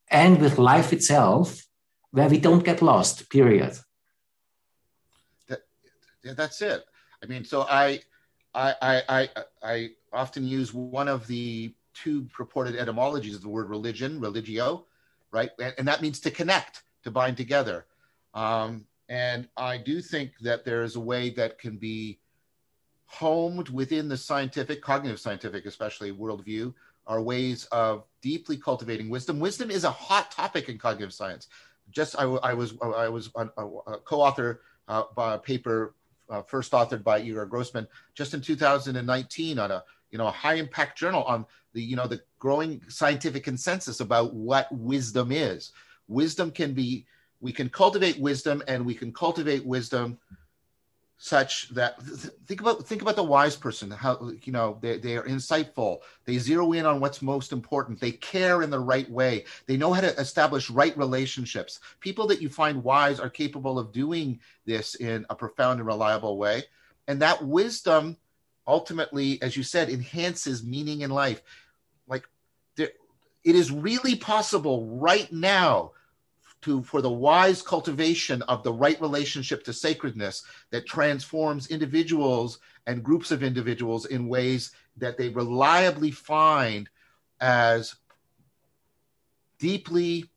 and 0.09 0.41
with 0.41 0.59
life 0.59 0.93
itself, 0.93 1.67
where 2.13 2.29
we 2.29 2.39
don't 2.39 2.65
get 2.65 2.81
lost. 2.81 3.29
Period. 3.29 3.79
That's 6.25 6.63
it. 6.63 6.85
I 7.23 7.27
mean, 7.27 7.45
so 7.45 7.63
I, 7.63 8.01
I, 8.55 8.75
I, 9.09 9.29
I, 9.63 9.91
often 10.13 10.45
use 10.45 10.75
one 10.75 11.07
of 11.07 11.27
the 11.29 11.73
two 11.95 12.25
purported 12.33 12.75
etymologies 12.75 13.37
of 13.37 13.43
the 13.43 13.49
word 13.49 13.69
religion, 13.69 14.21
religio, 14.21 14.87
right, 15.31 15.51
and, 15.61 15.73
and 15.79 15.87
that 15.87 16.03
means 16.03 16.19
to 16.21 16.31
connect, 16.33 16.83
to 17.05 17.11
bind 17.13 17.37
together. 17.37 17.87
Um, 18.35 18.87
and 19.09 19.49
I 19.57 19.79
do 19.79 20.01
think 20.01 20.33
that 20.41 20.65
there 20.65 20.83
is 20.83 20.97
a 20.97 21.01
way 21.01 21.31
that 21.31 21.59
can 21.59 21.77
be 21.77 22.19
homed 23.07 23.69
within 23.69 24.09
the 24.09 24.17
scientific, 24.17 24.83
cognitive 24.83 25.21
scientific, 25.21 25.67
especially 25.67 26.13
worldview, 26.13 26.73
are 27.07 27.21
ways 27.21 27.65
of 27.67 28.05
deeply 28.23 28.57
cultivating 28.57 29.09
wisdom. 29.11 29.41
Wisdom 29.41 29.71
is 29.71 29.85
a 29.85 29.91
hot 29.91 30.31
topic 30.31 30.69
in 30.69 30.79
cognitive 30.79 31.13
science. 31.13 31.49
Just 31.91 32.17
I, 32.19 32.23
I 32.23 32.55
was 32.55 32.75
I 32.81 33.09
was 33.09 33.31
a, 33.35 33.47
a 33.47 33.99
co-author 33.99 34.61
uh, 34.87 35.05
by 35.17 35.35
a 35.35 35.39
paper 35.39 35.95
uh, 36.31 36.43
first 36.43 36.73
authored 36.73 37.03
by 37.03 37.21
Igor 37.21 37.47
Grossmann 37.47 37.87
just 38.15 38.35
in 38.35 38.41
2019 38.41 39.59
on 39.59 39.71
a 39.71 39.85
you 40.11 40.19
know 40.19 40.27
a 40.27 40.33
high 40.33 40.55
impact 40.55 40.99
journal 40.99 41.23
on 41.25 41.45
the 41.73 41.83
you 41.83 41.97
know 41.97 42.07
the 42.07 42.21
growing 42.39 42.81
scientific 42.89 43.45
consensus 43.45 44.01
about 44.01 44.35
what 44.35 44.71
wisdom 44.73 45.33
is. 45.33 45.73
Wisdom 46.09 46.51
can 46.51 46.73
be 46.73 47.07
we 47.41 47.53
can 47.53 47.69
cultivate 47.69 48.19
wisdom 48.21 48.63
and 48.69 48.85
we 48.85 48.95
can 48.95 49.13
cultivate 49.13 49.65
wisdom 49.65 50.19
such 51.23 51.69
that 51.69 52.01
think 52.47 52.63
about 52.63 52.87
think 52.87 53.03
about 53.03 53.15
the 53.15 53.23
wise 53.23 53.55
person 53.55 53.91
how 53.91 54.33
you 54.43 54.53
know 54.55 54.79
they, 54.81 54.97
they 54.97 55.19
are 55.19 55.25
insightful. 55.25 55.99
They 56.25 56.39
zero 56.39 56.73
in 56.73 56.87
on 56.87 56.99
what's 56.99 57.21
most 57.21 57.53
important. 57.53 58.01
They 58.01 58.13
care 58.13 58.63
in 58.63 58.71
the 58.71 58.81
right 58.81 59.09
way. 59.11 59.45
They 59.67 59.77
know 59.77 59.93
how 59.93 60.01
to 60.01 60.19
establish 60.19 60.71
right 60.71 60.97
relationships. 60.97 61.81
People 62.01 62.27
that 62.29 62.41
you 62.41 62.49
find 62.49 62.83
wise 62.83 63.21
are 63.21 63.29
capable 63.29 63.79
of 63.79 63.93
doing 63.93 64.41
this 64.65 64.95
in 64.95 65.27
a 65.29 65.35
profound 65.35 65.79
and 65.79 65.87
reliable 65.87 66.39
way. 66.39 66.65
And 67.07 67.21
that 67.21 67.45
wisdom 67.45 68.17
ultimately 68.67 69.43
as 69.43 69.59
you 69.59 69.63
said 69.63 69.91
enhances 69.91 70.65
meaning 70.65 71.03
in 71.03 71.11
life. 71.11 71.43
Like 72.09 72.27
there, 72.77 72.93
it 73.45 73.57
is 73.57 73.71
really 73.71 74.17
possible 74.17 74.87
right 74.87 75.31
now 75.31 75.93
to 76.63 76.83
for 76.83 77.01
the 77.01 77.11
wise 77.11 77.63
cultivation 77.63 78.43
of 78.43 78.63
the 78.63 78.73
right 78.73 79.01
relationship 79.01 79.65
to 79.65 79.73
sacredness 79.73 80.45
that 80.71 80.87
transforms 80.87 81.69
individuals 81.69 82.59
and 82.87 83.03
groups 83.03 83.31
of 83.31 83.43
individuals 83.43 84.07
in 84.07 84.29
ways 84.29 84.73
that 84.97 85.17
they 85.17 85.29
reliably 85.29 86.11
find 86.11 86.89
as 87.41 87.95
deeply 89.59 90.31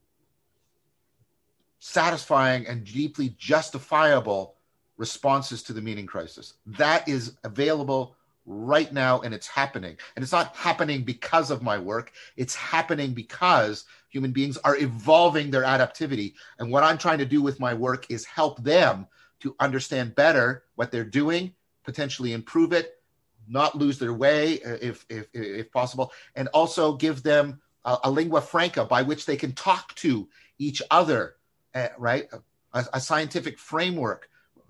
satisfying 1.79 2.65
and 2.67 2.85
deeply 2.85 3.35
justifiable 3.37 4.55
responses 4.97 5.63
to 5.63 5.73
the 5.73 5.81
meaning 5.81 6.05
crisis. 6.05 6.53
That 6.65 7.07
is 7.07 7.37
available 7.43 8.15
right 8.45 8.91
now 8.91 9.21
and 9.21 9.33
it's 9.33 9.47
happening. 9.47 9.97
And 10.15 10.23
it's 10.23 10.31
not 10.31 10.55
happening 10.55 11.03
because 11.03 11.51
of 11.51 11.61
my 11.61 11.77
work, 11.77 12.11
it's 12.37 12.55
happening 12.55 13.13
because 13.13 13.85
human 14.13 14.31
beings 14.31 14.57
are 14.57 14.77
evolving 14.77 15.49
their 15.49 15.63
adaptivity. 15.63 16.35
And 16.59 16.71
what 16.71 16.83
I'm 16.83 16.99
trying 16.99 17.17
to 17.17 17.25
do 17.25 17.41
with 17.41 17.59
my 17.59 17.73
work 17.73 18.05
is 18.11 18.23
help 18.25 18.63
them 18.63 19.07
to 19.39 19.55
understand 19.59 20.15
better 20.15 20.63
what 20.75 20.91
they're 20.91 21.03
doing, 21.03 21.53
potentially 21.83 22.31
improve 22.31 22.71
it, 22.71 23.01
not 23.49 23.75
lose 23.75 23.97
their 23.99 24.13
way 24.13 24.61
uh, 24.61 24.77
if 24.81 25.05
if, 25.09 25.27
if 25.33 25.71
possible, 25.71 26.13
and 26.35 26.47
also 26.49 26.93
give 26.93 27.23
them 27.23 27.59
a, 27.83 27.97
a 28.03 28.11
lingua 28.11 28.39
franca 28.39 28.85
by 28.85 29.01
which 29.01 29.25
they 29.25 29.35
can 29.35 29.51
talk 29.53 29.93
to 29.95 30.29
each 30.59 30.81
other, 30.91 31.35
uh, 31.73 31.87
right? 31.97 32.29
A, 32.73 32.85
a 32.93 33.01
scientific 33.01 33.57
framework, 33.57 34.29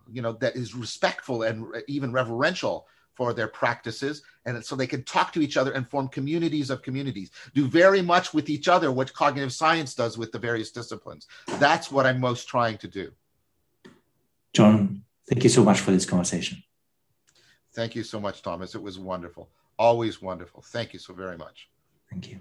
you 0.09 0.21
know, 0.21 0.33
that 0.33 0.55
is 0.55 0.73
respectful 0.73 1.43
and 1.43 1.65
even 1.87 2.11
reverential 2.13 2.87
for 3.15 3.33
their 3.33 3.47
practices 3.47 4.23
and 4.45 4.63
so 4.63 4.75
they 4.75 4.87
can 4.87 5.03
talk 5.03 5.31
to 5.33 5.41
each 5.41 5.57
other 5.57 5.71
and 5.71 5.87
form 5.89 6.07
communities 6.07 6.69
of 6.69 6.81
communities. 6.81 7.31
Do 7.53 7.67
very 7.67 8.01
much 8.01 8.33
with 8.33 8.49
each 8.49 8.67
other 8.67 8.91
what 8.91 9.13
cognitive 9.13 9.53
science 9.53 9.93
does 9.93 10.17
with 10.17 10.31
the 10.31 10.39
various 10.39 10.71
disciplines. 10.71 11.27
That's 11.59 11.91
what 11.91 12.05
i'm 12.05 12.19
most 12.19 12.47
trying 12.47 12.77
to 12.79 12.87
do. 12.87 13.11
John 14.53 15.03
thank 15.29 15.43
you 15.43 15.49
so 15.49 15.63
much 15.63 15.79
for 15.79 15.91
this 15.91 16.05
conversation. 16.05 16.63
Thank 17.73 17.95
you 17.95 18.03
so 18.03 18.19
much 18.19 18.41
thomas. 18.41 18.75
It 18.75 18.81
was 18.81 18.99
wonderful. 18.99 19.49
Always 19.77 20.21
wonderful. 20.21 20.61
Thank 20.61 20.93
you 20.93 20.99
so 20.99 21.13
very 21.13 21.37
much. 21.37 21.69
Thank 22.09 22.29
you 22.29 22.39